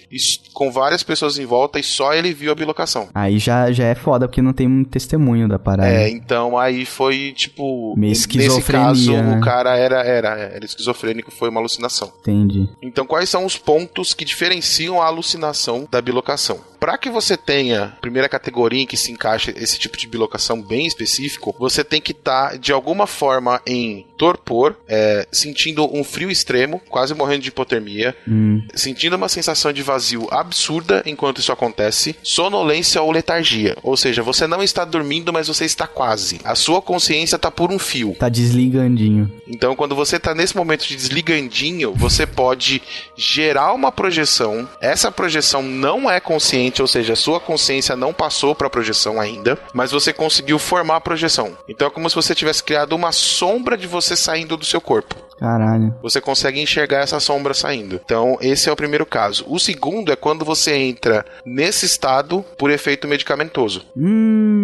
[0.54, 3.10] com várias pessoas em volta, e só ele viu a bilocação.
[3.14, 5.89] Aí já, já é foda porque não tem um testemunho da parada.
[5.89, 7.93] É, então aí foi tipo.
[7.98, 9.38] Meio Nesse esquizofrenia, caso, né?
[9.38, 12.12] o cara era, era, era esquizofrênico, foi uma alucinação.
[12.22, 12.70] Entendi.
[12.82, 16.60] Então, quais são os pontos que diferenciam a alucinação da bilocação?
[16.80, 20.85] Para que você tenha primeira categoria em que se encaixa esse tipo de bilocação bem
[20.85, 26.81] específico, você tem que estar de alguma forma em torpor, é, sentindo um frio extremo,
[26.89, 28.63] quase morrendo de hipotermia, Hum.
[28.73, 33.77] sentindo uma sensação de vazio absurda enquanto isso acontece, sonolência ou letargia.
[33.83, 36.39] Ou seja, você não está dormindo, mas você está quase.
[36.43, 38.15] A sua consciência está por um fio.
[38.17, 39.31] Tá desligandinho.
[39.47, 42.81] Então, quando você tá nesse momento de desligandinho, você pode
[43.15, 44.67] gerar uma projeção.
[44.81, 49.19] Essa projeção não é consciente, ou seja, a sua consciência não passou para a projeção
[49.19, 51.57] ainda, mas você conseguiu formar a projeção.
[51.69, 55.15] Então é como se você tivesse criado uma sombra de você saindo do seu corpo.
[55.39, 55.93] Caralho.
[56.01, 58.01] Você consegue enxergar essa sombra saindo.
[58.03, 59.45] Então, esse é o primeiro caso.
[59.47, 64.57] O segundo é quando você entra nesse estado por efeito medicamentoso Hum.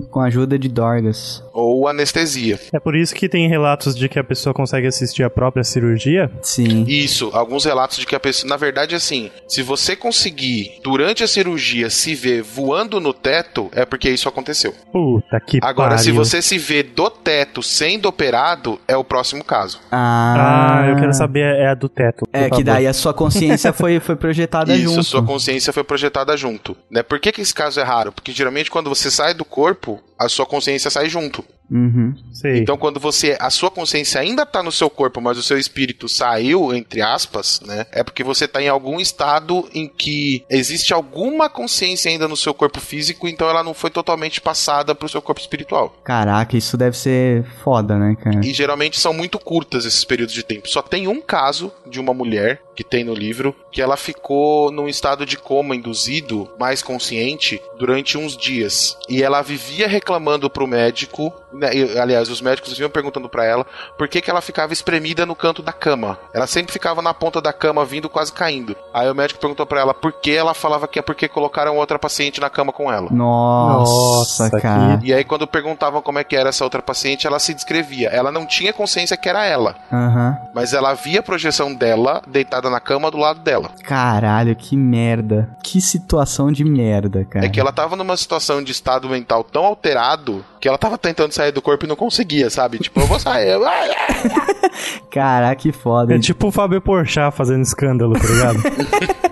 [0.00, 1.42] Com a ajuda de Dorgas.
[1.52, 2.58] ou anestesia.
[2.72, 6.30] É por isso que tem relatos de que a pessoa consegue assistir a própria cirurgia.
[6.42, 6.84] Sim.
[6.86, 8.48] Isso, alguns relatos de que a pessoa.
[8.48, 13.84] Na verdade, assim, se você conseguir, durante a cirurgia, se ver voando no teto, é
[13.84, 14.74] porque isso aconteceu.
[14.92, 16.04] Puta que Agora, pariu.
[16.04, 19.80] se você se vê do teto sendo operado, é o próximo caso.
[19.90, 22.26] Ah, eu quero saber é a do teto.
[22.32, 22.64] É que favor.
[22.64, 25.00] daí a sua consciência foi, foi projetada Isso, junto.
[25.00, 26.76] a sua consciência foi projetada junto.
[26.90, 27.02] Né?
[27.02, 28.12] Por que, que esse caso é raro?
[28.12, 29.87] Porque geralmente quando você sai do corpo,
[30.18, 31.44] a sua consciência sai junto.
[31.70, 32.14] Uhum.
[32.32, 32.58] Sei.
[32.58, 33.36] Então, quando você.
[33.40, 37.60] A sua consciência ainda tá no seu corpo, mas o seu espírito saiu, entre aspas,
[37.64, 37.86] né?
[37.92, 42.54] É porque você tá em algum estado em que existe alguma consciência ainda no seu
[42.54, 45.96] corpo físico, então ela não foi totalmente passada pro seu corpo espiritual.
[46.04, 48.40] Caraca, isso deve ser foda, né, cara?
[48.44, 50.68] E geralmente são muito curtas esses períodos de tempo.
[50.68, 54.88] Só tem um caso de uma mulher que tem no livro que ela ficou num
[54.88, 58.96] estado de coma induzido, mais consciente, durante uns dias.
[59.08, 61.57] E ela vivia reclamando pro médico né, e,
[62.00, 65.62] aliás, os médicos vinham perguntando pra ela por que, que ela ficava espremida no canto
[65.62, 66.18] da cama.
[66.32, 68.76] Ela sempre ficava na ponta da cama, vindo quase caindo.
[68.92, 71.98] Aí o médico perguntou pra ela por que ela falava que é porque colocaram outra
[71.98, 73.08] paciente na cama com ela.
[73.10, 75.00] Nossa, Nossa, cara.
[75.02, 78.08] E aí, quando perguntavam como é que era essa outra paciente, ela se descrevia.
[78.08, 80.36] Ela não tinha consciência que era ela, Aham.
[80.54, 83.70] mas ela via a projeção dela deitada na cama do lado dela.
[83.84, 85.48] Caralho, que merda.
[85.62, 87.44] Que situação de merda, cara.
[87.46, 91.32] É que ela tava numa situação de estado mental tão alterado que ela tava tentando
[91.32, 92.78] sair do corpo e não conseguia, sabe?
[92.78, 93.48] Tipo, eu vou sair.
[93.50, 93.62] eu-.
[95.10, 96.14] Caraca, que foda.
[96.14, 98.58] É tipo o Fábio Porchat fazendo escândalo, tá ligado?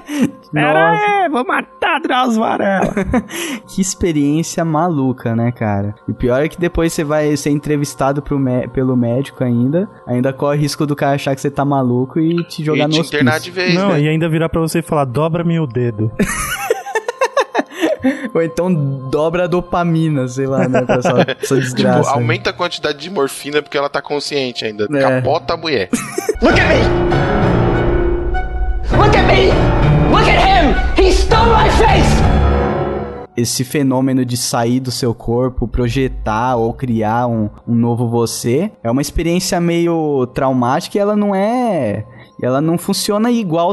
[0.53, 0.91] Pera
[1.25, 2.95] aí, vou matar Drauzio Varela.
[3.69, 5.95] Que experiência maluca, né, cara?
[6.09, 8.23] E pior é que depois você vai ser entrevistado
[8.73, 9.87] pelo médico ainda.
[10.07, 12.95] Ainda corre risco do cara achar que você tá maluco e te jogar E no
[12.95, 13.17] te hospício.
[13.17, 14.01] internar de vez, Não, né?
[14.01, 16.11] e ainda virar pra você e falar, dobra-me o dedo.
[18.35, 18.73] Ou então
[19.11, 20.83] dobra a dopamina, sei lá, né?
[20.83, 22.03] Pra sua, sua desgraça.
[22.03, 24.87] Tipo, aumenta a quantidade de morfina porque ela tá consciente ainda.
[24.93, 25.01] É.
[25.01, 25.89] Capota a mulher.
[26.43, 27.37] Look at me!
[28.97, 29.47] Look at me!
[30.11, 30.75] Look at him!
[31.03, 32.27] He stole my face!
[33.37, 38.91] Esse fenômeno de sair do seu corpo, projetar ou criar um, um novo você, é
[38.91, 42.07] uma experiência meio traumática e ela não é.
[42.41, 43.73] Ela não funciona igual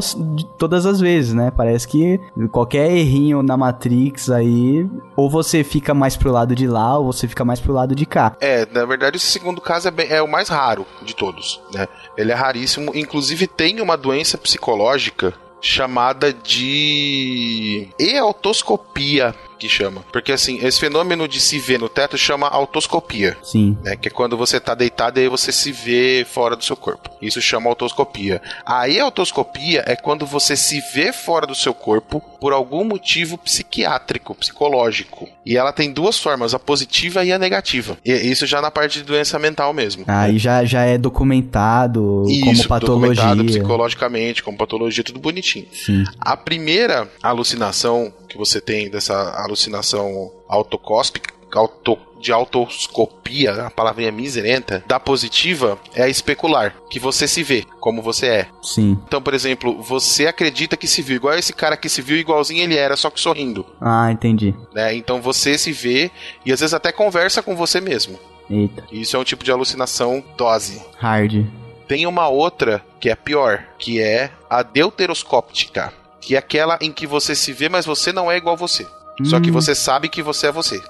[0.57, 1.51] todas as vezes, né?
[1.55, 2.19] Parece que
[2.51, 7.27] qualquer errinho na Matrix aí, ou você fica mais pro lado de lá, ou você
[7.27, 8.35] fica mais pro lado de cá.
[8.39, 11.87] É, na verdade, esse segundo caso é, bem- é o mais raro de todos, né?
[12.17, 12.91] Ele é raríssimo.
[12.95, 19.33] Inclusive, tem uma doença psicológica chamada de eautoscopia,
[19.63, 20.03] que chama.
[20.11, 23.37] Porque, assim, esse fenômeno de se ver no teto chama autoscopia.
[23.43, 23.77] Sim.
[23.81, 23.95] né?
[23.95, 27.09] Que é quando você tá deitado e aí você se vê fora do seu corpo.
[27.21, 28.41] Isso chama autoscopia.
[28.65, 34.35] A autoscopia é quando você se vê fora do seu corpo por algum motivo psiquiátrico,
[34.35, 35.29] psicológico.
[35.45, 37.97] E ela tem duas formas, a positiva e a negativa.
[38.03, 40.03] E isso já na parte de doença mental mesmo.
[40.07, 43.43] Aí já, já é documentado como Isso, documentado patologia.
[43.61, 45.67] psicologicamente, como patologia, tudo bonitinho.
[45.73, 46.03] Sim.
[46.19, 49.13] A primeira alucinação que você tem dessa
[49.57, 57.27] alucinação autocóspica, auto, de autoscopia, a palavrinha miserenta, da positiva é a especular, que você
[57.27, 58.47] se vê como você é.
[58.63, 58.97] Sim.
[59.07, 62.63] Então, por exemplo, você acredita que se viu igual esse cara que se viu igualzinho
[62.63, 64.55] ele era, só que sorrindo, Ah, entendi.
[64.73, 64.95] né?
[64.95, 66.09] Então você se vê
[66.45, 68.17] e às vezes até conversa com você mesmo.
[68.49, 68.83] Eita.
[68.91, 70.81] Isso é um tipo de alucinação dose.
[70.97, 71.45] Hard.
[71.87, 77.05] Tem uma outra que é pior, que é a deuteroscóptica, que é aquela em que
[77.05, 78.85] você se vê, mas você não é igual você.
[79.23, 79.53] Só que Hum.
[79.53, 80.81] você sabe que você é você.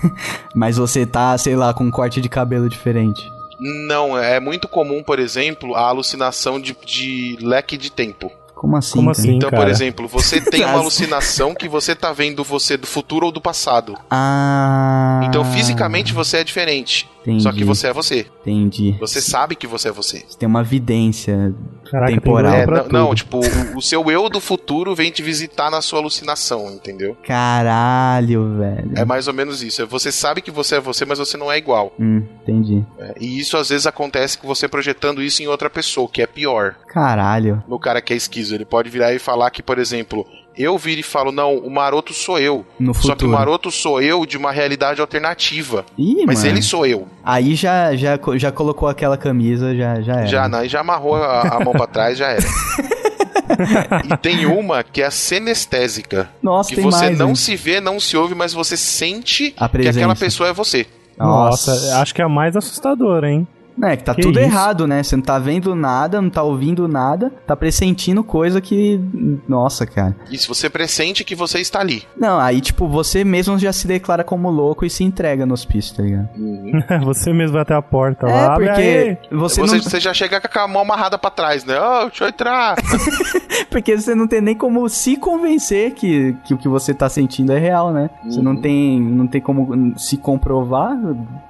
[0.54, 3.30] Mas você tá, sei lá, com um corte de cabelo diferente.
[3.58, 8.30] Não, é muito comum, por exemplo, a alucinação de, de leque de tempo.
[8.56, 8.92] Como assim?
[8.94, 9.36] Como assim?
[9.36, 9.70] Então, por cara.
[9.70, 13.94] exemplo, você tem uma alucinação que você tá vendo você do futuro ou do passado.
[14.10, 15.20] Ah.
[15.24, 17.06] Então, fisicamente você é diferente.
[17.26, 17.42] Entendi.
[17.42, 18.26] Só que você é você.
[18.42, 18.96] Entendi.
[19.00, 20.24] Você sabe que você é você.
[20.28, 21.52] Você tem uma vidência.
[21.90, 22.54] Caraca, tem temporal.
[22.54, 25.82] É, pra não, não, tipo, o, o seu eu do futuro vem te visitar na
[25.82, 27.16] sua alucinação, entendeu?
[27.24, 28.92] Caralho, velho.
[28.94, 29.82] É mais ou menos isso.
[29.82, 31.92] É, Você sabe que você é você, mas você não é igual.
[31.98, 32.84] Hum, entendi.
[32.96, 33.12] né?
[33.20, 36.76] E isso às vezes acontece com você projetando isso em outra pessoa, que é pior.
[36.86, 37.62] Caralho.
[37.66, 40.26] No cara que é esquizo, ele pode virar e falar que, por exemplo,
[40.56, 42.64] eu viro e falo, não, o maroto sou eu.
[42.78, 43.32] No Só que o futuro.
[43.32, 45.84] maroto sou eu de uma realidade alternativa.
[45.98, 46.50] Ih, Mas mano.
[46.50, 47.06] ele sou eu.
[47.22, 50.26] Aí já, já, já colocou aquela camisa, já, já era.
[50.26, 52.44] Já, não, já amarrou a, a mão pra trás, já era.
[54.04, 56.30] e tem uma que é a senestésica.
[56.42, 57.34] Nossa, que tem você mais, não hein?
[57.34, 60.86] se vê, não se ouve, mas você sente que aquela pessoa é você.
[61.18, 63.46] Nossa, acho que é a mais assustadora, hein?
[63.82, 64.48] É, que tá Que tudo isso?
[64.48, 65.02] errado, né?
[65.02, 69.00] Você não tá vendo nada, não tá ouvindo nada, tá pressentindo coisa que.
[69.48, 70.16] Nossa, cara.
[70.30, 72.02] E se você pressente que você está ali.
[72.18, 75.94] Não, aí, tipo, você mesmo já se declara como louco e se entrega no hospício,
[75.96, 76.28] tá ligado?
[77.04, 78.54] Você mesmo vai até a porta É, lá.
[78.54, 79.18] abre porque aí.
[79.30, 79.82] você, Você, não.
[79.82, 81.78] você já chega com a mão amarrada pra trás, né?
[81.80, 82.76] Ô, deixa eu entrar.
[83.70, 87.52] Porque você não tem nem como se convencer que, que o que você tá sentindo
[87.52, 88.08] é real, né?
[88.24, 88.44] Você Uhum.
[88.44, 90.96] não tem, não tem como se comprovar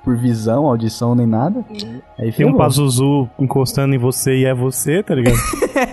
[0.04, 1.64] por visão, audição, nem nada.
[2.18, 2.56] Aí Tem um.
[2.56, 5.36] Pazuzu encostando em você e é você, tá ligado?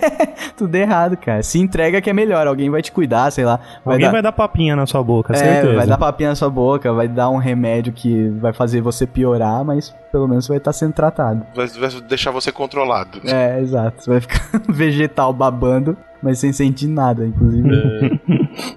[0.56, 1.42] Tudo errado, cara.
[1.42, 2.46] Se entrega que é melhor.
[2.46, 3.58] Alguém vai te cuidar, sei lá.
[3.84, 4.12] Vai Alguém dar...
[4.12, 5.74] vai dar papinha na sua boca, É, certeza.
[5.74, 9.64] vai dar papinha na sua boca, vai dar um remédio que vai fazer você piorar,
[9.64, 11.44] mas pelo menos vai estar sendo tratado.
[11.54, 13.20] Vai, vai deixar você controlado.
[13.24, 14.02] É, exato.
[14.02, 14.40] Você vai ficar
[14.72, 17.68] vegetal babando, mas sem sentir nada, inclusive.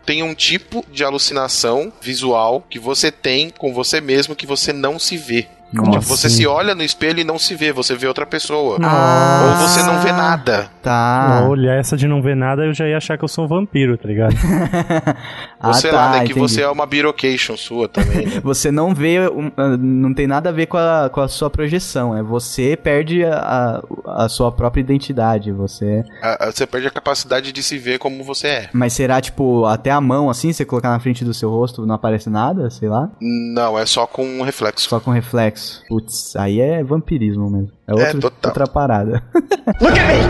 [0.05, 4.99] Tem um tipo de alucinação visual que você tem com você mesmo que você não
[4.99, 5.47] se vê.
[5.71, 5.91] Nossa.
[5.91, 8.77] Tipo, você se olha no espelho e não se vê, você vê outra pessoa.
[8.81, 9.57] Ah.
[9.61, 10.69] Ou você não vê nada.
[10.81, 11.45] Tá.
[11.49, 13.97] Olha, essa de não ver nada, eu já ia achar que eu sou um vampiro,
[13.97, 14.35] tá ligado?
[15.59, 16.17] ah, Ou sei tá, lá, né?
[16.19, 16.39] Que entendi.
[16.39, 18.25] você é uma birocation sua também.
[18.25, 18.41] né?
[18.47, 19.17] Você não vê,
[19.57, 23.25] ah, não tem nada a ver com a, com a sua projeção, é você perde
[23.25, 26.03] a, a, a sua própria identidade, você...
[26.21, 28.69] Ah, ah, você perde a capacidade de se ver como você é.
[28.71, 31.95] Mas será, tipo, até a mão, assim, você colocar na frente do seu rosto, não
[31.95, 33.09] aparece nada, sei lá?
[33.19, 34.87] Não, é só com um reflexo.
[34.89, 35.56] Só com reflexo.
[35.87, 37.71] Putz, aí é vampirismo mesmo.
[37.87, 38.49] É, É, outro, total.
[38.51, 39.23] outra parada.
[39.81, 40.21] Look at me!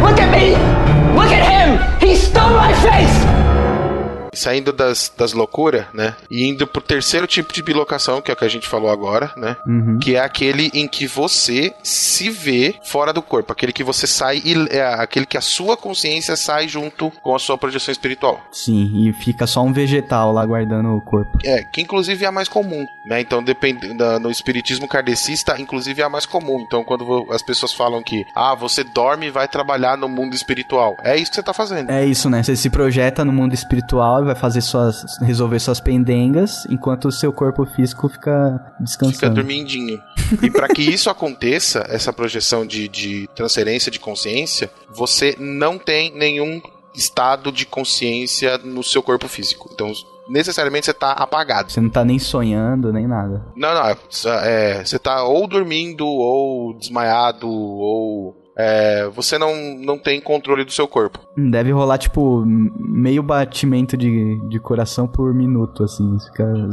[0.00, 0.50] Look at me!
[1.14, 1.78] Look at him!
[2.00, 3.41] He stole my face!
[4.32, 6.14] Saindo das, das loucuras, né?
[6.30, 9.30] E indo pro terceiro tipo de bilocação, que é o que a gente falou agora,
[9.36, 9.56] né?
[9.66, 9.98] Uhum.
[9.98, 13.52] Que é aquele em que você se vê fora do corpo.
[13.52, 14.52] Aquele que você sai e.
[14.70, 18.40] É aquele que a sua consciência sai junto com a sua projeção espiritual.
[18.50, 21.38] Sim, e fica só um vegetal lá guardando o corpo.
[21.44, 23.20] É, que inclusive é a mais comum, né?
[23.20, 26.60] Então, depende, da- no espiritismo kardecista, inclusive é a mais comum.
[26.60, 30.96] Então, quando as pessoas falam que, ah, você dorme e vai trabalhar no mundo espiritual,
[31.02, 31.90] é isso que você tá fazendo.
[31.90, 32.42] É isso, né?
[32.42, 35.04] Você se projeta no mundo espiritual e vai fazer suas.
[35.20, 39.14] resolver suas pendengas, enquanto o seu corpo físico fica descansando.
[39.14, 40.00] Fica dormindinho.
[40.42, 46.12] E para que isso aconteça, essa projeção de, de transferência de consciência, você não tem
[46.14, 46.60] nenhum
[46.94, 49.70] estado de consciência no seu corpo físico.
[49.72, 49.92] Então,
[50.28, 51.70] necessariamente você tá apagado.
[51.70, 53.44] Você não tá nem sonhando, nem nada.
[53.56, 53.96] Não, não, é,
[54.44, 58.41] é, você tá ou dormindo, ou desmaiado, ou.
[58.56, 61.18] É, você não, não tem controle do seu corpo.
[61.36, 66.16] Deve rolar, tipo, meio batimento de, de coração por minuto, assim.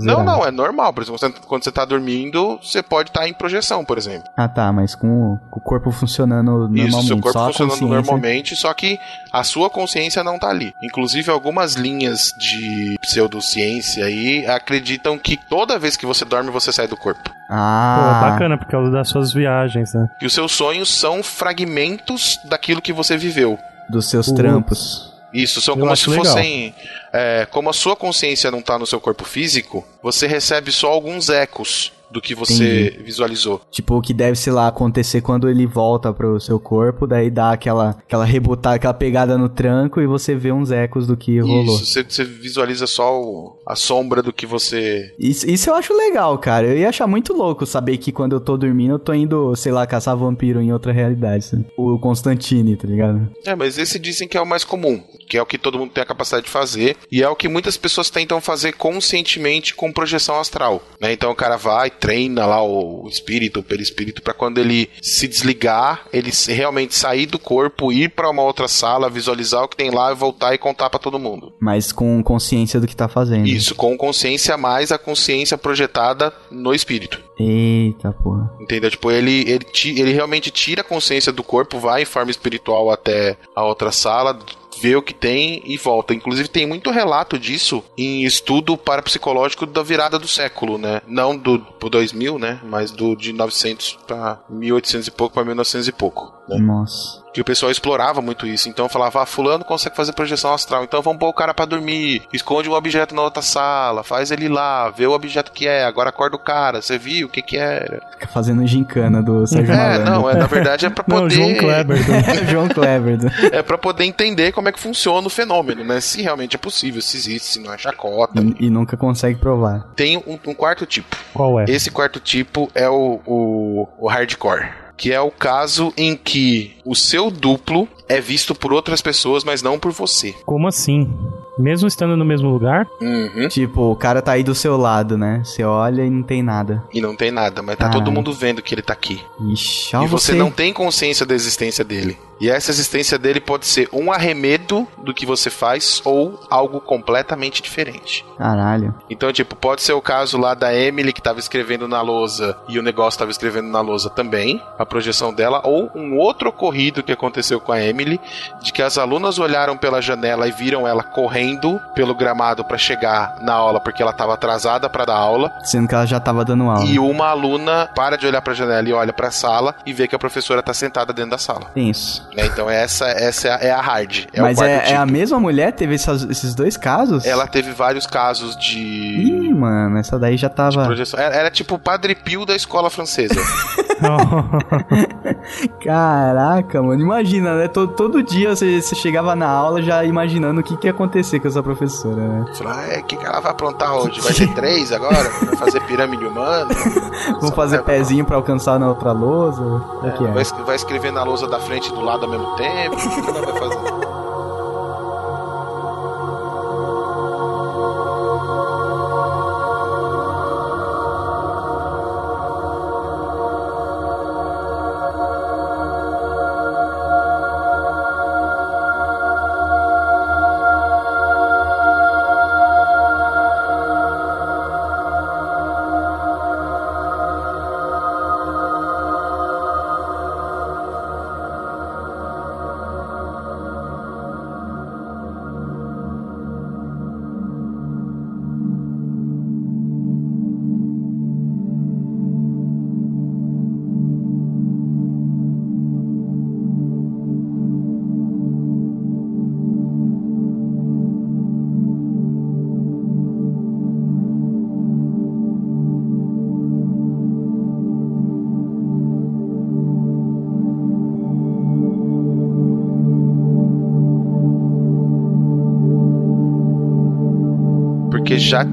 [0.03, 0.93] Não, não, é normal.
[0.93, 4.27] Por exemplo, você- quando você tá dormindo, você pode estar em projeção, por exemplo.
[4.38, 6.88] Ah, tá, mas com, o- com o corpo funcionando normalmente.
[6.89, 7.76] Isso, seu corpo funcionando
[8.11, 8.97] normalmente, só que
[9.31, 10.73] a sua consciência não tá ali.
[10.84, 16.88] Inclusive, algumas linhas de pseudociência aí acreditam que toda vez que você dorme, você sai
[16.88, 17.30] do corpo.
[17.49, 20.07] Pô, Ah, bacana, por causa das suas viagens, né?
[20.21, 23.57] E os seus sonhos são fragmentos daquilo que você viveu.
[23.89, 24.38] dos seus Putz.
[24.39, 25.13] trampos.
[25.34, 26.26] Isso, são Eu como se legal.
[26.26, 26.76] fossem.
[27.11, 31.30] é, como a sua consciência não tá no seu corpo físico, você recebe só alguns
[31.30, 33.61] ecos do que você visualizou.
[33.72, 37.52] Tipo, o que deve, sei lá, acontecer quando ele volta pro seu corpo, daí dá
[37.52, 41.76] aquela, aquela rebotada, aquela pegada no tranco e você vê uns ecos do que rolou.
[41.76, 45.14] Isso, você, você visualiza só o- a sombra do que você.
[45.19, 46.68] Isso, isso eu acho legal, cara.
[46.68, 49.72] Eu ia achar muito louco saber que quando eu tô dormindo, eu tô indo, sei
[49.72, 51.45] lá, caçar vampiro em outra realidade.
[51.45, 51.65] sabe?
[51.77, 53.30] O Constantine, tá ligado?
[53.45, 55.91] É, mas esse dizem que é o mais comum, que é o que todo mundo
[55.91, 59.91] tem a capacidade de fazer, e é o que muitas pessoas tentam fazer conscientemente com
[59.91, 60.81] projeção astral.
[60.99, 61.14] Né?
[61.14, 66.05] Então o cara vai, treina lá o espírito, o perispírito, pra quando ele se desligar,
[66.11, 70.11] ele realmente sair do corpo, ir pra uma outra sala, visualizar o que tem lá
[70.11, 71.53] e voltar e contar pra todo mundo.
[71.59, 73.47] Mas com consciência do que tá fazendo.
[73.47, 77.21] Isso, com consciência mais a consciência projetada no espírito.
[77.39, 78.51] Eita, porra.
[78.59, 78.91] Entendeu?
[78.91, 83.38] Tipo, ele, ele, ele realmente tira a consciência do corpo, vai em forma espiritual até
[83.55, 84.38] a outra sala,
[84.81, 86.14] vê o que tem e volta.
[86.14, 91.01] Inclusive, tem muito relato disso em estudo parapsicológico da virada do século, né?
[91.07, 92.60] Não do pro 2000, né?
[92.64, 96.34] Mas do de 900 para 1800 e pouco para 1900 e pouco.
[96.47, 96.57] Né?
[96.60, 97.23] Nossa.
[97.34, 98.68] Que o pessoal explorava muito isso.
[98.69, 100.84] Então falava, ah, fulano consegue fazer projeção astral.
[100.84, 102.23] Então vamos pôr o cara pra dormir.
[102.34, 104.03] Esconde um objeto na outra sala.
[104.03, 105.84] Faz ele lá, vê o objeto que é.
[105.84, 106.81] Agora acorda o cara.
[106.81, 108.01] Você viu o que que era?
[108.14, 110.11] Fica fazendo gincana do Sérgio É, Malandro.
[110.11, 111.35] não, é, na verdade é pra Não, poder.
[111.35, 111.97] João Kleber.
[112.06, 113.18] do- João Kleber.
[113.18, 116.01] do- É pra poder entender como é que funciona o fenômeno, né?
[116.01, 118.41] Se realmente é possível, se existe, se não é chacota.
[118.41, 119.88] e, e nunca consegue provar.
[119.95, 121.15] Tem um, um quarto tipo.
[121.34, 121.65] Qual é?
[121.68, 124.68] Esse quarto tipo é o, o, o hardcore.
[124.99, 129.63] Que é o caso em que o seu duplo é visto por outras pessoas, mas
[129.63, 130.35] não por você.
[130.45, 131.09] Como assim?
[131.57, 132.85] Mesmo estando no mesmo lugar?
[133.01, 133.47] Uhum.
[133.47, 135.41] Tipo, o cara tá aí do seu lado, né?
[135.43, 136.84] Você olha e não tem nada.
[136.93, 138.03] E não tem nada, mas tá Caralho.
[138.03, 139.21] todo mundo vendo que ele tá aqui.
[139.51, 142.17] Ixi, e você, não tem consciência da existência dele.
[142.40, 147.61] E essa existência dele pode ser um arremedo do que você faz ou algo completamente
[147.61, 148.26] diferente.
[148.38, 148.95] Caralho.
[149.10, 152.80] Então, tipo, pode ser o caso lá da Emily que tava escrevendo na lousa e
[152.80, 157.11] o negócio tava escrevendo na lousa também, a projeção dela, ou um outro ocorrido que
[157.11, 158.20] aconteceu com a Emily,
[158.61, 163.38] de que as alunas olharam pela janela e viram ela correndo pelo gramado para chegar
[163.41, 166.64] na aula porque ela tava atrasada para dar aula, Sendo que ela já tava dando
[166.70, 166.86] aula.
[166.86, 170.16] e uma aluna para de olhar pra janela e olha pra sala e vê que
[170.16, 171.66] a professora tá sentada dentro da sala.
[171.74, 172.28] Tenso.
[172.35, 172.45] Né?
[172.45, 174.93] Então essa, essa é a- é hard, é Mas é, tipo.
[174.93, 175.72] é a mesma mulher?
[175.73, 177.26] Teve essas- esses dois casos?
[177.26, 180.88] Ela teve vários casos de Ih, mano, essa daí já tava.
[181.18, 183.35] Era, era tipo o Padre Pio da escola francesa.
[185.84, 187.01] Caraca, mano.
[187.01, 187.67] Imagina, né?
[187.67, 191.39] Todo, todo dia você, você chegava na aula já imaginando o que, que ia acontecer
[191.39, 192.45] com essa professora, né?
[192.55, 194.21] Falar, é, o que, que ela vai aprontar hoje?
[194.21, 195.30] Vai ter três agora?
[195.45, 196.67] Vai fazer pirâmide humana?
[197.39, 199.63] Vamos fazer pezinho pra alcançar na outra lousa?
[200.01, 200.41] Vai, é?
[200.41, 202.95] es- vai escrever na lousa da frente e do lado ao mesmo tempo?
[202.95, 203.98] O que ela vai fazer?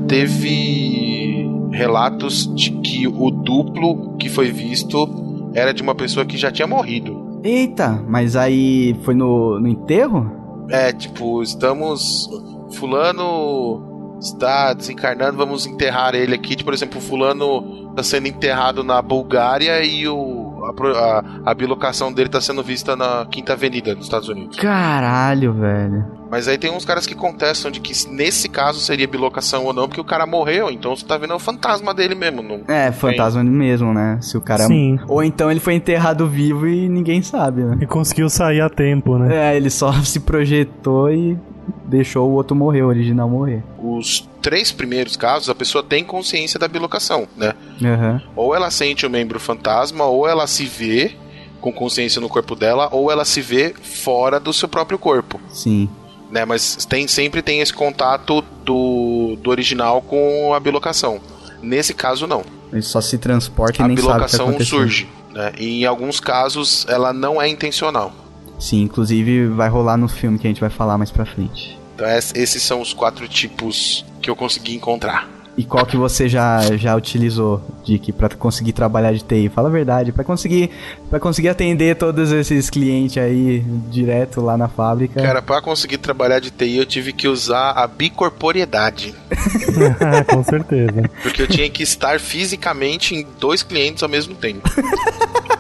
[0.07, 6.51] Teve relatos de que o duplo que foi visto era de uma pessoa que já
[6.51, 7.41] tinha morrido.
[7.43, 10.67] Eita, mas aí foi no, no enterro?
[10.71, 12.29] É, tipo, estamos.
[12.73, 16.51] Fulano está desencarnando, vamos enterrar ele aqui.
[16.51, 22.13] Tipo, por exemplo, Fulano está sendo enterrado na Bulgária e o, a, a, a bilocação
[22.13, 24.57] dele está sendo vista na Quinta Avenida, nos Estados Unidos.
[24.57, 26.17] Caralho, velho.
[26.31, 29.87] Mas aí tem uns caras que contestam de que nesse caso seria bilocação ou não,
[29.87, 32.43] porque o cara morreu, então você tá vendo o fantasma dele mesmo.
[32.43, 32.63] Não...
[32.67, 34.19] É, fantasma mesmo, né?
[34.21, 34.65] Se o cara.
[34.65, 34.99] Sim.
[35.09, 37.79] Ou então ele foi enterrado vivo e ninguém sabe, né?
[37.81, 39.53] E conseguiu sair a tempo, né?
[39.53, 41.39] É, ele só se projetou e
[41.85, 43.63] deixou o outro morrer, o original morrer.
[43.79, 47.53] Os três primeiros casos, a pessoa tem consciência da bilocação, né?
[47.83, 48.23] Aham.
[48.37, 51.17] Ou ela sente o membro fantasma, ou ela se vê
[51.61, 55.89] com consciência no corpo dela, ou ela se vê fora do seu próprio corpo, Sim.
[56.31, 56.45] né?
[56.45, 61.21] Mas tem, sempre tem esse contato do, do original com a bilocação.
[61.61, 62.45] Nesse caso, não.
[62.73, 65.55] Ele só se transporta e a nem sabe o que tá bilocação surge, né?
[65.59, 68.13] E em alguns casos, ela não é intencional.
[68.61, 71.76] Sim, inclusive vai rolar no filme que a gente vai falar mais pra frente.
[71.97, 75.29] Então es- esses são os quatro tipos que eu consegui encontrar.
[75.57, 79.49] E qual que você já, já utilizou, Dick, pra conseguir trabalhar de TI?
[79.49, 80.69] Fala a verdade, pra conseguir
[81.09, 83.61] para conseguir atender todos esses clientes aí
[83.91, 85.23] direto lá na fábrica.
[85.23, 89.15] Cara, pra conseguir trabalhar de TI, eu tive que usar a bicorporiedade.
[90.31, 91.09] Com certeza.
[91.23, 94.69] Porque eu tinha que estar fisicamente em dois clientes ao mesmo tempo.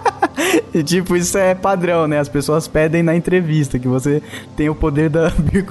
[0.75, 2.19] E tipo, isso é padrão, né?
[2.19, 4.23] As pessoas pedem na entrevista que você
[4.57, 5.65] tem o poder da bi-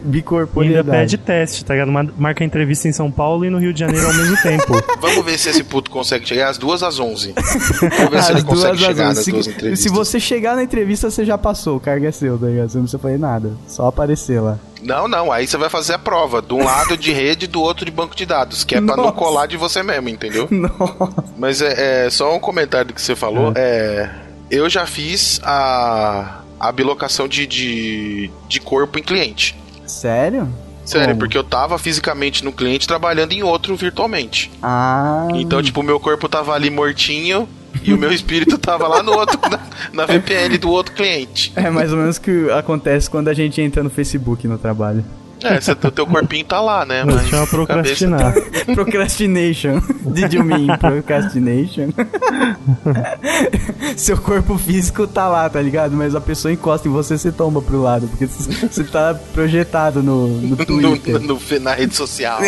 [0.58, 1.92] E ainda pede teste, tá ligado?
[1.92, 4.74] Mar- Marca entrevista em São Paulo e no Rio de Janeiro ao mesmo tempo.
[5.00, 7.34] Vamos ver se esse puto consegue chegar às duas às onze.
[7.36, 9.92] Vamos ver se ele consegue duas chegar Se, duas se entrevistas.
[9.92, 12.70] você chegar na entrevista, você já passou, o cargo é seu, tá ligado?
[12.70, 13.52] Você não precisa fazer nada.
[13.68, 14.58] Só aparecer lá.
[14.82, 16.42] Não, não, aí você vai fazer a prova.
[16.42, 18.64] De um lado de rede e do outro de banco de dados.
[18.64, 19.16] Que é pra não Nossa.
[19.18, 20.48] colar de você mesmo, entendeu?
[20.52, 21.24] Nossa.
[21.38, 23.52] Mas é, é só um comentário do que você falou.
[23.56, 24.10] É.
[24.50, 29.56] eu já fiz a, a bilocação de, de, de corpo em cliente.
[29.86, 30.48] Sério?
[30.86, 31.20] Sério, Como?
[31.20, 34.52] porque eu tava fisicamente no cliente trabalhando em outro virtualmente.
[34.62, 35.28] Ah.
[35.34, 37.50] Então, tipo, o meu corpo tava ali mortinho
[37.84, 39.60] e o meu espírito tava lá no outro, na,
[39.92, 41.52] na VPN do outro cliente.
[41.56, 45.04] É mais ou menos o que acontece quando a gente entra no Facebook no trabalho.
[45.44, 47.04] É, o teu corpinho tá lá, né?
[47.04, 48.34] Mas chama a cabeça procrastinar.
[48.74, 49.82] Procrastination.
[50.06, 51.90] Did you mean procrastination?
[53.96, 55.92] Seu corpo físico tá lá, tá ligado?
[55.96, 58.08] Mas a pessoa encosta em você, você tomba pro lado.
[58.08, 61.20] Porque você tá projetado no, no no, Twitter.
[61.20, 62.40] no- no- na rede social.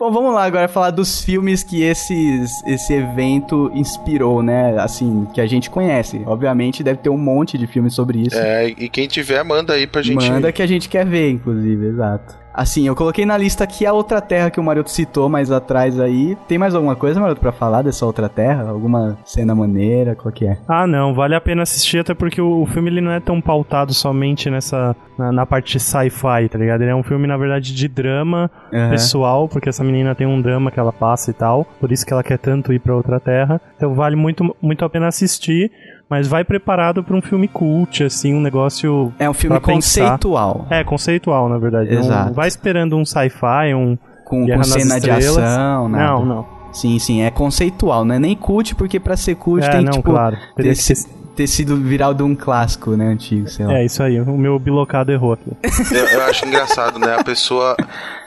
[0.00, 4.74] Bom, vamos lá agora falar dos filmes que esses, esse evento inspirou, né?
[4.78, 6.22] Assim, que a gente conhece.
[6.24, 8.38] Obviamente deve ter um monte de filmes sobre isso.
[8.38, 10.26] É, e quem tiver, manda aí pra gente.
[10.26, 12.34] Manda que a gente quer ver, inclusive, exato.
[12.52, 15.98] Assim, eu coloquei na lista aqui a outra terra que o Maroto citou mais atrás
[16.00, 16.36] aí.
[16.48, 18.68] Tem mais alguma coisa, Maroto, pra falar dessa outra terra?
[18.68, 20.14] Alguma cena maneira?
[20.14, 20.58] Qual que é?
[20.68, 23.40] Ah, não, vale a pena assistir, até porque o, o filme ele não é tão
[23.40, 24.96] pautado somente nessa.
[25.16, 26.82] na, na parte sci-fi, tá ligado?
[26.82, 28.90] Ele é um filme, na verdade, de drama Aham.
[28.90, 32.12] pessoal, porque essa menina tem um drama que ela passa e tal, por isso que
[32.12, 33.60] ela quer tanto ir pra outra terra.
[33.76, 35.70] Então vale muito, muito a pena assistir,
[36.10, 39.12] mas vai preparado pra um filme cult, assim, um negócio.
[39.18, 40.00] É um filme pra pensar.
[40.10, 40.66] conceitual.
[40.68, 41.94] É, conceitual, na verdade.
[41.94, 42.34] Não Exato.
[42.34, 43.96] vai esperando um sci-fi, um.
[44.24, 46.04] Com, com cena de ação, nada.
[46.04, 46.46] Não, não.
[46.72, 49.90] Sim, sim, é conceitual, não é nem cult, porque pra ser cult É, tem, não,
[49.92, 50.36] tipo, claro.
[50.54, 51.08] Teria ter, que ser-
[51.40, 53.78] ter sido viral de um clássico, né, antigo, sei lá.
[53.78, 54.20] É, isso aí.
[54.20, 55.50] O meu bilocado errou aqui.
[55.90, 57.14] Eu, eu acho engraçado, né?
[57.18, 57.74] A pessoa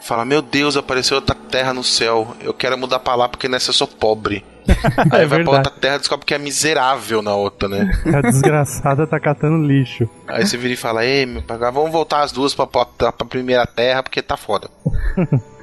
[0.02, 2.36] fala: Meu Deus, apareceu outra terra no céu.
[2.42, 4.44] Eu quero mudar pra lá porque nessa eu sou pobre.
[5.12, 5.58] Aí vai pra verdade.
[5.58, 7.92] outra terra e descobre que é miserável na outra, né?
[8.16, 10.10] A desgraçada tá catando lixo.
[10.28, 13.28] Aí você vira e fala: Ei, meu pai, vamos voltar as duas pra, pra, pra
[13.28, 14.70] primeira terra porque tá foda.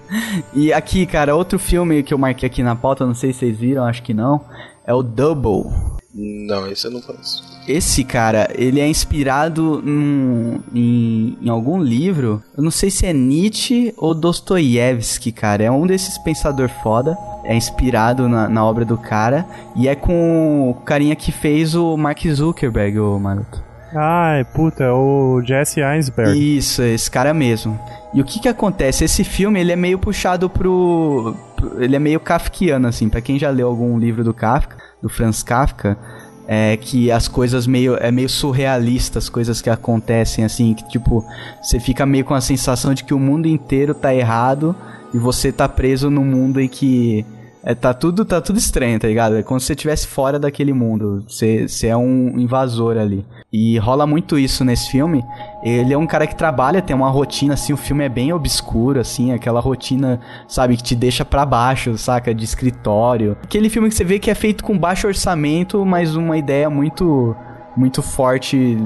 [0.52, 3.56] E aqui, cara, outro filme que eu marquei aqui na pauta, não sei se vocês
[3.56, 4.44] viram, acho que não,
[4.84, 5.70] é o Double.
[6.12, 7.44] Não, esse eu não conheço.
[7.68, 12.42] Esse cara, ele é inspirado num- em, em algum livro.
[12.56, 15.62] Eu não sei se é Nietzsche ou Dostoiévski, cara.
[15.62, 17.16] É um desses pensador foda.
[17.44, 19.46] É inspirado na, na obra do cara.
[19.76, 23.62] E é com o carinha que fez o Mark Zuckerberg, o maroto.
[23.94, 26.56] Ai, puta, é o Jesse Einsberg.
[26.56, 27.78] Isso, esse cara mesmo.
[28.14, 29.04] E o que que acontece?
[29.04, 31.34] Esse filme, ele é meio puxado pro...
[31.78, 33.08] Ele é meio kafkiano, assim.
[33.08, 35.98] Pra quem já leu algum livro do Kafka, do Franz Kafka,
[36.46, 37.96] é que as coisas meio...
[37.96, 40.72] É meio surrealista, as coisas que acontecem, assim.
[40.74, 41.24] Que, tipo,
[41.60, 44.74] você fica meio com a sensação de que o mundo inteiro tá errado
[45.12, 47.26] e você tá preso num mundo em que...
[47.62, 49.36] É, tá tudo tá tudo estranho, tá ligado?
[49.36, 51.24] É como se você estivesse fora daquele mundo.
[51.28, 53.24] Você, você é um invasor ali.
[53.52, 55.22] E rola muito isso nesse filme.
[55.62, 59.00] Ele é um cara que trabalha, tem uma rotina, assim, o filme é bem obscuro,
[59.00, 62.34] assim, aquela rotina, sabe, que te deixa pra baixo, saca?
[62.34, 63.36] De escritório.
[63.42, 67.36] Aquele filme que você vê que é feito com baixo orçamento, mas uma ideia muito,
[67.76, 68.78] muito forte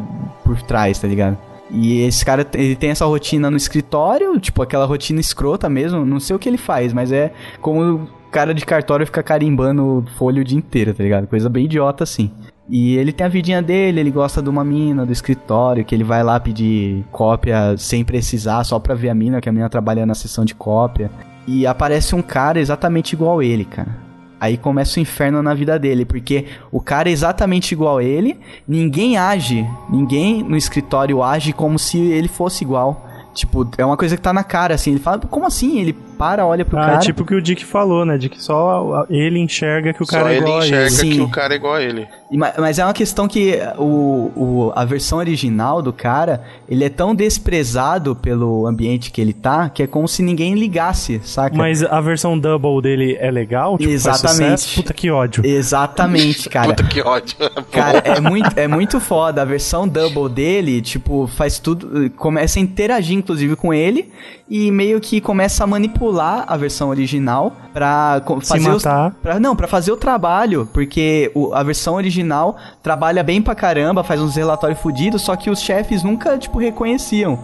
[0.43, 1.39] por trás, tá ligado?
[1.71, 6.21] E esse cara, ele tem essa rotina no escritório, tipo aquela rotina escrota mesmo, não
[6.21, 10.45] sei o que ele faz, mas é como cara de cartório fica carimbando folha o
[10.45, 11.29] dia inteiro, tá ligado?
[11.29, 12.33] Coisa bem idiota assim.
[12.69, 16.03] E ele tem a vidinha dele, ele gosta de uma mina do escritório, que ele
[16.03, 20.05] vai lá pedir cópia sem precisar, só pra ver a mina, que a mina trabalha
[20.05, 21.13] na sessão de cópia.
[21.47, 24.03] E aparece um cara exatamente igual ele, cara.
[24.41, 28.37] Aí começa o inferno na vida dele, porque o cara é exatamente igual a ele,
[28.67, 33.07] ninguém age, ninguém no escritório age como se ele fosse igual.
[33.33, 34.93] Tipo, é uma coisa que tá na cara, assim.
[34.93, 35.81] Ele fala, como assim?
[35.81, 36.95] Ele para, olha pro Ah, cara.
[36.97, 38.17] é tipo o que o Dick falou, né?
[38.17, 40.91] De que só ele enxerga que o cara Só é ele igual a enxerga ele.
[40.91, 41.11] Sim.
[41.13, 42.07] que o cara é igual a ele.
[42.33, 46.89] Ma- Mas é uma questão que o, o- a versão original do cara, ele é
[46.89, 51.57] tão desprezado pelo ambiente que ele tá, que é como se ninguém ligasse, saca?
[51.57, 53.77] Mas a versão double dele é legal?
[53.79, 54.75] Tipo, Exatamente.
[54.77, 55.45] Puta que ódio.
[55.45, 56.69] Exatamente, cara.
[56.69, 57.37] Puta que ódio.
[57.71, 59.43] Cara, é muito, é muito foda.
[59.43, 62.09] A versão double dele, tipo, faz tudo.
[62.11, 64.11] Começa a interagir, inclusive, com ele.
[64.49, 66.04] E meio que começa a manipular
[66.47, 69.13] a versão original pra Se fazer os- matar.
[69.23, 70.69] pra- não, pra fazer o trabalho.
[70.73, 75.51] Porque o- a versão original trabalha bem pra caramba, faz uns relatórios fudidos, só que
[75.51, 77.39] os chefes nunca, tipo, reconheciam.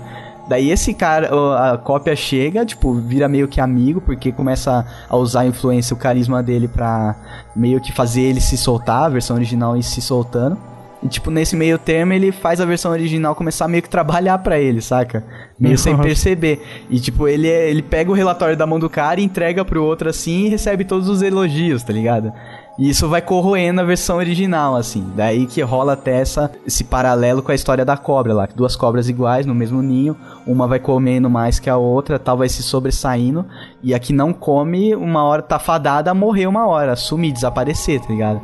[0.48, 1.30] Daí esse cara,
[1.72, 5.96] a cópia chega, tipo, vira meio que amigo, porque começa a usar a influência, o
[5.96, 7.14] carisma dele pra
[7.54, 10.58] meio que fazer ele se soltar, a versão original ir se soltando.
[11.02, 14.36] E, tipo, nesse meio termo, ele faz a versão original começar a meio que trabalhar
[14.38, 15.24] pra ele, saca?
[15.58, 16.62] Meio sem perceber.
[16.90, 19.82] E, tipo, ele, é- ele pega o relatório da mão do cara e entrega pro
[19.82, 22.30] outro assim e recebe todos os elogios, tá ligado?
[22.78, 25.04] E isso vai corroendo a versão original, assim.
[25.14, 28.48] Daí que rola até essa, esse paralelo com a história da cobra lá.
[28.54, 30.16] Duas cobras iguais no mesmo ninho.
[30.46, 33.44] Uma vai comendo mais que a outra, tal vai se sobressaindo.
[33.82, 38.00] E a que não come, uma hora tá fadada a morrer uma hora, sumir, desaparecer,
[38.00, 38.40] tá ligado?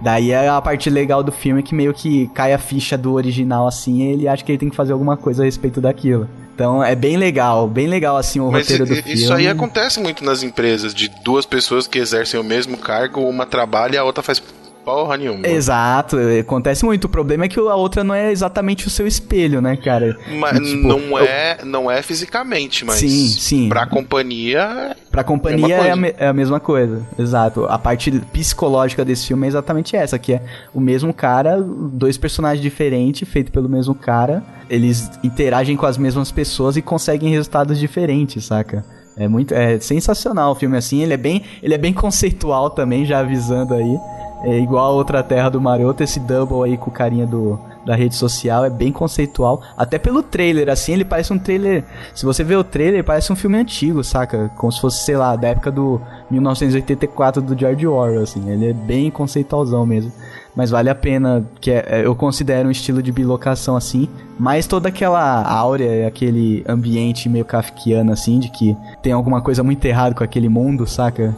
[0.00, 3.66] Daí é a parte legal do filme que meio que cai a ficha do original
[3.66, 6.28] assim, e ele acha que ele tem que fazer alguma coisa a respeito daquilo.
[6.54, 9.12] Então é bem legal, bem legal assim o Mas roteiro do i- filme.
[9.20, 13.46] isso aí acontece muito nas empresas, de duas pessoas que exercem o mesmo cargo, uma
[13.46, 14.42] trabalha e a outra faz
[14.88, 15.46] porra nenhuma.
[15.46, 17.04] Exato, acontece muito.
[17.04, 20.16] O problema é que a outra não é exatamente o seu espelho, né, cara?
[20.38, 23.68] Mas tipo, não é, não é fisicamente, mas Sim, sim.
[23.68, 27.64] pra companhia Pra companhia é a, me- é a mesma coisa, exato.
[27.66, 30.42] A parte psicológica desse filme é exatamente essa, que é
[30.72, 36.30] o mesmo cara, dois personagens diferentes, feito pelo mesmo cara, eles interagem com as mesmas
[36.30, 38.84] pessoas e conseguem resultados diferentes, saca?
[39.16, 43.04] É muito, é sensacional o filme assim, ele é bem, ele é bem conceitual também,
[43.04, 43.98] já avisando aí.
[44.42, 47.96] É igual a outra terra do Maroto, esse double aí com o carinha do, da
[47.96, 49.62] rede social é bem conceitual.
[49.76, 51.84] Até pelo trailer, assim, ele parece um trailer.
[52.14, 54.50] Se você vê o trailer, parece um filme antigo, saca?
[54.56, 56.00] Como se fosse, sei lá, da época do
[56.30, 58.48] 1984 do George Orwell, assim.
[58.50, 60.12] Ele é bem conceitualzão mesmo.
[60.54, 64.08] Mas vale a pena, que é, é, eu considero um estilo de bilocação assim.
[64.38, 69.84] Mas toda aquela áurea, aquele ambiente meio kafkiano, assim, de que tem alguma coisa muito
[69.84, 71.34] errada com aquele mundo, saca?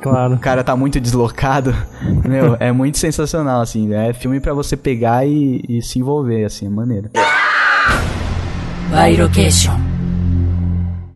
[0.00, 0.34] Claro.
[0.34, 1.74] o cara tá muito deslocado,
[2.26, 6.66] meu, é muito sensacional, assim, é filme pra você pegar e, e se envolver, assim,
[6.66, 7.10] é maneiro.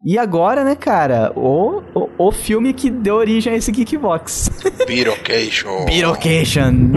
[0.07, 4.51] E agora, né, cara, o, o, o filme que deu origem a esse Geekbox.
[4.87, 5.87] Birocation.
[5.89, 6.93] Bilocation.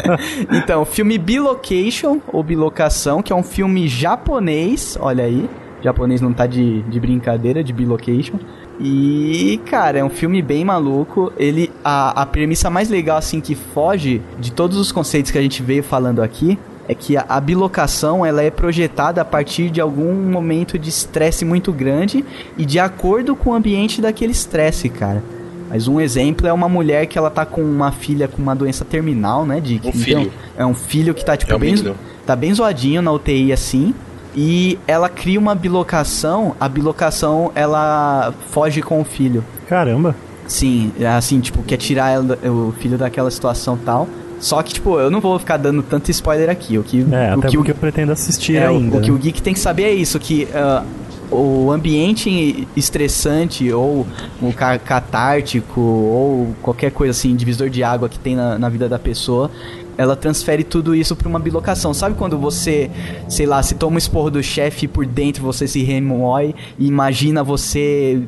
[0.50, 5.50] então, o filme Bilocation, ou Bilocação, que é um filme japonês, olha aí.
[5.80, 8.38] O japonês não tá de, de brincadeira, de Bilocation.
[8.78, 11.32] E, cara, é um filme bem maluco.
[11.36, 11.70] Ele.
[11.84, 15.62] A, a premissa mais legal, assim, que foge de todos os conceitos que a gente
[15.62, 16.58] veio falando aqui.
[16.88, 21.44] É que a, a bilocação ela é projetada a partir de algum momento de estresse
[21.44, 22.24] muito grande
[22.56, 25.20] e de acordo com o ambiente daquele estresse, cara.
[25.68, 28.84] Mas um exemplo é uma mulher que ela tá com uma filha com uma doença
[28.84, 29.88] terminal, né, Dick?
[29.88, 30.32] Um filho.
[30.56, 31.96] é um filho que tá, tipo, É um bem, menino.
[32.24, 33.92] tá bem zoadinho na UTI, assim.
[34.36, 39.42] E ela cria uma bilocação, a bilocação, ela foge com o filho.
[39.66, 40.14] Caramba.
[40.46, 44.06] Sim, é assim, tipo, quer tirar ela- o filho daquela situação tal.
[44.38, 46.76] Só que, tipo, eu não vou ficar dando tanto spoiler aqui.
[46.78, 48.98] O que, É, o até que o eu pretendo assistir é, o- ainda.
[48.98, 50.84] O, que o geek tem que saber é isso, que ah,
[51.30, 54.06] o ambiente estressante ou
[54.42, 58.88] o ca- catártico ou qualquer coisa assim, divisor de água que tem na, na vida
[58.88, 59.50] da pessoa,
[59.96, 61.94] ela transfere tudo isso pra uma bilocação.
[61.94, 62.90] Sabe quando você,
[63.28, 67.42] sei lá, se toma um esporro do chefe por dentro você se remói e imagina
[67.42, 68.22] você,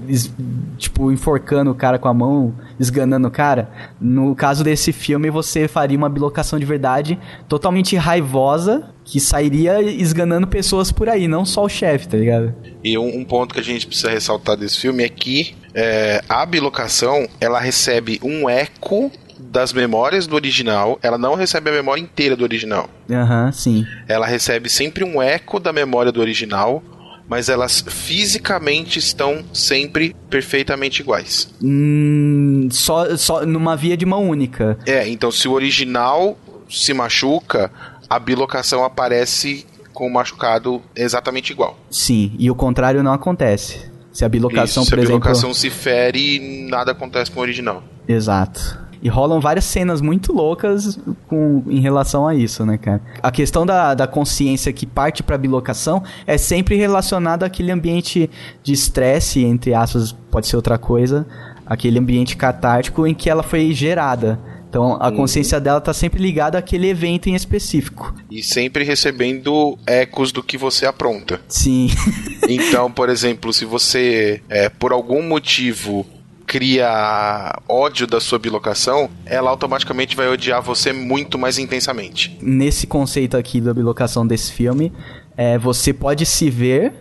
[0.77, 3.71] tipo, enforcando o cara com a mão, esganando o cara?
[4.01, 7.19] No caso desse filme, você faria uma bilocação de verdade
[7.49, 12.55] totalmente raivosa que sairia esganando pessoas por aí, não só o chefe, tá ligado?
[12.85, 16.45] E um, um ponto que a gente precisa ressaltar desse filme é que é, a
[16.45, 22.37] bilocação ela recebe um eco das memórias do original, ela não recebe a memória inteira
[22.37, 22.89] do original.
[23.11, 23.87] Aham, sim.
[24.07, 26.83] Ela recebe sempre um eco da memória do original,
[27.29, 31.49] mas elas fisicamente estão sempre perfeitamente iguais.
[31.63, 34.79] Hum, só, só numa via de mão única.
[34.87, 36.37] É, então se o original
[36.69, 37.71] se machuca,
[38.09, 41.79] a bilocação aparece com o machucado exatamente igual.
[41.91, 43.91] Sim, e o contrário não acontece.
[44.13, 45.21] Se a bilocação, Isso, se a exemplo.
[45.21, 47.85] bilocação se fere, nada acontece com o original.
[48.09, 48.79] Exato.
[49.03, 50.99] E rolam várias cenas muito loucas
[51.29, 53.01] com, em relação a isso, né, cara?
[53.23, 58.31] A questão da, da consciência que parte pra bilocação é sempre relacionada àquele ambiente
[58.63, 61.27] de estresse, entre aspas, pode ser outra coisa,
[61.65, 64.39] aquele ambiente catártico em que ela foi gerada.
[64.69, 68.15] Então a consciência dela tá sempre ligada àquele evento em específico.
[68.31, 71.41] E sempre recebendo ecos do que você apronta.
[71.49, 71.89] Sim.
[72.49, 76.07] Então, por exemplo, se você, é, por algum motivo,
[76.49, 82.37] cria ódio da sua bilocação, ela automaticamente vai odiar você muito mais intensamente.
[82.43, 84.91] nesse conceito aqui da bilocação desse filme,
[85.37, 86.93] é, você pode se ver.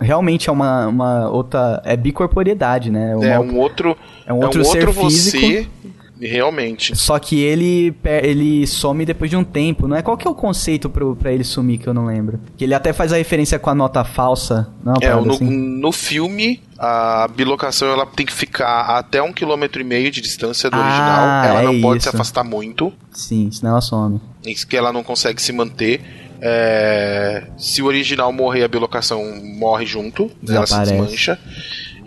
[0.00, 1.82] Realmente é uma, uma outra.
[1.84, 3.14] É bicorporiedade, né?
[3.16, 3.96] Uma- É um outro,
[4.26, 5.70] é um outro ser você, físico.
[6.20, 6.96] Realmente.
[6.96, 10.02] Só que ele, ele some depois de um tempo, não é?
[10.02, 12.40] Qual que é o conceito pro, pra ele sumir que eu não lembro?
[12.56, 15.44] Que ele até faz a referência com a nota falsa, não é É, no, assim?
[15.48, 20.70] no filme, a bilocação ela tem que ficar até um quilômetro e meio de distância
[20.70, 21.44] do Ah, original.
[21.44, 22.16] Ela é não pode se isso.
[22.16, 22.92] afastar muito.
[23.12, 24.20] Sim, senão ela some.
[24.46, 26.00] Isso que ela não consegue se manter.
[26.40, 29.22] É, se o original morrer, a bilocação
[29.58, 30.92] morre junto, ela se Desaparece.
[30.92, 31.38] desmancha.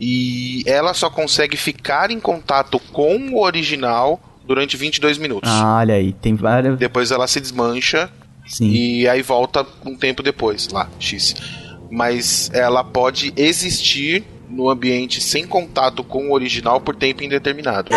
[0.04, 5.48] E ela só consegue ficar em contato com o original durante 22 minutos.
[5.48, 6.76] Ah, olha aí, tem várias.
[6.80, 8.10] Depois ela se desmancha
[8.48, 8.72] Sim.
[8.72, 11.36] e aí volta um tempo depois, lá, X.
[11.92, 17.92] Mas ela pode existir no ambiente sem contato com o original por tempo indeterminado.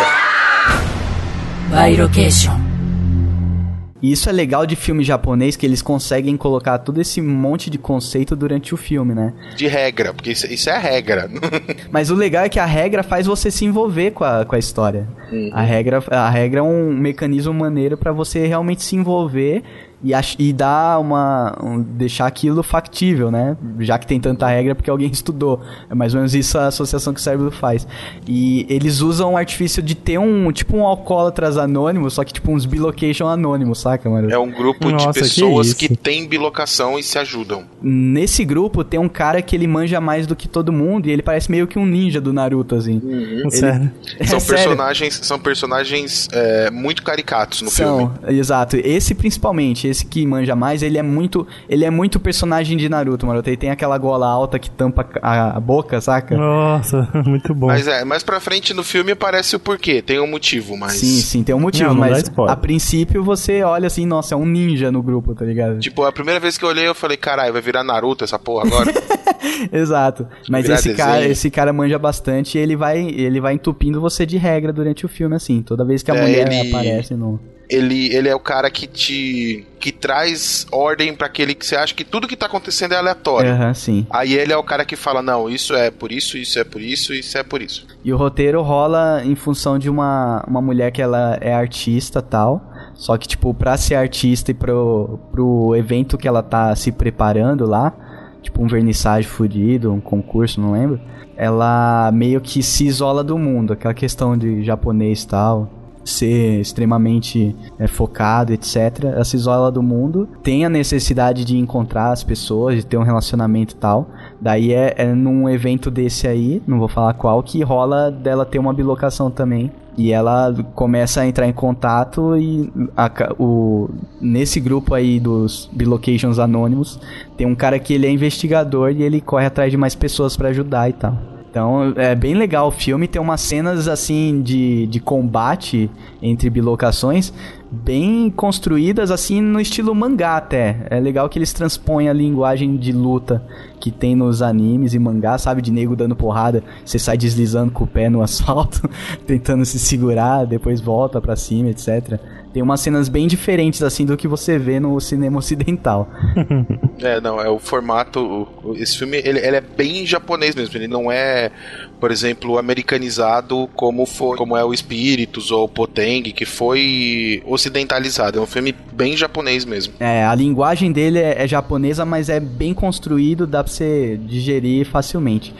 [4.05, 7.79] E isso é legal de filme japonês, que eles conseguem colocar todo esse monte de
[7.79, 9.33] conceito durante o filme, né?
[9.55, 11.27] De regra, porque isso, isso é a regra.
[11.89, 14.59] Mas o legal é que a regra faz você se envolver com a, com a
[14.59, 15.07] história.
[15.51, 19.63] A, regra, a regra é um mecanismo maneiro pra você realmente se envolver
[20.03, 21.57] e, e dar uma.
[21.63, 23.57] um- deixar aquilo factível, né?
[23.79, 25.61] Já que tem tanta regra, porque alguém estudou.
[25.89, 27.87] É mais ou menos isso a associação que o cérebro faz.
[28.27, 30.51] E eles usam o artifício de ter um.
[30.51, 34.31] Tipo um alcoólatras anônimo, só que tipo uns bilocation anônimos, saca, mano?
[34.31, 37.63] É um grupo Nossa, de que pessoas que, tem bilocação e se ajudam.
[37.81, 41.21] Nesse grupo tem um cara que ele manja mais do que todo mundo e ele
[41.21, 43.01] parece meio que um ninja do Naruto, assim.
[43.49, 43.91] Sério.
[44.19, 44.63] É São sério.
[44.63, 48.37] personagens, são personagens é, muito caricatos no São, filme.
[48.39, 48.77] exato.
[48.77, 53.25] Esse principalmente, esse que manja mais, ele é muito, ele é muito personagem de Naruto,
[53.25, 53.41] mano.
[53.45, 56.35] Ele tem aquela gola alta que tampa a, a boca, saca?
[56.37, 57.67] Nossa, muito bom.
[57.67, 60.93] Mas é, mais pra frente no filme aparece o porquê, tem um motivo, mas.
[60.93, 64.37] Sim, sim, tem um motivo, Não, não mas a princípio você olha assim, nossa, é
[64.37, 65.79] um ninja no grupo, tá ligado?
[65.79, 68.65] Tipo, a primeira vez que eu olhei, eu falei, caralho, vai virar Naruto essa porra
[68.67, 68.91] agora?
[69.71, 70.27] Exato.
[70.49, 74.37] Mas esse cara, esse cara manja bastante e ele vai, ele vai entupindo você de
[74.37, 75.61] regra durante o filme, assim.
[75.61, 77.39] Toda vez que a É, mulher ele- aparece no.
[77.69, 79.65] Ele, ele é o cara que te.
[79.79, 83.51] que traz ordem pra aquele que você acha que tudo que tá acontecendo é aleatório.
[83.51, 84.05] Aham, sim.
[84.09, 86.81] Aí ele é o cara que fala, não, isso é por isso, isso é por
[86.81, 87.87] isso, isso é por isso.
[88.03, 92.71] E o roteiro rola em função de uma, uma mulher que ela é artista tal.
[92.93, 97.65] Só que, tipo, pra ser artista e pro, pro evento que ela tá se preparando
[97.65, 97.93] lá,
[98.41, 100.99] tipo um vernissage fudido, um concurso, não lembro.
[101.35, 105.69] Ela meio que se isola do mundo, aquela questão de japonês e tal.
[106.05, 109.05] Ser extremamente é, focado, etc.
[109.05, 113.03] Ela se isola do mundo, tem a necessidade de encontrar as pessoas, de ter um
[113.03, 114.07] relacionamento e tal.
[114.39, 118.59] Daí é, é num evento desse aí, não vou falar qual, que rola dela ter
[118.59, 119.71] uma bilocação também.
[119.97, 123.09] E ela começa a entrar em contato e a
[123.39, 126.99] o, nesse grupo aí dos bilocations anônimos
[127.37, 130.49] tem um cara que ele é investigador e ele corre atrás de mais pessoas pra
[130.49, 131.34] ajudar e tal.
[131.55, 135.89] Então é bem legal o filme, tem umas cenas assim de, de combate
[136.21, 137.31] entre bilocações
[137.71, 140.85] bem construídas assim no estilo mangá até.
[140.89, 143.41] É legal que eles transpõem a linguagem de luta
[143.79, 145.61] que tem nos animes e mangá, sabe?
[145.61, 148.89] De nego dando porrada, você sai deslizando com o pé no asfalto,
[149.25, 152.19] tentando se segurar, depois volta pra cima, etc.
[152.55, 156.09] Tem umas cenas bem diferentes assim do que você vê no cinema ocidental.
[157.01, 158.21] É, não, é o formato.
[158.21, 160.77] o- o- Esse filme ele, ele é bem japonês mesmo.
[160.77, 161.51] Ele não é,
[161.99, 168.39] por exemplo, americanizado como foi, como é o Espíritos ou o Poteng, que foi ocidentalizado.
[168.39, 169.93] É um filme bem japonês mesmo.
[169.99, 174.85] É, a linguagem dele é, é japonesa, mas é bem construído, dá pra você digerir
[174.85, 175.53] facilmente.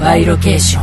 [0.00, 0.82] By location.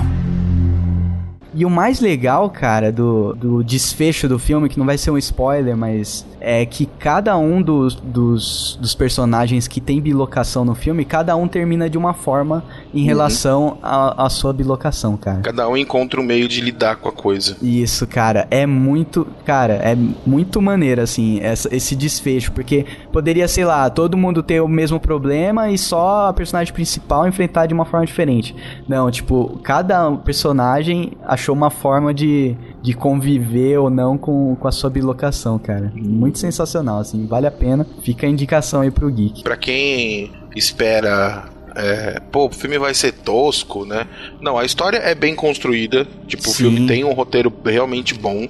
[1.54, 5.18] E o mais legal, cara, do, do desfecho do filme, que não vai ser um
[5.18, 11.04] spoiler, mas é que cada um dos, dos, dos personagens que tem bilocação no filme,
[11.04, 15.40] cada um termina de uma forma em relação à à sua bilocação, cara.
[15.42, 17.56] Cada um encontra um meio de lidar com a coisa.
[17.62, 19.96] Isso, cara, é muito, cara, é
[20.26, 25.00] muito maneiro assim, essa- esse desfecho, porque poderia, sei lá, todo mundo ter o mesmo
[25.00, 28.56] problema e só a personagem principal enfrentar de uma forma diferente.
[28.88, 34.72] Não, tipo, cada personagem achou uma forma de, de conviver ou não com, com a
[34.72, 35.92] sua bilocação, cara.
[35.96, 37.86] Muito sensacional, assim, vale a pena.
[38.04, 39.44] Fica a indicação aí pro geek.
[39.44, 41.46] Pra quem espera.
[41.76, 44.06] É, pô, o filme vai ser tosco, né?
[44.40, 46.08] Não, a história é bem construída.
[46.28, 46.64] Tipo, o Sim.
[46.64, 48.48] filme tem um roteiro realmente bom.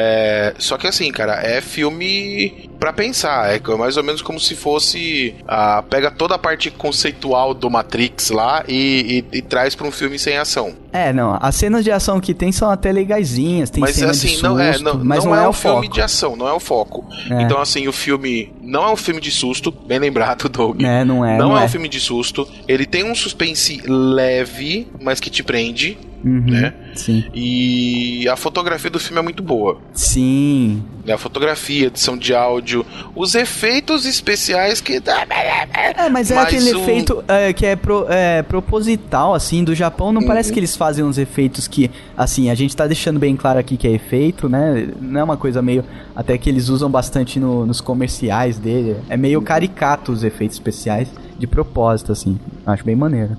[0.00, 3.52] É, só que assim, cara, é filme pra pensar.
[3.52, 5.34] É mais ou menos como se fosse.
[5.46, 9.90] ah, pega toda a parte conceitual do Matrix lá e, e- e traz pra um
[9.90, 10.72] filme sem ação.
[10.92, 14.28] É, não, as cenas de ação que tem são até legaisinhas, tem mas cena assim,
[14.28, 15.94] de susto, não é, não, mas não não, é, é, o filme foco.
[15.94, 17.04] de ação, não é o foco.
[17.30, 17.42] É.
[17.42, 20.80] Então, assim, o filme não é um filme de susto, bem lembrado, Doug.
[20.80, 21.64] É, não é, Não, não é, é.
[21.66, 22.48] um filme de susto.
[22.68, 26.74] Ele tem um suspense leve, mas que te prende, Uhum, né?
[26.94, 27.24] Sim.
[27.34, 29.80] E a fotografia do filme é muito boa.
[29.92, 30.82] Sim.
[31.08, 31.14] Né?
[31.14, 34.96] A fotografia, edição de áudio, os efeitos especiais que.
[34.96, 39.74] É, mas é Mas aquele o- efeito é, que é, pro- é, proposital, assim, do
[39.74, 40.12] Japão.
[40.12, 40.26] Não Uhum.
[40.26, 43.76] parece que eles fazem uns efeitos que, assim, a gente tá deixando bem claro aqui
[43.76, 44.88] que é efeito, né?
[45.00, 45.84] Não é uma coisa meio.
[46.14, 48.96] Até que eles usam bastante no- nos comerciais dele.
[49.08, 49.20] É Uhum.
[49.20, 51.08] meio caricato os efeitos especiais,
[51.38, 52.38] de propósito, assim.
[52.66, 53.36] Acho bem maneiro.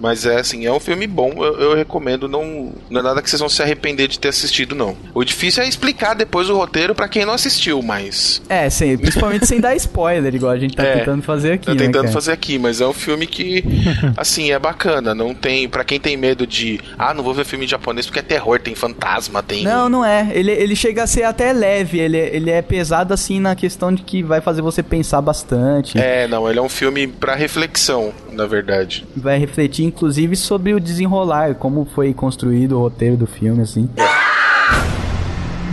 [0.00, 3.28] Mas é assim, é um filme bom, eu, eu recomendo, não, não é nada que
[3.28, 4.96] vocês vão se arrepender de ter assistido, não.
[5.12, 8.40] O difícil é explicar depois o roteiro pra quem não assistiu, mas.
[8.48, 11.72] É, sem, principalmente sem dar spoiler, igual a gente tá É, tentando fazer aqui, Tô
[11.72, 12.12] né, tentando cara?
[12.12, 13.64] fazer aqui, mas é um filme que,
[14.16, 15.12] assim, é bacana.
[15.12, 15.68] Não tem.
[15.68, 16.78] Pra quem tem medo de.
[16.96, 19.64] Ah, não vou ver filme japonês porque é terror, tem fantasma, tem.
[19.64, 20.30] Não, não é.
[20.32, 21.98] Ele, ele chega a ser até leve.
[21.98, 25.98] Ele, ele é pesado, assim, na questão de que vai fazer você pensar bastante.
[25.98, 29.04] É, não, ele é um filme pra reflexão, na verdade.
[29.16, 33.88] vai refletir inclusive sobre o desenrolar, como foi construído o roteiro do filme, assim.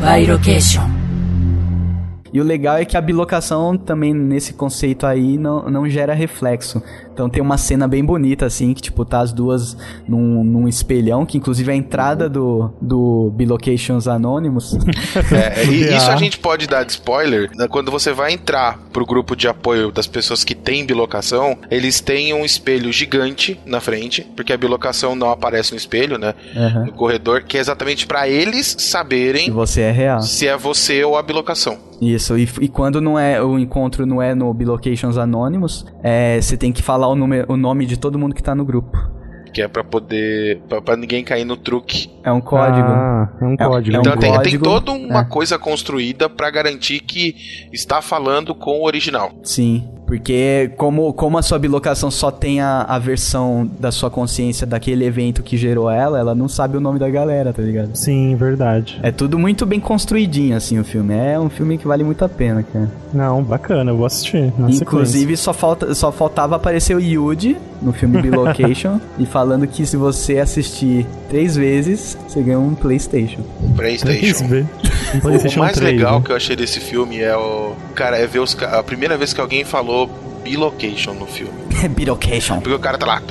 [0.01, 1.08] By location.
[2.31, 6.81] E o legal é que a bilocação também nesse conceito aí não, não gera reflexo.
[7.19, 9.75] Então tem uma cena bem bonita, assim, que tipo, tá as duas
[10.07, 14.77] num, num espelhão, que inclusive é a entrada do, do Bilocations Anonymous.
[15.33, 15.97] É, e Ah.
[15.97, 17.49] isso a gente pode dar de spoiler.
[17.57, 21.99] né, Quando você vai entrar pro grupo de apoio das pessoas que têm bilocação, eles
[21.99, 26.33] têm um espelho gigante na frente, porque a bilocação não aparece no espelho, né?
[26.55, 26.85] Aham.
[26.85, 30.21] No corredor, que é exatamente pra eles E saberem você é real.
[30.21, 31.77] se é você ou a bilocação.
[32.01, 36.55] Isso, e, e quando não é o encontro não é no Bilocations Anonymous, é, você
[36.55, 38.97] tem que falar o, número, o nome de todo mundo que tá no grupo.
[39.53, 40.61] Que é pra poder.
[40.69, 42.07] Pra, pra ninguém cair no truque.
[42.23, 42.87] É um código.
[42.87, 43.95] Ah, é um É um- código.
[43.95, 45.25] é um Então tem, tem código, toda uma é.
[45.25, 47.35] coisa construída pra garantir que
[47.73, 49.31] está falando com o original.
[49.43, 54.65] Sim, Porque como, como a sua bilocação só tem a, a versão da sua consciência
[54.65, 57.91] daquele evento que gerou ela, ela não sabe o nome da galera, tá ligado?
[57.93, 58.99] Sim, verdade.
[59.03, 61.13] É tudo muito bem construidinho, assim, o filme.
[61.13, 62.89] É um filme que vale muito a pena, cara.
[63.13, 64.51] Não, bacana, eu vou assistir.
[64.57, 69.85] na Inclusive, só, falta, só faltava aparecer o Yuji no filme Bilocation e falando que
[69.85, 73.43] se você assistir três vezes, você ganha um PlayStation.
[73.75, 74.45] PlayStation.
[75.13, 76.25] Um O- PlayStation o mais 3, legal né?
[76.25, 77.73] que eu achei desse filme é o.
[77.95, 78.57] Cara, é ver os.
[78.61, 79.98] A primeira vez que alguém falou
[80.43, 81.53] bilocation no filme.
[81.89, 82.59] Bilocation.
[82.59, 83.21] Porque o cara tá lá.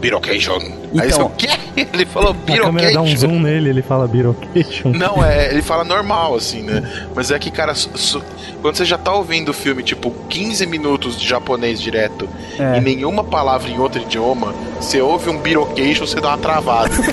[0.00, 0.56] Bilocation.
[0.98, 1.48] Aí Então- você, o quê?
[1.92, 3.16] Ele falou A câmera dá um bilocation.
[3.16, 4.90] zoom nele, ele fala Birocation.
[4.92, 6.82] Não, é, ele fala normal, assim, né?
[7.14, 8.22] Mas é que, cara, su- su-
[8.62, 12.28] quando você já tá ouvindo o filme, tipo, 15 minutos de japonês direto
[12.58, 12.78] É.
[12.78, 16.90] e nenhuma palavra em outro idioma, você ouve um birocation, você dá uma travada.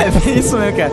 [0.00, 0.92] É bem isso mesmo, cara.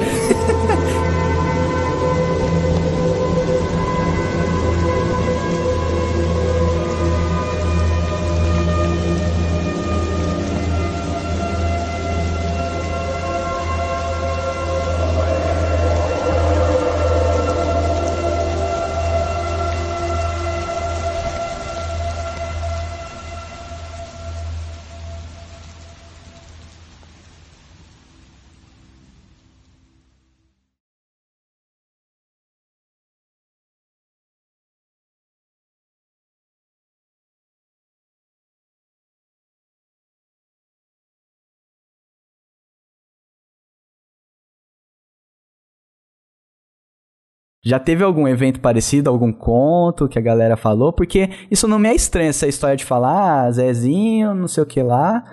[47.64, 50.92] Já teve algum evento parecido, algum conto que a galera falou?
[50.92, 54.66] Porque isso não me é estranho, essa história de falar, ah, Zezinho, não sei o
[54.66, 55.24] que lá,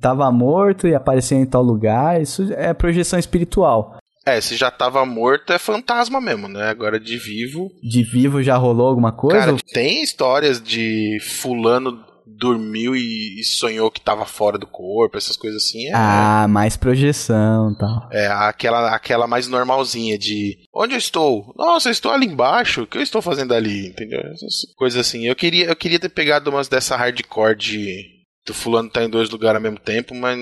[0.00, 2.20] tava morto e apareceu em tal lugar.
[2.22, 3.98] Isso é projeção espiritual.
[4.24, 6.68] é, se já tava morto, é fantasma mesmo, né?
[6.68, 7.68] Agora de vivo.
[7.82, 9.46] De vivo já rolou alguma coisa?
[9.46, 12.04] Cara, tem histórias de fulano
[12.36, 15.86] dormiu e, e sonhou que tava fora do corpo, essas coisas assim.
[15.86, 18.08] É, Ah, mais projeção e tal.
[18.12, 21.52] é aquela, aquela mais normalzinha de onde eu estou?
[21.56, 22.82] Nossa, eu estou ali embaixo.
[22.82, 23.88] O que eu estou fazendo ali?
[23.88, 24.20] Entendeu?
[24.32, 25.26] Essas coisas assim.
[25.26, 28.15] Eu queria, eu queria ter pegado umas dessa hardcore de
[28.46, 30.38] do fulano tá em dois lugares ao mesmo tempo, mas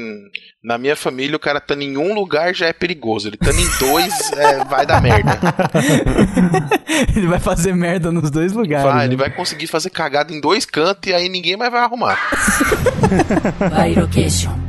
[0.63, 3.29] na minha família o cara tá em um lugar já é perigoso.
[3.29, 5.39] Ele tá em dois, é, vai dar merda.
[7.17, 8.85] ele vai fazer merda nos dois lugares.
[8.85, 9.05] Vai, né?
[9.07, 12.19] ele vai conseguir fazer cagada em dois cantos e aí ninguém mais vai arrumar.
[13.83, 14.64] Bilocation.